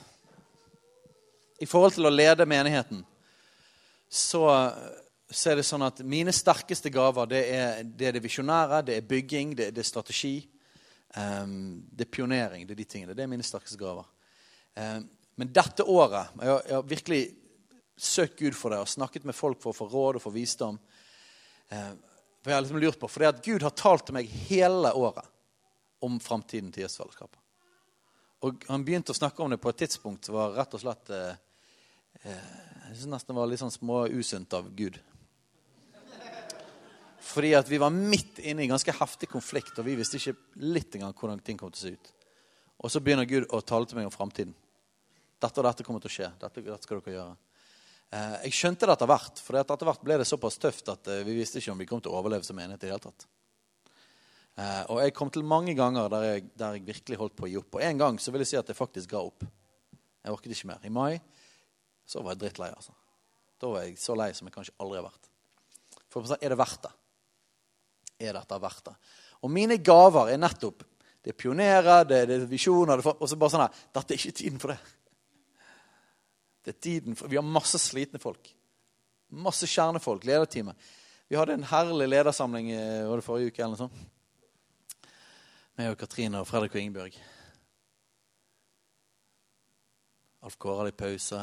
I 1.61 1.67
forhold 1.69 1.95
til 1.95 2.07
å 2.07 2.13
lede 2.13 2.47
menigheten 2.49 3.03
så 4.09 4.45
så 5.29 5.51
er 5.51 5.59
det 5.59 5.65
sånn 5.65 5.85
at 5.85 6.01
mine 6.05 6.33
sterkeste 6.35 6.91
gaver 6.93 7.29
det 7.29 7.41
er 7.49 7.79
det, 7.83 8.11
det 8.15 8.23
visjonære, 8.23 8.81
det 8.85 8.97
er 8.99 9.07
bygging, 9.09 9.55
det, 9.57 9.71
det 9.73 9.81
er 9.81 9.87
strategi. 9.87 10.35
Um, 11.15 11.81
det 11.89 12.05
er 12.05 12.11
pionering. 12.11 12.65
Det 12.67 12.75
er 12.75 12.81
de 12.81 12.87
tingene. 12.89 13.15
Det 13.17 13.23
er 13.23 13.31
mine 13.31 13.45
sterkeste 13.45 13.79
gaver. 13.79 14.05
Um, 14.77 15.07
men 15.39 15.51
dette 15.55 15.83
året 15.83 16.35
jeg 16.39 16.51
har, 16.51 16.61
jeg 16.67 16.75
har, 16.75 16.89
virkelig 16.91 17.21
søkt 17.95 18.39
Gud 18.39 18.57
for 18.59 18.73
det 18.73 18.81
og 18.83 18.91
snakket 18.91 19.25
med 19.27 19.37
folk 19.37 19.61
for 19.63 19.71
å 19.71 19.77
få 19.77 19.87
råd 19.91 20.19
og 20.19 20.25
få 20.25 20.33
visdom. 20.35 20.77
Um, 21.71 21.95
for 22.43 22.51
jeg 22.51 22.57
har 22.57 22.65
liksom 22.67 22.83
lurt 22.83 22.99
på, 23.01 23.09
for 23.09 23.23
det 23.23 23.31
at 23.31 23.41
Gud 23.45 23.65
har 23.65 23.73
talt 23.73 24.05
til 24.05 24.17
meg 24.19 24.29
hele 24.45 24.91
året 24.93 25.25
om 26.05 26.19
framtiden 26.21 26.69
til 26.75 26.85
Jesusfellesskapet. 26.85 27.39
Og 28.45 28.65
han 28.69 28.85
begynte 28.85 29.13
å 29.13 29.17
snakke 29.17 29.41
om 29.41 29.53
det 29.53 29.61
på 29.61 29.71
et 29.71 29.79
tidspunkt 29.81 30.27
som 30.27 30.37
var 30.37 30.53
rett 30.53 30.73
og 30.77 30.81
slett 30.83 31.11
eh, 31.15 31.37
eh, 32.21 32.49
Jeg 32.91 33.09
nesten 33.09 33.37
var 33.37 33.49
litt 33.49 33.61
sånn 33.63 33.73
småusunt 33.73 34.53
av 34.53 34.67
Gud. 34.77 34.99
Fordi 37.25 37.55
at 37.57 37.67
vi 37.67 37.79
var 37.81 37.91
midt 37.91 38.37
inne 38.39 38.61
i 38.61 38.67
en 38.67 38.75
ganske 38.75 38.93
heftig 38.95 39.27
konflikt, 39.31 39.73
og 39.81 39.87
vi 39.87 39.97
visste 39.97 40.19
ikke 40.19 40.35
litt 40.61 40.93
engang 40.95 41.15
hvordan 41.17 41.41
ting 41.43 41.57
kom 41.57 41.73
til 41.73 41.79
å 41.79 41.87
se 41.87 41.95
ut. 41.97 42.11
Og 42.85 42.93
så 42.93 43.01
begynner 43.01 43.27
Gud 43.27 43.49
å 43.49 43.63
tale 43.65 43.89
til 43.89 43.97
meg 43.97 44.07
om 44.07 44.13
framtiden. 44.13 44.53
Dette 45.41 45.59
og 45.59 45.65
dette 45.67 45.83
kommer 45.83 46.03
til 46.03 46.11
å 46.11 46.15
skje. 46.15 46.29
Dette, 46.39 46.63
dette 46.63 46.85
skal 46.85 47.01
dere 47.01 47.15
gjøre. 47.17 47.35
Eh, 48.13 48.35
jeg 48.45 48.55
skjønte 48.59 48.87
det 48.87 48.95
etter 48.95 49.09
hvert, 49.09 49.41
for 49.41 49.59
etter 49.59 49.89
hvert 49.89 50.05
ble 50.05 50.19
det 50.21 50.27
såpass 50.29 50.59
tøft 50.61 50.93
at 50.93 51.09
eh, 51.11 51.25
vi 51.27 51.39
visste 51.39 51.59
ikke 51.59 51.73
om 51.73 51.81
vi 51.81 51.89
kom 51.89 52.03
til 52.03 52.13
å 52.13 52.21
overleve 52.21 52.45
som 52.47 52.59
enhet 52.61 52.77
i 52.77 52.85
det 52.85 52.93
hele 52.93 53.03
tatt. 53.03 53.25
Eh, 54.55 54.83
og 54.87 55.01
jeg 55.03 55.13
kom 55.15 55.31
til 55.33 55.43
mange 55.43 55.75
ganger 55.75 56.07
der 56.11 56.25
jeg, 56.29 56.45
der 56.55 56.77
jeg 56.77 56.87
virkelig 56.87 57.19
holdt 57.19 57.35
på 57.35 57.47
å 57.47 57.51
gi 57.51 57.57
opp. 57.59 57.75
Og 57.75 57.83
en 57.83 57.99
gang 57.99 58.19
så 58.21 58.31
vil 58.31 58.45
jeg 58.45 58.53
si 58.53 58.59
at 58.59 58.71
jeg 58.71 58.79
faktisk 58.79 59.11
ga 59.11 59.23
opp. 59.25 59.43
Jeg 60.23 60.33
orket 60.33 60.55
ikke 60.55 60.71
mer. 60.71 60.85
I 60.87 60.93
mai 60.93 61.19
så 62.07 62.23
var 62.23 62.35
jeg 62.35 62.45
drittlei. 62.45 62.71
altså. 62.71 62.95
Da 63.59 63.71
var 63.71 63.83
jeg 63.83 63.99
så 63.99 64.15
lei 64.17 64.31
som 64.37 64.47
jeg 64.47 64.55
kanskje 64.55 64.75
aldri 64.79 65.01
har 65.01 65.07
vært. 65.09 65.31
For 66.13 66.37
Er 66.39 66.53
det 66.53 66.59
verdt 66.59 66.87
det? 66.87 66.93
Er 68.25 68.37
dette 68.37 68.59
verdt 68.61 68.85
det? 68.87 68.95
Og 69.43 69.51
mine 69.51 69.77
gaver 69.83 70.31
er 70.31 70.39
nettopp 70.39 70.85
det 71.25 71.31
er 71.33 71.37
pionerer, 71.41 72.03
det, 72.05 72.19
det 72.29 72.35
er 72.37 72.43
visjoner 72.45 73.01
Og 73.01 73.23
så 73.25 73.37
bare 73.41 73.49
sånn 73.49 73.63
her 73.63 73.77
Dette 73.97 74.13
er 74.13 74.19
ikke 74.19 74.37
tiden 74.37 74.59
for 74.61 74.69
det. 74.69 74.77
Det 76.61 76.75
er 76.75 76.81
tiden 76.85 77.17
for, 77.17 77.31
Vi 77.31 77.39
har 77.39 77.45
masse 77.45 77.81
slitne 77.81 78.21
folk. 78.21 78.51
Masse 79.33 79.65
kjernefolk. 79.65 80.21
Lederteamet. 80.23 80.77
Vi 81.25 81.37
hadde 81.37 81.57
en 81.57 81.65
herlig 81.65 82.07
ledersamling 82.11 82.69
var 83.09 83.17
det 83.17 83.25
forrige 83.25 83.49
uke. 83.49 83.63
eller 83.63 83.73
noe 83.73 83.87
sånt. 83.87 84.14
Meg 85.75 85.91
og 85.91 85.97
Katrine 85.99 86.39
og 86.39 86.47
Fredrik 86.47 86.77
og 86.77 86.79
Ingebjørg. 86.79 87.15
Alf 90.47 90.55
Kåre 90.61 90.85
hadde 90.85 90.95
pause 90.95 91.39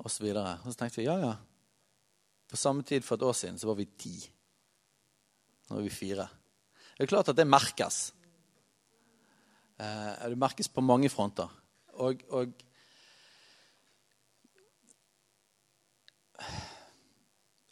og, 0.00 0.08
videre. 0.18 0.56
Og 0.64 0.72
så 0.72 0.80
tenkte 0.80 0.98
vi 0.98 1.06
ja, 1.06 1.14
ja. 1.22 1.34
På 2.50 2.58
samme 2.58 2.82
tid 2.82 3.06
for 3.06 3.14
et 3.14 3.26
år 3.28 3.36
siden 3.38 3.60
så 3.62 3.68
var 3.70 3.78
vi 3.78 3.86
ti. 3.94 4.16
Nå 5.68 5.78
er 5.78 5.86
vi 5.86 5.92
fire. 5.94 6.26
Det 6.96 7.06
er 7.06 7.12
klart 7.12 7.30
at 7.30 7.38
det 7.38 7.46
merkes. 7.46 8.00
Eh, 9.78 10.26
det 10.32 10.40
merkes 10.40 10.72
på 10.74 10.82
mange 10.82 11.12
fronter. 11.14 11.46
Og, 12.02 12.26
og 12.34 12.50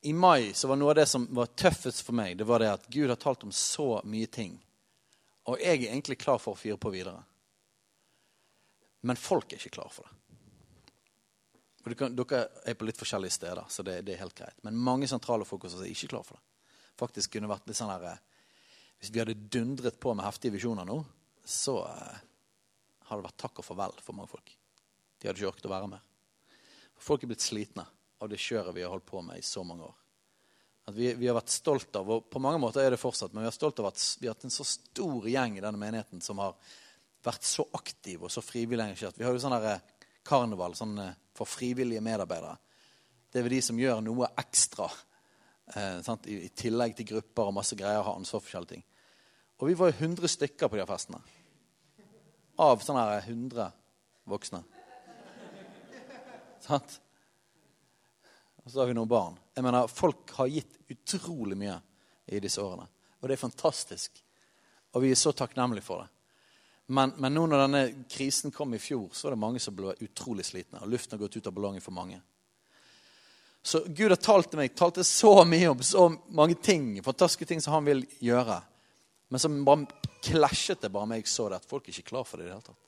I 0.06 0.14
mai 0.14 0.54
så 0.54 0.70
var 0.70 0.78
noe 0.78 0.94
av 0.94 1.00
det 1.00 1.08
som 1.10 1.26
var 1.34 1.50
tøffest 1.58 2.06
for 2.06 2.14
meg, 2.14 2.38
det 2.38 2.46
var 2.46 2.62
det 2.62 2.70
at 2.70 2.86
Gud 2.92 3.10
har 3.10 3.18
talt 3.18 3.42
om 3.42 3.50
så 3.50 3.98
mye 4.06 4.30
ting. 4.30 4.60
Og 5.48 5.60
jeg 5.62 5.80
er 5.80 5.92
egentlig 5.92 6.18
klar 6.20 6.40
for 6.42 6.54
å 6.54 6.60
fyre 6.60 6.78
på 6.80 6.92
videre. 6.92 7.22
Men 9.08 9.16
folk 9.16 9.52
er 9.52 9.60
ikke 9.60 9.78
klar 9.78 9.92
for 9.92 10.08
det. 10.08 10.14
Dere 11.88 12.40
er 12.68 12.76
på 12.76 12.84
litt 12.84 12.98
forskjellige 13.00 13.32
steder, 13.38 13.68
så 13.72 13.84
det, 13.86 14.02
det 14.04 14.16
er 14.16 14.20
helt 14.20 14.36
greit. 14.36 14.58
Men 14.66 14.76
mange 14.76 15.08
sentrale 15.08 15.46
folk 15.48 15.64
er 15.64 15.86
ikke 15.88 16.10
klar 16.12 16.26
for 16.26 16.36
det. 16.36 16.44
Faktisk 16.98 17.32
kunne 17.32 17.48
vært 17.48 17.68
litt 17.70 17.78
sånn 17.78 17.92
her, 17.94 18.04
eh, 18.10 18.24
Hvis 18.98 19.12
vi 19.14 19.20
hadde 19.22 19.38
dundret 19.54 20.00
på 20.02 20.10
med 20.10 20.26
heftige 20.26 20.56
visjoner 20.56 20.84
nå, 20.84 20.96
så 21.46 21.76
eh, 21.86 22.18
hadde 23.06 23.22
det 23.22 23.28
vært 23.28 23.40
takk 23.40 23.60
og 23.62 23.64
farvel 23.64 23.94
for 24.02 24.18
mange 24.18 24.32
folk. 24.32 24.50
De 25.18 25.28
hadde 25.28 25.38
ikke 25.38 25.52
orket 25.52 25.68
å 25.68 25.72
være 25.72 25.90
med. 25.94 26.00
Folk 26.98 27.22
er 27.22 27.30
blitt 27.30 27.46
slitne 27.46 27.86
av 28.18 28.28
det 28.28 28.40
kjøret 28.42 28.74
vi 28.74 28.82
har 28.82 28.90
holdt 28.90 29.06
på 29.06 29.22
med 29.22 29.38
i 29.38 29.46
så 29.46 29.62
mange 29.64 29.86
år. 29.86 29.94
At 30.88 30.96
vi, 30.96 31.10
vi, 31.20 31.26
har 31.28 31.36
vært 31.36 31.52
stolt 31.52 31.96
av, 32.00 32.08
og 32.08 32.28
på 32.32 32.40
mange 32.40 32.60
måter 32.62 32.80
er 32.80 32.94
det 32.94 33.00
fortsatt, 33.00 33.34
men 33.34 33.44
vi 33.44 33.50
er 33.50 33.56
stolt 33.56 33.80
av 33.82 33.90
at 33.90 34.00
vi 34.20 34.28
har 34.28 34.32
hatt 34.32 34.46
en 34.48 34.54
så 34.54 34.64
stor 34.64 35.26
gjeng 35.28 35.58
i 35.58 35.64
denne 35.64 35.80
menigheten 35.80 36.22
som 36.24 36.40
har 36.40 36.54
vært 37.26 37.44
så 37.44 37.66
aktiv 37.76 38.22
og 38.24 38.32
så 38.32 38.40
frivillig 38.40 38.86
engasjert. 38.86 39.18
Vi 39.18 39.26
har 39.26 39.34
jo 39.36 39.42
sånn 39.42 39.56
eh, 39.58 39.82
karneval 40.24 40.76
sånn, 40.78 40.94
eh, 41.02 41.18
for 41.36 41.50
frivillige 41.50 42.00
medarbeidere. 42.04 42.54
Det 43.28 43.40
er 43.40 43.44
vel 43.44 43.58
de 43.58 43.60
som 43.66 43.80
gjør 43.82 44.00
noe 44.06 44.30
ekstra 44.40 44.86
eh, 45.74 45.98
I, 46.00 46.38
I, 46.46 46.48
tillegg 46.56 46.96
til 46.96 47.10
grupper 47.10 47.50
og 47.50 47.58
masse 47.58 47.76
greier 47.76 48.00
har 48.00 48.16
ansvar 48.16 48.40
for 48.40 48.48
forskjellige 48.48 48.78
ting. 48.78 48.86
Og 49.58 49.68
vi 49.68 49.76
var 49.76 49.92
jo 49.92 49.98
100 49.98 50.32
stykker 50.38 50.72
på 50.72 50.80
de 50.80 50.86
festene. 50.88 51.20
Av 52.64 52.80
sånne 52.80 53.04
100 53.26 53.68
voksne. 54.30 54.62
Sant? 56.64 56.96
Og 58.68 58.72
så 58.72 58.82
har 58.82 58.90
vi 58.90 58.94
noen 58.98 59.08
barn. 59.08 59.36
Jeg 59.56 59.64
mener, 59.64 59.86
Folk 59.88 60.34
har 60.36 60.48
gitt 60.52 60.74
utrolig 60.92 61.56
mye 61.56 61.78
i 62.28 62.36
disse 62.44 62.60
årene. 62.60 62.84
Og 63.16 63.24
det 63.24 63.38
er 63.38 63.40
fantastisk. 63.40 64.18
Og 64.92 65.00
vi 65.00 65.12
er 65.14 65.16
så 65.16 65.32
takknemlige 65.32 65.86
for 65.86 66.02
det. 66.02 66.10
Men, 66.92 67.14
men 67.16 67.32
nå 67.32 67.46
når 67.48 67.62
denne 67.62 67.80
krisen 68.12 68.52
kom 68.52 68.76
i 68.76 68.80
fjor, 68.80 69.06
så 69.16 69.24
var 69.24 69.38
det 69.38 69.40
mange 69.40 69.62
som 69.64 69.76
ble 69.78 69.94
utrolig 70.04 70.44
slitne. 70.44 70.82
Og 70.84 70.92
luften 70.92 71.16
har 71.16 71.22
gått 71.22 71.38
ut 71.38 71.48
av 71.48 71.56
ballongen 71.56 71.86
for 71.86 71.96
mange. 71.96 72.20
Så 73.64 73.80
Gud 73.88 74.12
har 74.12 74.20
talt 74.20 74.52
til 74.52 74.60
meg, 74.60 74.76
talte 74.76 75.06
så 75.14 75.32
mye 75.48 75.72
om 75.72 75.80
så 75.80 76.04
mange 76.28 76.60
ting, 76.60 76.92
fantastiske 77.08 77.48
ting 77.48 77.64
som 77.64 77.78
han 77.78 77.88
vil 77.88 78.04
gjøre. 78.20 78.60
Men 79.32 79.40
så 79.40 79.52
bare 79.64 80.12
klasjet 80.28 80.84
det 80.84 80.92
bare 80.92 81.08
med 81.08 81.22
jeg 81.22 81.32
så 81.32 81.48
det, 81.48 81.62
at 81.62 81.72
folk 81.72 81.88
er 81.88 81.96
ikke 81.96 82.12
klar 82.12 82.28
for 82.28 82.36
det 82.36 82.50
i 82.50 82.52
det 82.52 82.58
hele 82.58 82.68
tatt. 82.68 82.84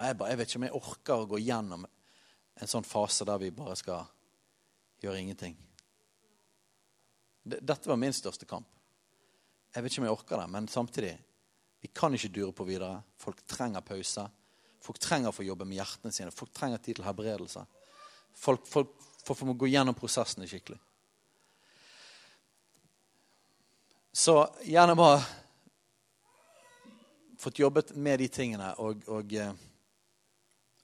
Og 0.00 0.08
jeg, 0.08 0.16
bare, 0.16 0.32
jeg 0.32 0.40
vet 0.40 0.48
ikke 0.48 0.64
om 0.64 0.68
jeg 0.70 0.78
orker 0.80 1.14
å 1.20 1.30
gå 1.36 1.44
gjennom 1.44 1.84
en 1.84 2.76
sånn 2.78 2.88
fase 2.88 3.28
der 3.28 3.44
vi 3.44 3.52
bare 3.52 3.76
skal 3.76 4.08
gjør 5.04 5.20
ingenting. 5.20 5.56
Dette 7.44 7.88
var 7.88 8.00
min 8.00 8.14
største 8.16 8.48
kamp. 8.48 8.68
Jeg 9.74 9.82
vet 9.82 9.92
ikke 9.92 10.02
om 10.04 10.06
jeg 10.08 10.16
orker 10.16 10.40
det, 10.40 10.48
men 10.54 10.68
samtidig 10.70 11.12
vi 11.84 11.90
kan 11.92 12.14
ikke 12.16 12.32
dure 12.32 12.54
på 12.56 12.64
videre. 12.64 13.02
Folk 13.20 13.42
trenger 13.50 13.84
pause. 13.84 14.24
Folk 14.80 15.00
trenger 15.02 15.28
å 15.28 15.36
få 15.36 15.44
jobbe 15.44 15.66
med 15.68 15.76
hjertene 15.80 16.14
sine. 16.14 16.32
Folk 16.32 16.54
trenger 16.56 16.80
tid 16.80 16.96
til 16.96 17.04
helbredelse. 17.04 17.66
Folk, 18.34 18.64
folk, 18.68 18.94
folk 19.26 19.42
må 19.44 19.56
gå 19.58 19.68
gjennom 19.68 19.96
prosessene 19.98 20.48
skikkelig. 20.48 20.78
Så 24.14 24.38
gjerne 24.64 24.96
bare 24.96 25.20
fått 27.42 27.58
jobbet 27.58 27.92
med 27.98 28.22
de 28.22 28.30
tingene. 28.32 28.72
Og, 28.80 29.04
og, 29.10 29.34
eh, 29.34 29.52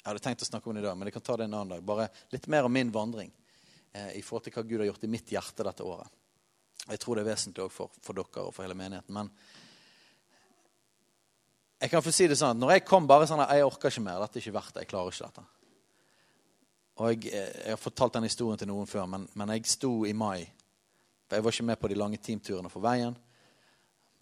Jeg 0.01 0.09
hadde 0.09 0.23
tenkt 0.25 0.43
å 0.43 0.49
snakke 0.49 0.69
om 0.69 0.75
det 0.75 0.81
i 0.81 0.89
dag, 0.89 0.97
men 0.97 1.07
jeg 1.07 1.13
kan 1.13 1.23
ta 1.23 1.37
det 1.37 1.45
en 1.45 1.55
annen 1.55 1.77
dag. 1.77 1.83
Bare 1.85 2.09
litt 2.33 2.47
mer 2.49 2.65
om 2.65 2.73
min 2.73 2.91
vandring 2.91 3.31
eh, 3.93 4.17
i 4.19 4.23
forhold 4.23 4.47
til 4.47 4.55
hva 4.57 4.67
Gud 4.67 4.83
har 4.83 4.91
gjort 4.91 5.07
i 5.07 5.13
mitt 5.13 5.33
hjerte 5.33 5.67
dette 5.67 5.87
året. 5.87 6.19
Og 6.87 6.93
Jeg 6.95 7.03
tror 7.03 7.17
det 7.17 7.25
er 7.25 7.31
vesentlig 7.33 7.65
òg 7.65 7.73
for, 7.75 7.93
for, 8.03 8.17
dere 8.17 8.47
og 8.47 8.55
for 8.57 8.65
hele 8.65 8.79
menigheten. 8.79 9.15
Men 9.15 9.31
jeg 11.81 11.93
kan 11.93 12.05
få 12.05 12.13
si 12.13 12.29
det 12.29 12.37
sånn 12.37 12.55
at 12.55 12.61
når 12.61 12.75
jeg 12.75 12.87
kom 12.89 13.09
bare 13.09 13.29
sånn 13.29 13.41
at 13.45 13.55
jeg 13.57 13.65
orker 13.65 13.93
ikke 13.93 14.05
mer, 14.05 14.21
dette 14.21 14.39
er 14.39 14.45
ikke 14.45 14.57
verdt 14.59 14.75
det, 14.75 14.85
jeg 14.85 14.93
klarer 14.93 15.15
ikke 15.15 15.29
dette. 15.31 15.47
Og 17.01 17.13
jeg, 17.13 17.33
eh, 17.33 17.53
jeg 17.65 17.75
har 17.75 17.81
fortalt 17.81 18.19
den 18.19 18.29
historien 18.29 18.61
til 18.61 18.69
noen 18.69 18.89
før, 18.89 19.07
men, 19.09 19.27
men, 19.35 19.55
jeg 19.57 19.69
sto 19.71 19.93
i 20.05 20.13
mai. 20.13 20.45
For 21.29 21.39
jeg 21.39 21.47
var 21.47 21.57
ikke 21.57 21.69
med 21.71 21.81
på 21.81 21.91
de 21.91 21.99
lange 21.99 22.21
teamturene 22.21 22.73
for 22.73 22.85
veien. 22.85 23.17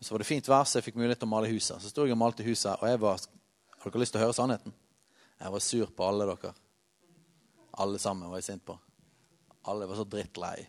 Så 0.00 0.14
var 0.14 0.22
det 0.22 0.28
fint 0.28 0.46
vær, 0.46 0.66
så 0.68 0.78
jeg 0.78 0.86
fikk 0.86 1.00
mulighet 1.00 1.18
til 1.18 1.26
å 1.26 1.32
male 1.32 1.50
huset. 1.50 1.82
Så 1.82 1.90
sto 1.90 2.04
jeg 2.06 2.14
og 2.14 2.20
malte 2.20 2.46
huset, 2.46 2.76
og 2.76 2.86
jeg 2.86 3.00
var 3.02 3.18
Har 3.78 3.92
dere 3.92 4.00
lyst 4.02 4.10
til 4.14 4.18
å 4.18 4.24
høre 4.24 4.34
sannheten? 4.34 4.72
Jeg 5.38 5.52
var 5.54 5.62
sur 5.62 5.90
på 5.94 6.06
alle 6.06 6.26
dere. 6.26 6.50
Alle 7.78 7.98
sammen 8.02 8.30
var 8.30 8.40
jeg 8.40 8.48
sint 8.48 8.64
på. 8.66 8.74
Alle 9.62 9.86
var 9.86 9.96
så 9.96 10.04
drittlei. 10.04 10.68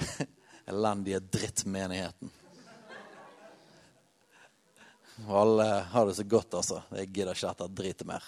Elendige 0.70 1.20
drittmenigheten. 1.20 2.30
Og 5.28 5.40
alle 5.40 5.64
har 5.64 6.06
det 6.06 6.14
så 6.16 6.24
godt, 6.24 6.54
altså. 6.54 6.82
Jeg 6.96 7.10
gidder 7.12 7.36
ikke 7.36 7.50
dette 7.50 7.68
dritet 7.76 8.06
mer. 8.08 8.24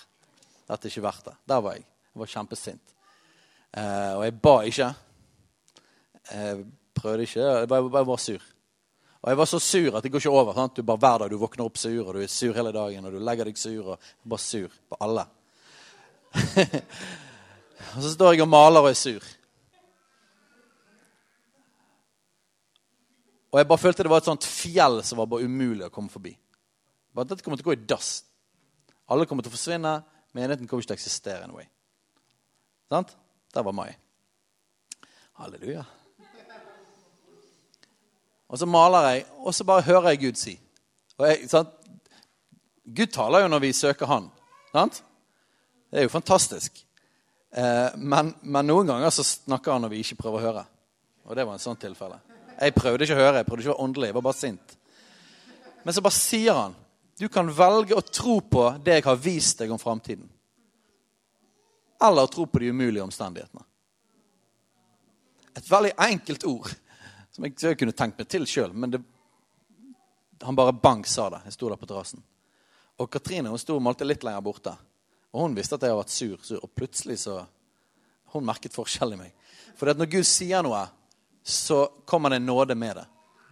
Dette 0.69 0.89
er 0.89 0.93
ikke 0.93 1.05
verdt 1.07 1.29
det. 1.31 1.37
Der 1.49 1.63
var 1.65 1.79
jeg. 1.79 1.87
Jeg 2.13 2.21
var 2.21 2.33
kjempesint. 2.35 2.97
Eh, 3.73 4.13
og 4.19 4.25
jeg 4.27 4.41
ba 4.45 4.55
ikke. 4.69 4.89
Jeg 6.33 6.65
prøvde 6.95 7.29
ikke. 7.29 7.41
Jeg 7.41 7.69
bare, 7.69 7.91
bare 7.91 8.07
var 8.07 8.21
sur. 8.21 8.43
Og 9.23 9.31
jeg 9.31 9.39
var 9.39 9.49
så 9.49 9.59
sur 9.63 9.97
at 9.97 10.03
det 10.03 10.11
går 10.13 10.25
ikke 10.25 10.31
over. 10.35 10.55
Sant? 10.55 10.77
Du 10.77 10.83
bare 10.83 10.99
Hver 10.99 11.19
dag 11.23 11.31
du 11.31 11.39
våkner 11.39 11.65
opp 11.65 11.79
sur, 11.79 12.03
og 12.07 12.15
du 12.15 12.21
er 12.23 12.27
sur 12.27 12.55
hele 12.55 12.73
dagen, 12.75 13.05
og 13.07 13.13
du 13.13 13.21
legger 13.23 13.49
deg 13.49 13.59
sur. 13.59 13.95
og 13.95 13.99
Bare 14.29 14.39
sur 14.39 14.69
på 14.91 14.99
alle. 15.01 15.25
og 17.95 18.03
så 18.03 18.11
står 18.13 18.33
jeg 18.35 18.43
og 18.43 18.49
maler 18.49 18.81
og 18.83 18.91
er 18.91 18.99
sur. 18.99 19.23
Og 23.53 23.61
jeg 23.61 23.69
bare 23.69 23.83
følte 23.83 24.05
det 24.07 24.11
var 24.13 24.23
et 24.23 24.31
sånt 24.31 24.49
fjell 24.49 25.03
som 25.05 25.21
var 25.21 25.29
bare 25.29 25.45
umulig 25.45 25.85
å 25.87 25.93
komme 25.93 26.13
forbi. 26.13 26.33
Bare 27.13 27.29
Dette 27.29 27.45
kommer 27.45 27.61
til 27.61 27.67
å 27.67 27.71
gå 27.71 27.77
i 27.77 27.85
dass. 27.85 28.23
Alle 29.13 29.27
kommer 29.29 29.45
til 29.45 29.53
å 29.53 29.57
forsvinne. 29.57 29.99
Menigheten 30.33 30.69
kommer 30.69 30.81
ikke 30.81 30.95
til 30.95 30.97
å 30.97 31.01
eksistere 31.01 31.45
anyway. 31.45 31.67
Sant? 32.93 33.13
Der 33.53 33.67
var 33.67 33.77
mai. 33.77 33.91
Halleluja. 35.41 35.85
Og 38.53 38.61
så 38.61 38.69
maler 38.69 39.09
jeg, 39.09 39.25
og 39.41 39.55
så 39.57 39.65
bare 39.65 39.85
hører 39.85 40.13
jeg 40.13 40.21
Gud 40.21 40.41
si. 40.41 40.53
Jeg, 41.21 41.65
Gud 42.85 43.13
taler 43.13 43.45
jo 43.45 43.53
når 43.53 43.63
vi 43.65 43.73
søker 43.77 44.09
Han. 44.11 44.29
Sant? 44.73 45.03
Det 45.93 46.01
er 46.01 46.09
jo 46.09 46.13
fantastisk. 46.13 46.83
Eh, 47.53 47.97
men, 47.97 48.33
men, 48.41 48.69
noen 48.69 48.89
ganger 48.89 49.13
så 49.13 49.25
snakker 49.25 49.75
han 49.75 49.85
når 49.85 49.93
vi 49.93 50.05
ikke 50.05 50.23
prøver 50.23 50.39
å 50.39 50.45
høre. 50.47 50.63
Og 51.29 51.37
det 51.37 51.45
var 51.45 51.57
en 51.57 51.65
sånn 51.65 51.81
tilfelle. 51.81 52.17
Jeg 52.63 52.75
prøvde 52.77 53.07
ikke 53.07 53.17
å 53.17 53.23
høre, 53.23 53.41
jeg 53.41 53.49
prøvde 53.49 53.65
ikke 53.65 53.73
å 53.73 53.75
være 53.75 53.85
åndelig. 53.85 54.09
Jeg 54.09 54.17
var 54.17 54.25
bare 54.29 54.39
sint. 54.39 54.77
Men 55.83 55.97
så 55.97 56.05
bare 56.05 56.15
sier 56.15 56.55
han 56.55 56.77
Du 57.19 57.27
kan 57.29 57.51
velge 57.55 57.97
å 57.99 58.05
tro 58.07 58.39
på 58.41 58.63
det 58.83 58.97
jeg 58.97 59.05
har 59.07 59.19
vist 59.21 59.59
deg 59.61 59.71
om 59.75 59.79
framtiden. 59.79 60.29
Eller 62.03 62.27
å 62.27 62.31
tro 62.31 62.47
på 62.51 62.63
de 62.63 62.71
umulige 62.73 63.05
omstendighetene. 63.05 63.63
Et 65.55 65.69
veldig 65.71 65.93
enkelt 66.01 66.47
ord 66.49 66.71
som 67.33 67.47
jeg, 67.47 67.77
kunne 67.79 67.95
tenkt 67.97 68.19
meg 68.19 68.29
til 68.33 68.47
sjøl, 68.49 68.73
men 68.75 68.95
det, 68.95 69.01
han 70.43 70.57
bare 70.57 70.75
bang 70.75 71.05
sa 71.09 71.29
det. 71.33 71.43
Jeg 71.47 71.57
sto 71.57 71.69
der 71.71 71.81
på 71.81 71.89
terrassen. 71.89 72.25
Og 73.01 73.11
Katrine 73.13 73.53
hun 73.53 73.61
sto 73.61 73.77
og 73.77 73.85
malte 73.85 74.09
litt 74.09 74.25
lenger 74.27 74.45
borte. 74.45 74.75
Og 75.33 75.47
hun 75.47 75.55
visste 75.57 75.79
at 75.79 75.85
jeg 75.87 75.95
har 75.95 76.01
vært 76.01 76.13
sur. 76.13 76.41
Og 76.61 76.71
plutselig 76.77 77.23
så 77.27 77.43
Hun 78.33 78.47
merket 78.49 78.73
forskjell 78.73 79.11
i 79.13 79.17
meg. 79.21 79.33
For 79.77 79.93
når 79.93 80.09
Gud 80.09 80.25
sier 80.25 80.63
noe, 80.65 80.87
så 81.43 81.87
kommer 82.07 82.31
det 82.31 82.39
nåde 82.39 82.75
med 82.75 82.97
det. 82.97 83.07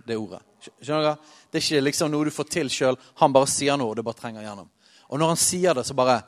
Det 0.07 0.17
ordet. 0.17 0.43
Skjønner 0.61 1.03
dere? 1.03 1.17
Det 1.51 1.59
er 1.59 1.65
ikke 1.65 1.83
liksom 1.85 2.13
noe 2.13 2.29
du 2.29 2.33
får 2.35 2.49
til 2.53 2.71
sjøl. 2.73 2.99
Han 3.21 3.35
bare 3.35 3.49
sier 3.51 3.77
noe, 3.81 3.93
og 3.93 3.99
du 3.99 4.05
bare 4.07 4.19
trenger 4.19 4.45
gjennom. 4.45 4.69
Og 5.11 5.19
når 5.19 5.33
han 5.33 5.41
sier 5.41 5.75
det, 5.75 5.85
så 5.87 5.97
bare 5.99 6.23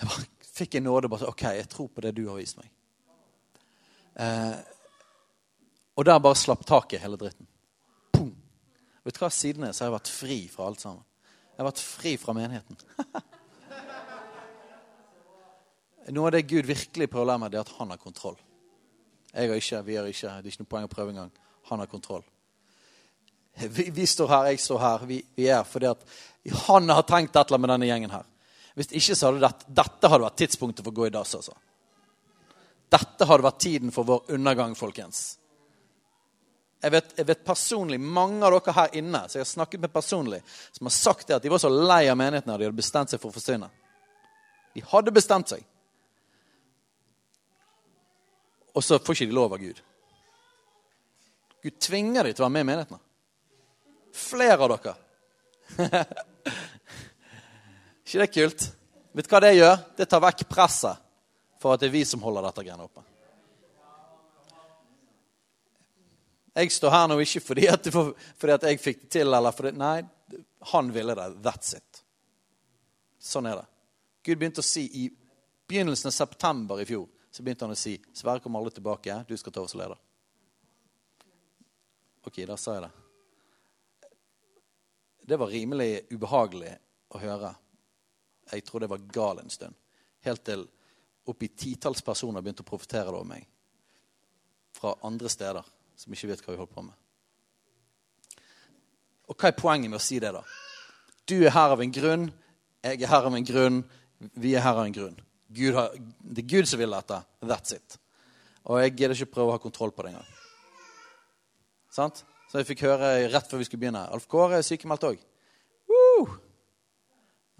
Jeg 0.00 0.08
bare 0.08 0.24
fikk 0.56 0.74
en 0.74 0.84
nåde. 0.84 1.08
bare 1.08 1.28
OK, 1.28 1.42
jeg 1.42 1.68
tror 1.68 1.88
på 1.88 2.00
det 2.00 2.14
du 2.16 2.28
har 2.28 2.36
vist 2.40 2.56
meg. 2.56 2.70
Eh, 4.16 4.56
og 5.96 6.04
der 6.04 6.18
bare 6.18 6.34
slapp 6.34 6.64
taket 6.66 7.02
hele 7.02 7.16
dritten. 7.20 7.46
Pum. 8.12 8.32
Vet 9.04 9.14
du 9.14 9.20
hva? 9.20 9.30
Siden 9.30 9.72
så 9.72 9.84
har 9.84 9.90
jeg 9.90 9.98
vært 9.98 10.12
fri 10.14 10.48
fra 10.48 10.66
alt 10.70 10.80
sammen. 10.80 11.04
Jeg 11.52 11.60
har 11.60 11.68
vært 11.68 11.84
fri 11.84 12.16
fra 12.16 12.32
menigheten. 12.32 12.76
Noe 16.16 16.30
av 16.30 16.32
det 16.32 16.48
Gud 16.48 16.64
virkelig 16.66 17.10
prøver 17.12 17.26
å 17.26 17.28
lære 17.28 17.42
meg, 17.42 17.52
det 17.52 17.60
er 17.60 17.66
at 17.68 17.76
han 17.76 17.92
har 17.92 18.00
kontroll. 18.00 18.38
Jeg 19.32 19.48
har 19.48 19.62
ikke, 19.62 19.82
vi 19.86 19.96
har 19.96 20.10
ikke. 20.10 20.34
Det 20.42 20.50
er 20.50 20.52
ikke 20.52 20.64
noe 20.64 20.72
poeng 20.74 20.86
å 20.88 20.92
prøve 20.92 21.14
engang. 21.14 21.32
Han 21.70 21.82
har 21.82 21.90
kontroll. 21.90 22.24
Vi, 23.60 23.90
vi, 23.90 24.06
står 24.06 24.28
her, 24.30 24.50
jeg 24.50 24.60
står 24.62 24.78
her. 24.80 25.06
Vi, 25.06 25.20
vi 25.36 25.48
er 25.52 25.66
fordi 25.68 25.90
at 25.90 26.04
han 26.66 26.88
har 26.90 27.04
tenkt 27.08 27.34
et 27.34 27.42
eller 27.42 27.58
annet 27.58 27.66
med 27.66 27.74
denne 27.74 27.90
gjengen 27.90 28.14
her. 28.14 28.28
Hvis 28.78 28.94
ikke 28.96 29.16
så 29.18 29.28
hadde 29.28 29.42
dette, 29.44 29.74
dette 29.82 30.10
hadde 30.10 30.24
vært 30.24 30.38
tidspunktet 30.40 30.86
for 30.86 30.94
å 30.94 30.98
gå 31.00 31.08
i 31.08 31.12
dass. 31.14 31.34
altså. 31.36 31.56
Dette 32.90 33.26
hadde 33.28 33.46
vært 33.46 33.60
tiden 33.62 33.94
for 33.94 34.08
vår 34.08 34.32
undergang, 34.34 34.74
folkens. 34.78 35.24
Jeg 36.80 36.94
vet, 36.94 37.10
jeg 37.18 37.26
vet, 37.28 37.42
personlig, 37.44 37.98
Mange 38.00 38.46
av 38.46 38.54
dere 38.56 38.72
her 38.72 38.94
inne 38.96 39.26
som 39.28 39.36
jeg 39.36 39.44
har 39.44 39.50
snakket 39.50 39.82
med 39.82 39.92
personlig, 39.92 40.40
som 40.72 40.88
har 40.88 40.94
sagt 40.96 41.28
det 41.28 41.36
at 41.36 41.44
de 41.44 41.52
var 41.52 41.60
så 41.60 41.68
lei 41.68 42.06
av 42.08 42.16
menigheten 42.16 42.54
at 42.54 42.58
de 42.58 42.66
hadde 42.66 42.80
bestemt 42.80 43.12
seg 43.12 43.20
for 43.20 43.28
å 43.28 43.36
forsvinne. 43.36 43.68
De 44.74 44.84
hadde 44.88 45.12
bestemt 45.12 45.52
seg. 45.52 45.66
Og 48.80 48.84
så 48.84 48.96
får 48.96 49.18
ikke 49.18 49.28
de 49.28 49.36
lov 49.36 49.52
av 49.52 49.60
Gud. 49.60 49.80
Gud 51.60 51.74
tvinger 51.84 52.24
dem 52.24 52.32
til 52.32 52.40
å 52.40 52.46
være 52.46 52.54
med 52.54 52.62
i 52.64 52.68
menighetene. 52.70 53.00
Flere 54.16 54.56
av 54.56 54.72
dere. 54.72 54.94
ikke 58.06 58.22
det 58.22 58.28
kult? 58.32 58.64
Vet 59.12 59.28
du 59.28 59.34
hva 59.34 59.42
det 59.44 59.52
gjør? 59.58 59.76
Det 60.00 60.08
tar 60.08 60.24
vekk 60.24 60.46
presset 60.48 61.04
for 61.60 61.74
at 61.74 61.84
det 61.84 61.90
er 61.90 61.94
vi 61.98 62.06
som 62.08 62.24
holder 62.24 62.48
dette 62.48 62.64
greiene 62.64 62.88
oppe. 62.88 63.04
Jeg 66.56 66.72
står 66.72 66.96
her 66.96 67.06
nå 67.12 67.20
ikke 67.20 67.44
fordi 67.44 67.68
at, 67.70 67.92
fordi 67.92 68.56
at 68.56 68.68
jeg 68.70 68.80
fikk 68.80 69.04
det 69.04 69.14
til, 69.18 69.28
eller 69.28 69.60
fordi 69.60 69.76
Nei, 69.76 69.98
han 70.72 70.88
ville 70.96 71.20
det. 71.20 71.30
That's 71.44 71.76
it. 71.76 72.04
Sånn 73.20 73.52
er 73.52 73.60
det. 73.60 73.68
Gud 74.24 74.40
begynte 74.40 74.64
å 74.64 74.72
si 74.72 74.88
i 75.04 75.08
begynnelsen 75.68 76.08
av 76.08 76.16
september 76.16 76.80
i 76.80 76.88
fjor 76.88 77.10
så 77.30 77.42
begynte 77.42 77.64
han 77.64 77.74
å 77.74 77.78
si 77.78 77.94
Sverre 78.16 78.42
kommer 78.42 78.60
aldri 78.60 78.78
tilbake. 78.78 79.22
Du 79.28 79.36
skal 79.38 79.52
ta 79.52 79.62
over 79.62 79.70
som 79.70 79.80
leder. 79.80 79.98
OK, 82.26 82.42
da 82.46 82.56
sa 82.58 82.76
jeg 82.76 82.84
det. 82.84 82.92
Det 85.30 85.38
var 85.38 85.52
rimelig 85.52 85.90
ubehagelig 86.10 86.72
å 87.14 87.20
høre. 87.22 87.52
Jeg 88.50 88.64
trodde 88.66 88.88
jeg 88.88 88.92
var 88.92 89.06
gal 89.14 89.42
en 89.42 89.52
stund. 89.52 89.76
Helt 90.26 90.42
til 90.44 90.66
oppi 91.30 91.48
titalls 91.54 92.02
personer 92.02 92.42
begynte 92.42 92.64
å 92.64 92.70
profetere 92.70 93.12
over 93.14 93.28
meg. 93.28 93.46
Fra 94.74 94.96
andre 95.06 95.30
steder 95.30 95.70
som 95.96 96.12
ikke 96.14 96.32
vet 96.32 96.42
hva 96.42 96.54
vi 96.54 96.60
holder 96.60 96.74
på 96.74 96.84
med. 96.88 96.96
Og 99.30 99.38
hva 99.38 99.50
er 99.50 99.58
poenget 99.58 99.92
med 99.92 100.00
å 100.00 100.02
si 100.02 100.18
det, 100.18 100.32
da? 100.34 100.42
Du 101.30 101.36
er 101.38 101.54
her 101.54 101.76
av 101.76 101.82
en 101.84 101.92
grunn, 101.94 102.26
jeg 102.82 103.04
er 103.04 103.12
her 103.12 103.26
av 103.28 103.36
en 103.36 103.46
grunn, 103.46 103.82
vi 104.34 104.56
er 104.58 104.64
her 104.64 104.80
av 104.80 104.88
en 104.88 104.96
grunn. 104.96 105.18
Har, 105.50 105.96
det 106.20 106.44
er 106.44 106.50
Gud 106.52 106.68
som 106.70 106.78
vil 106.78 106.94
dette. 106.94 107.16
That's 107.42 107.74
it. 107.74 107.96
Og 108.70 108.78
jeg 108.82 108.94
gidder 108.94 109.16
ikke 109.16 109.34
prøve 109.34 109.50
å 109.50 109.56
ha 109.56 109.62
kontroll 109.62 109.90
på 109.94 110.04
det 110.04 110.12
engang. 110.12 110.28
Sant? 111.90 112.22
Så 112.50 112.60
jeg 112.60 112.68
fikk 112.68 112.84
høre 112.86 113.28
rett 113.30 113.50
før 113.50 113.60
vi 113.60 113.66
skulle 113.66 113.82
begynne 113.82 114.06
Alf 114.10 114.28
Kåre 114.30 114.58
er 114.58 114.66
sykemeldt 114.66 115.08
òg. 115.10 115.26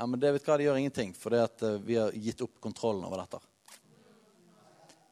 Ja, 0.00 0.06
men 0.06 0.16
det 0.16 0.30
vet 0.32 0.46
hva, 0.48 0.56
det 0.56 0.64
gjør 0.64 0.78
ingenting, 0.80 1.10
for 1.12 1.34
det 1.34 1.42
at 1.44 1.62
eh, 1.66 1.80
vi 1.84 1.98
har 2.00 2.14
gitt 2.16 2.40
opp 2.40 2.54
kontrollen 2.64 3.04
over 3.04 3.20
dette. 3.20 3.36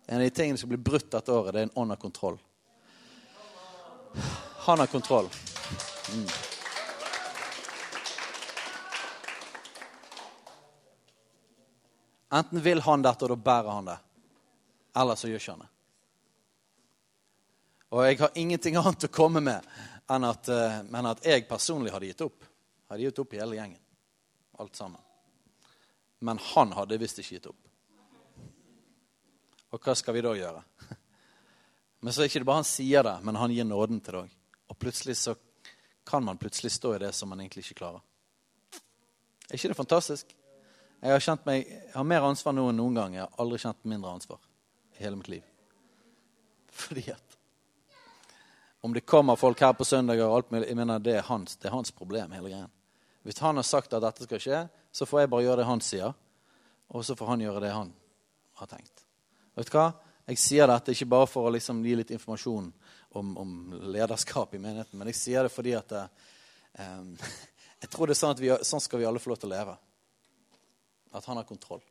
En 0.09 0.17
av 0.17 0.25
de 0.25 0.31
tingene 0.33 0.57
som 0.57 0.71
blir 0.71 0.81
brutt 0.81 1.11
dette 1.13 1.35
året, 1.35 1.53
det 1.53 1.61
er 1.61 1.67
en 1.69 1.75
ånd 1.83 1.93
av 1.93 1.99
kontroll. 2.01 2.39
Han 4.65 4.81
har 4.81 4.89
kontroll. 4.89 5.29
Mm. 6.15 6.25
Enten 12.31 12.61
vil 12.61 12.81
han 12.85 13.03
dette, 13.03 13.25
og 13.25 13.33
da 13.33 13.37
bærer 13.37 13.71
han 13.73 13.89
det. 13.89 13.99
Eller 15.01 15.17
så 15.17 15.31
gjør 15.31 15.43
ikke 15.43 15.55
han 15.57 15.65
det. 15.65 15.71
Og 17.89 18.05
jeg 18.05 18.19
har 18.21 18.37
ingenting 18.37 18.77
annet 18.77 19.07
å 19.09 19.13
komme 19.13 19.41
med 19.41 19.69
enn 20.13 20.25
at, 20.29 20.49
uh, 20.53 20.81
men 20.93 21.09
at 21.09 21.25
jeg 21.25 21.47
personlig 21.49 21.93
hadde 21.95 22.11
gitt 22.11 22.25
opp. 22.25 22.45
Hadde 22.89 23.07
gitt 23.07 23.21
opp 23.23 23.37
hele 23.37 23.57
gjengen. 23.57 23.81
Alt 24.61 24.77
sammen. 24.77 25.01
Men 26.25 26.41
han 26.53 26.73
hadde 26.77 26.99
visst 27.01 27.21
ikke 27.23 27.39
gitt 27.39 27.49
opp. 27.49 27.61
Og 29.73 29.85
hva 29.85 29.95
skal 29.97 30.17
vi 30.17 30.25
da 30.25 30.33
gjøre? 30.37 30.63
Men 32.01 32.13
så 32.13 32.21
er 32.21 32.29
det 32.29 32.33
ikke 32.33 32.49
bare 32.49 32.63
han 32.63 32.69
sier 32.69 33.03
det, 33.05 33.17
men 33.27 33.37
han 33.37 33.51
gir 33.51 33.67
nåden 33.67 33.99
til 34.07 34.21
deg. 34.21 34.35
Og 34.71 34.77
plutselig 34.79 35.17
så 35.19 35.33
kan 36.07 36.23
man 36.25 36.39
plutselig 36.39 36.71
stå 36.71 36.93
i 36.95 37.01
det 37.03 37.11
som 37.13 37.29
man 37.29 37.41
egentlig 37.43 37.65
ikke 37.67 37.81
klarer. 37.81 38.05
Er 39.49 39.59
ikke 39.59 39.73
det 39.73 39.77
fantastisk? 39.81 40.31
Jeg 40.99 41.15
har, 41.15 41.23
kjent 41.23 41.45
meg, 41.47 41.69
jeg 41.69 41.95
har 41.95 42.07
mer 42.11 42.25
ansvar 42.27 42.55
nå 42.57 42.65
enn 42.73 42.81
noen 42.81 42.97
gang. 42.99 43.15
Jeg 43.15 43.23
har 43.23 43.43
aldri 43.43 43.61
kjent 43.63 43.85
mindre 43.87 44.17
ansvar 44.19 44.41
i 44.97 45.05
hele 45.05 45.19
mitt 45.21 45.31
liv. 45.31 45.45
Fordi 46.83 47.05
at 47.13 47.37
Om 48.81 48.95
det 48.95 49.07
kommer 49.07 49.37
folk 49.37 49.61
her 49.61 49.73
på 49.75 49.85
søndager 49.85 50.27
og 50.27 50.37
alt 50.37 50.51
mulig, 50.55 50.69
jeg 50.69 50.79
mener 50.79 51.01
det 51.03 51.17
er, 51.19 51.25
hans, 51.27 51.57
det 51.59 51.67
er 51.67 51.75
hans 51.75 51.91
problem, 51.91 52.31
hele 52.31 52.51
greien. 52.51 52.75
Hvis 53.27 53.41
han 53.43 53.59
har 53.59 53.67
sagt 53.67 53.95
at 53.95 54.05
dette 54.05 54.27
skal 54.27 54.43
skje, 54.43 54.61
så 54.95 55.07
får 55.07 55.21
jeg 55.21 55.31
bare 55.33 55.45
gjøre 55.47 55.61
det 55.61 55.67
han 55.69 55.83
sier. 55.83 56.15
Og 56.95 57.03
så 57.05 57.17
får 57.19 57.33
han 57.33 57.43
gjøre 57.43 57.63
det 57.65 57.73
han 57.75 57.91
har 58.61 58.71
tenkt. 58.71 59.03
Vet 59.59 59.71
du 59.71 59.75
hva? 59.75 59.89
Jeg 60.29 60.41
sier 60.41 60.71
dette 60.71 60.95
ikke 60.95 61.09
bare 61.11 61.27
for 61.27 61.49
å 61.49 61.53
liksom 61.53 61.83
gi 61.85 61.97
litt 61.99 62.15
informasjon 62.15 62.71
om, 63.19 63.35
om, 63.41 63.53
lederskap 63.95 64.55
i 64.55 64.61
menigheten, 64.63 64.99
men 64.99 65.11
jeg 65.11 65.19
sier 65.19 65.47
det 65.47 65.53
fordi 65.53 65.73
at 65.79 65.95
um, 65.97 67.15
jeg 67.83 67.91
tror 67.91 68.09
det 68.09 68.15
er 68.17 68.21
sånn 68.21 68.35
at 68.37 68.43
vi, 68.43 68.51
sånn 68.71 68.85
skal 68.85 69.03
vi 69.03 69.09
alle 69.09 69.23
få 69.23 69.33
lov 69.33 69.41
til 69.41 69.51
å 69.51 69.55
leve. 69.55 69.77
At 71.13 71.25
han 71.25 71.41
har 71.41 71.49
kontroll. 71.49 71.85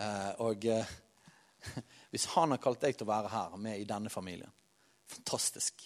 Eh, 0.00 0.30
og 0.42 0.66
eh, 0.66 0.92
hvis 2.10 2.28
han 2.34 2.54
har 2.54 2.60
kalt 2.62 2.82
deg 2.82 2.96
til 2.96 3.06
å 3.06 3.12
være 3.12 3.32
her, 3.32 3.56
med 3.56 3.80
i 3.80 3.88
denne 3.88 4.10
familien, 4.12 4.50
fantastisk. 5.06 5.84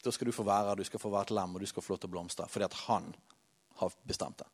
Da 0.00 0.12
skal 0.12 0.30
du 0.30 0.32
få 0.32 0.46
være 0.48 0.70
her, 0.70 0.80
du 0.80 0.88
skal 0.88 1.02
få 1.02 1.12
være 1.12 1.28
et 1.28 1.36
lem, 1.36 1.54
og 1.54 1.60
du 1.60 1.68
skal 1.68 1.84
få 1.84 1.94
lov 1.94 2.00
til 2.00 2.10
å 2.10 2.14
blomstre. 2.14 2.48
Fordi 2.48 2.66
at 2.66 2.78
han 2.86 3.10
har 3.82 3.98
bestemt 4.08 4.40
det. 4.40 4.48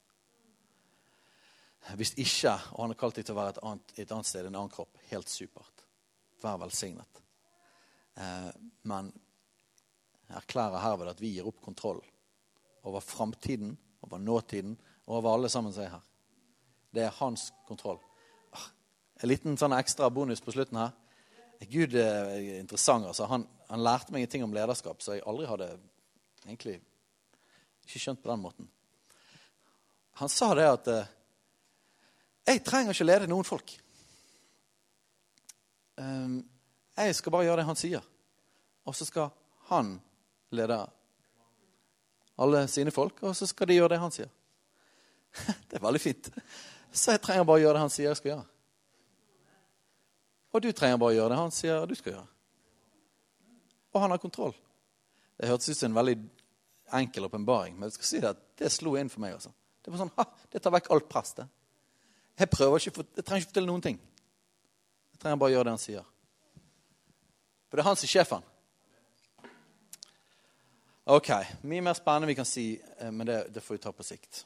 Hvis 1.94 2.16
ikke, 2.18 2.56
og 2.74 2.82
han 2.82 2.92
har 2.92 2.98
kalt 2.98 3.18
deg 3.18 3.28
til 3.28 3.36
å 3.36 3.38
være 3.38 3.54
et 3.54 3.62
annet, 3.62 3.92
et 3.94 4.12
annet 4.14 4.26
sted, 4.26 4.48
en 4.48 4.58
annen 4.58 4.72
kropp, 4.72 4.98
helt 5.12 5.30
supert. 5.30 5.84
Vær 6.42 6.58
velsignet. 6.64 7.22
Eh, 8.18 8.50
men 8.90 9.12
erklærer 10.34 10.82
herved 10.82 11.12
at 11.12 11.22
vi 11.22 11.36
gir 11.36 11.46
opp 11.46 11.60
kontroll 11.62 12.02
over 12.86 13.04
framtiden, 13.04 13.76
over 14.02 14.18
nåtiden 14.22 14.74
og 15.06 15.20
over 15.20 15.36
alle 15.36 15.50
sammen 15.52 15.74
som 15.74 15.84
er 15.84 15.94
her. 15.94 16.04
Det 16.96 17.04
er 17.04 17.16
hans 17.18 17.50
kontroll. 17.68 17.98
Ah, 18.56 18.70
en 19.20 19.30
liten 19.30 19.58
sånn 19.60 19.76
ekstra 19.76 20.08
bonus 20.10 20.40
på 20.40 20.54
slutten 20.54 20.80
her. 20.80 20.94
Gud 21.68 21.94
er 22.00 22.32
interessant. 22.58 23.06
altså. 23.06 23.28
Han, 23.30 23.46
han 23.68 23.84
lærte 23.84 24.14
meg 24.14 24.24
en 24.24 24.32
ting 24.32 24.44
om 24.46 24.54
lederskap 24.56 25.04
så 25.04 25.16
jeg 25.16 25.26
aldri 25.28 25.48
hadde 25.50 25.68
egentlig 26.46 26.78
ikke 27.86 28.02
skjønt 28.02 28.22
på 28.22 28.32
den 28.32 28.42
måten. 28.42 28.70
Han 30.20 30.32
sa 30.32 30.54
det 30.56 30.66
at 30.68 30.88
eh, 30.88 31.08
jeg 32.46 32.62
trenger 32.64 32.94
ikke 32.94 33.08
lede 33.08 33.28
noen 33.28 33.46
folk. 33.46 33.72
Ehm, 36.00 36.38
jeg 36.96 37.16
skal 37.18 37.34
bare 37.34 37.48
gjøre 37.48 37.60
det 37.60 37.68
han 37.68 37.78
sier. 37.78 38.04
Og 38.86 38.94
så 38.96 39.04
skal 39.08 39.32
han 39.68 39.96
lede 40.54 40.78
alle 42.38 42.62
sine 42.70 42.92
folk, 42.94 43.22
og 43.26 43.36
så 43.36 43.48
skal 43.48 43.68
de 43.68 43.78
gjøre 43.80 43.94
det 43.94 44.00
han 44.00 44.14
sier. 44.14 44.32
Det 45.68 45.76
er 45.76 45.84
veldig 45.84 46.00
fint. 46.00 46.30
Så 46.96 47.12
jeg 47.12 47.20
trenger 47.20 47.44
bare 47.44 47.60
å 47.60 47.64
gjøre 47.64 47.76
det 47.76 47.84
han 47.84 47.92
sier 47.92 48.08
jeg 48.08 48.18
skal 48.20 48.32
gjøre. 48.32 48.46
Og 50.56 50.62
du 50.64 50.70
trenger 50.72 50.96
bare 51.00 51.12
å 51.12 51.16
gjøre 51.18 51.34
det 51.34 51.40
han 51.42 51.52
sier 51.52 51.84
du 51.88 51.92
skal 51.98 52.14
gjøre. 52.14 52.28
Og 53.92 54.00
han 54.00 54.14
har 54.14 54.20
kontroll. 54.22 54.54
Det 55.36 55.50
hørtes 55.50 55.68
ut 55.68 55.78
som 55.78 55.90
en 55.90 55.98
veldig 55.98 56.16
enkel 56.96 57.26
åpenbaring, 57.28 57.74
men 57.76 57.90
jeg 57.90 57.98
skal 57.98 58.08
si 58.08 58.20
det 58.22 58.30
at 58.30 58.42
det 58.56 58.72
slo 58.72 58.94
inn 58.96 59.10
for 59.12 59.20
meg. 59.20 59.34
altså. 59.36 59.52
Det 59.84 59.92
var 59.92 60.00
sånn, 60.00 60.12
ha, 60.16 60.24
det 60.52 60.62
tar 60.62 60.72
vekk 60.72 60.88
alt 60.96 61.08
press. 61.12 61.34
det. 61.36 61.46
Jeg 62.40 62.52
prøver 62.52 62.80
ikke, 62.80 63.04
jeg 63.16 63.24
trenger 63.24 63.44
ikke 63.44 63.52
fortelle 63.52 63.70
noen 63.72 63.84
ting. 63.84 64.00
Jeg 65.12 65.20
trenger 65.20 65.40
bare 65.40 65.52
å 65.52 65.56
gjøre 65.56 65.68
det 65.68 65.74
han 65.76 65.82
sier. 65.82 66.08
For 67.66 67.76
det 67.76 67.84
er 67.84 67.90
han 67.90 68.00
som 68.00 68.08
er 68.08 68.14
sjefen. 68.14 68.48
Ok, 71.16 71.30
Mye 71.68 71.84
mer 71.84 71.94
spennende 71.94 72.32
vi 72.32 72.34
kan 72.38 72.48
si, 72.48 72.66
eh, 72.98 73.12
men 73.12 73.28
det, 73.28 73.38
det 73.54 73.62
får 73.62 73.76
vi 73.76 73.84
ta 73.84 73.92
på 73.92 74.06
sikt. 74.06 74.44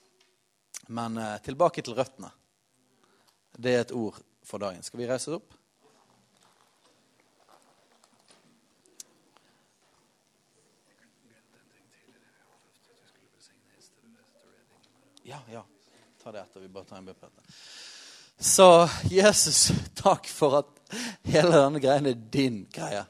Men 0.89 1.17
eh, 1.17 1.39
tilbake 1.47 1.83
til 1.87 1.95
røttene. 1.97 2.33
Det 3.61 3.75
er 3.75 3.81
et 3.85 3.93
ord 3.93 4.17
for 4.43 4.59
dagen. 4.59 4.83
Skal 4.83 5.03
vi 5.03 5.09
reise 5.09 5.29
oss 5.29 5.37
opp? 5.37 5.57
Ja, 15.29 15.39
ja. 15.53 15.65
Ta 16.23 16.33
det 16.33 16.41
etter. 16.41 16.61
Vi 16.61 16.69
bare 16.73 16.89
tar 16.89 17.03
en 17.03 17.05
bønn 17.11 17.21
etter. 17.21 17.61
Så 18.41 18.89
Jesus, 19.13 19.69
takk 19.95 20.27
for 20.33 20.63
at 20.63 20.97
hele 21.29 21.53
denne 21.53 21.85
greien 21.85 22.09
er 22.09 22.17
din 22.33 22.63
greie. 22.73 23.05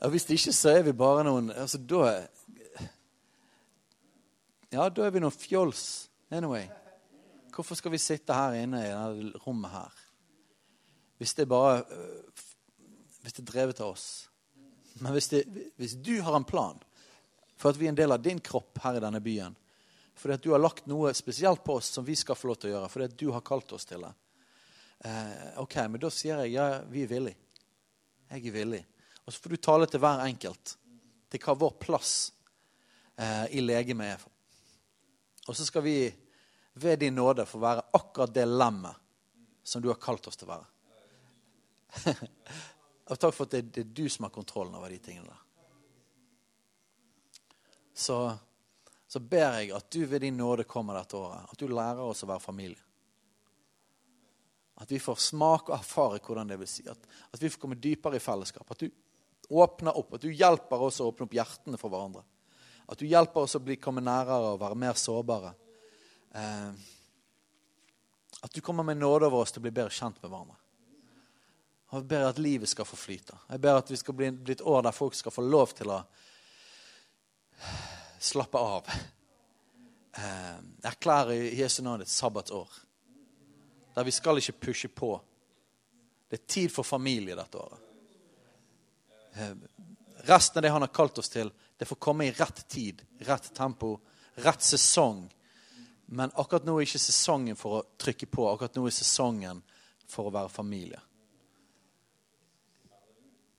Og 0.00 0.14
hvis 0.14 0.24
det 0.24 0.40
ikke, 0.40 0.56
så 0.56 0.72
er 0.78 0.88
vi 0.88 0.96
bare 0.96 1.28
noen 1.28 1.52
altså 1.52 1.78
Da 1.78 2.02
Ja, 4.72 4.88
da 4.88 5.04
er 5.04 5.12
vi 5.12 5.20
noen 5.20 5.32
fjols. 5.34 6.08
Anyway. 6.32 6.66
Hvorfor 7.58 7.74
skal 7.74 7.90
vi 7.90 7.98
sitte 7.98 8.34
her 8.34 8.54
inne 8.54 8.84
i 8.86 8.90
dette 8.94 9.40
rommet 9.42 9.72
her? 9.72 9.94
Hvis 11.18 11.32
det 11.34 11.48
bare 11.50 11.80
øh, 11.90 12.44
Hvis 13.22 13.34
det 13.34 13.42
er 13.42 13.48
drevet 13.48 13.80
av 13.82 13.96
oss. 13.96 14.28
Men 15.02 15.12
hvis, 15.12 15.26
det, 15.28 15.40
hvis 15.76 15.96
du 15.98 16.20
har 16.22 16.36
en 16.36 16.46
plan 16.46 16.78
for 17.58 17.72
at 17.72 17.80
vi 17.80 17.88
er 17.88 17.90
en 17.90 17.98
del 17.98 18.14
av 18.14 18.22
din 18.22 18.38
kropp 18.38 18.78
her 18.84 18.96
i 18.96 19.02
denne 19.02 19.18
byen, 19.20 19.56
fordi 20.14 20.36
at 20.36 20.44
du 20.44 20.52
har 20.52 20.62
lagt 20.62 20.86
noe 20.86 21.10
spesielt 21.18 21.64
på 21.66 21.74
oss 21.80 21.90
som 21.96 22.06
vi 22.06 22.14
skal 22.18 22.38
få 22.38 22.52
lov 22.52 22.60
til 22.62 22.70
å 22.70 22.72
gjøre, 22.76 22.90
fordi 22.92 23.08
at 23.10 23.18
du 23.18 23.26
har 23.34 23.44
kalt 23.46 23.74
oss 23.74 23.86
til 23.90 24.06
det, 24.06 24.12
eh, 25.10 25.58
ok, 25.58 25.76
men 25.90 26.02
da 26.02 26.10
sier 26.14 26.44
jeg 26.44 26.54
ja, 26.54 26.68
vi 26.86 27.02
er 27.02 27.10
villige. 27.10 27.42
Jeg 28.30 28.46
er 28.46 28.54
villig. 28.54 28.82
Og 29.24 29.34
så 29.34 29.42
får 29.42 29.54
du 29.54 29.60
tale 29.66 29.90
til 29.90 30.02
hver 30.02 30.22
enkelt 30.28 30.76
til 31.28 31.42
hva 31.42 31.58
vår 31.58 31.74
plass 31.82 32.14
eh, 33.18 33.58
i 33.58 33.66
legemet 33.66 34.14
er. 34.14 34.26
Og 35.48 35.58
så 35.58 35.66
skal 35.66 35.86
vi 35.86 35.98
ved 36.78 37.02
din 37.02 37.14
nåde 37.18 37.46
få 37.46 37.60
være 37.62 37.84
akkurat 37.98 38.34
det 38.34 38.46
lemmet 38.48 38.96
som 39.62 39.82
du 39.82 39.90
har 39.90 40.00
kalt 40.00 40.26
oss 40.30 40.38
til 40.38 40.48
å 40.48 40.54
være. 40.54 40.68
og 43.10 43.20
takk 43.20 43.34
for 43.34 43.44
at 43.48 43.56
det, 43.56 43.82
er 43.82 43.92
du 43.92 44.06
som 44.08 44.26
har 44.26 44.32
kontrollen 44.34 44.76
over 44.78 44.92
de 44.92 45.00
tingene 45.02 45.28
der. 45.28 45.44
Så, 47.98 48.18
så 49.10 49.20
ber 49.20 49.58
jeg 49.58 49.72
at 49.74 49.88
du 49.90 50.04
ved 50.06 50.22
din 50.22 50.36
nåde 50.38 50.64
kommer 50.68 51.00
dette 51.00 51.18
året. 51.18 51.50
At 51.50 51.58
du 51.58 51.66
lærer 51.66 52.04
oss 52.04 52.22
å 52.22 52.30
være 52.30 52.44
familie. 52.44 52.84
At 54.78 54.92
vi 54.94 55.00
får 55.02 55.18
smake 55.18 55.72
og 55.72 55.80
erfare 55.80 56.20
hvordan 56.22 56.52
det 56.52 56.60
vil 56.60 56.70
si. 56.70 56.86
At, 56.88 57.08
at 57.34 57.42
vi 57.42 57.50
får 57.50 57.60
komme 57.64 57.80
dypere 57.82 58.20
i 58.20 58.22
fellesskap. 58.22 58.70
At 58.70 58.84
du 58.84 58.90
åpner 59.48 59.96
opp, 59.98 60.14
at 60.14 60.22
du 60.22 60.30
hjelper 60.30 60.84
oss 60.86 61.00
å 61.02 61.08
åpne 61.10 61.26
opp 61.26 61.34
hjertene 61.34 61.80
for 61.80 61.90
hverandre. 61.90 62.22
At 62.88 63.00
du 63.00 63.08
hjelper 63.08 63.44
oss 63.44 63.58
å 63.58 63.62
bli, 63.64 63.76
komme 63.82 64.04
nærere 64.04 64.54
og 64.54 64.62
være 64.62 64.78
mer 64.78 64.96
sårbare. 64.96 65.52
Eh, 66.34 66.70
at 68.40 68.54
du 68.54 68.60
kommer 68.60 68.82
med 68.82 68.96
nåde 68.96 69.26
over 69.26 69.42
oss 69.42 69.52
til 69.52 69.62
å 69.62 69.66
bli 69.66 69.74
bedre 69.74 69.94
kjent 69.94 70.20
med 70.22 70.30
hverandre. 70.30 70.56
Jeg 71.88 72.04
ber 72.04 72.26
at 72.28 72.38
livet 72.38 72.68
skal 72.68 72.84
få 72.84 72.98
flyte. 73.00 73.36
Jeg 73.48 73.60
ber 73.64 73.78
at 73.80 73.90
vi 73.90 73.96
skal 73.96 74.14
bli, 74.14 74.28
bli 74.30 74.54
et 74.58 74.64
år 74.66 74.82
der 74.84 74.96
folk 74.96 75.16
skal 75.16 75.32
få 75.32 75.44
lov 75.46 75.72
til 75.78 75.92
å 75.94 76.02
slappe 78.20 78.60
av. 78.60 78.90
Eh, 80.18 80.58
erklære 80.90 81.36
i 81.36 81.56
Jesu 81.62 81.80
navn 81.82 82.04
et 82.04 82.12
sabbatsår. 82.12 82.68
Der 83.94 84.04
vi 84.04 84.14
skal 84.14 84.38
ikke 84.38 84.60
pushe 84.68 84.88
på. 84.88 85.14
Det 86.28 86.40
er 86.40 86.46
tid 86.46 86.72
for 86.74 86.84
familie 86.84 87.36
dette 87.38 87.58
året. 87.58 87.80
Eh, 89.34 89.54
resten 90.28 90.58
av 90.58 90.62
det 90.62 90.74
han 90.74 90.84
har 90.84 90.92
kalt 90.92 91.18
oss 91.18 91.32
til, 91.32 91.50
det 91.78 91.88
får 91.88 91.96
komme 91.96 92.26
i 92.26 92.34
rett 92.36 92.64
tid, 92.68 93.02
rett 93.24 93.48
tempo, 93.54 93.96
rett 94.44 94.62
sesong. 94.62 95.24
Men 96.10 96.32
akkurat 96.40 96.64
nå 96.64 96.78
er 96.78 96.86
ikke 96.86 97.00
sesongen 97.02 97.56
for 97.58 97.78
å 97.78 97.84
trykke 98.00 98.28
på. 98.32 98.46
Akkurat 98.48 98.76
nå 98.78 98.86
er 98.88 98.94
sesongen 98.96 99.60
for 100.08 100.28
å 100.28 100.32
være 100.32 100.52
familie. 100.52 101.00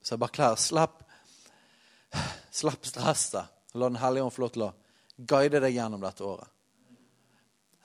Så 0.01 0.15
jeg 0.15 0.23
bare 0.23 0.55
slipp, 0.57 1.03
slipp 2.61 2.87
stresset. 2.89 3.55
La 3.77 3.89
Den 3.89 3.99
hellige 4.01 4.25
ånd 4.25 4.33
få 4.33 4.41
lov 4.41 4.53
til 4.55 4.65
å 4.65 4.73
guide 5.29 5.61
deg 5.61 5.75
gjennom 5.75 6.01
dette 6.01 6.25
året. 6.25 6.49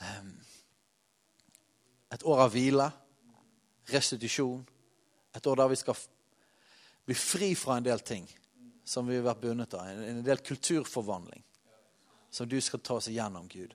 Ehm, 0.00 0.32
Et 2.14 2.22
år 2.22 2.44
av 2.44 2.52
hvile, 2.54 2.84
restitusjon. 3.90 4.60
Et 5.34 5.46
år 5.46 5.56
der 5.56 5.68
vi 5.68 5.76
skal 5.76 5.96
bli 7.04 7.14
fri 7.18 7.48
fra 7.58 7.76
en 7.76 7.82
del 7.82 8.00
ting 8.06 8.28
som 8.84 9.08
vi 9.08 9.16
har 9.16 9.24
vært 9.26 9.40
bundet 9.40 9.74
av. 9.74 9.88
En 9.88 10.22
del 10.22 10.38
kulturforvandling 10.38 11.42
som 12.30 12.48
du 12.48 12.60
skal 12.60 12.80
ta 12.80 13.00
oss 13.00 13.08
igjennom, 13.10 13.48
Gud. 13.48 13.74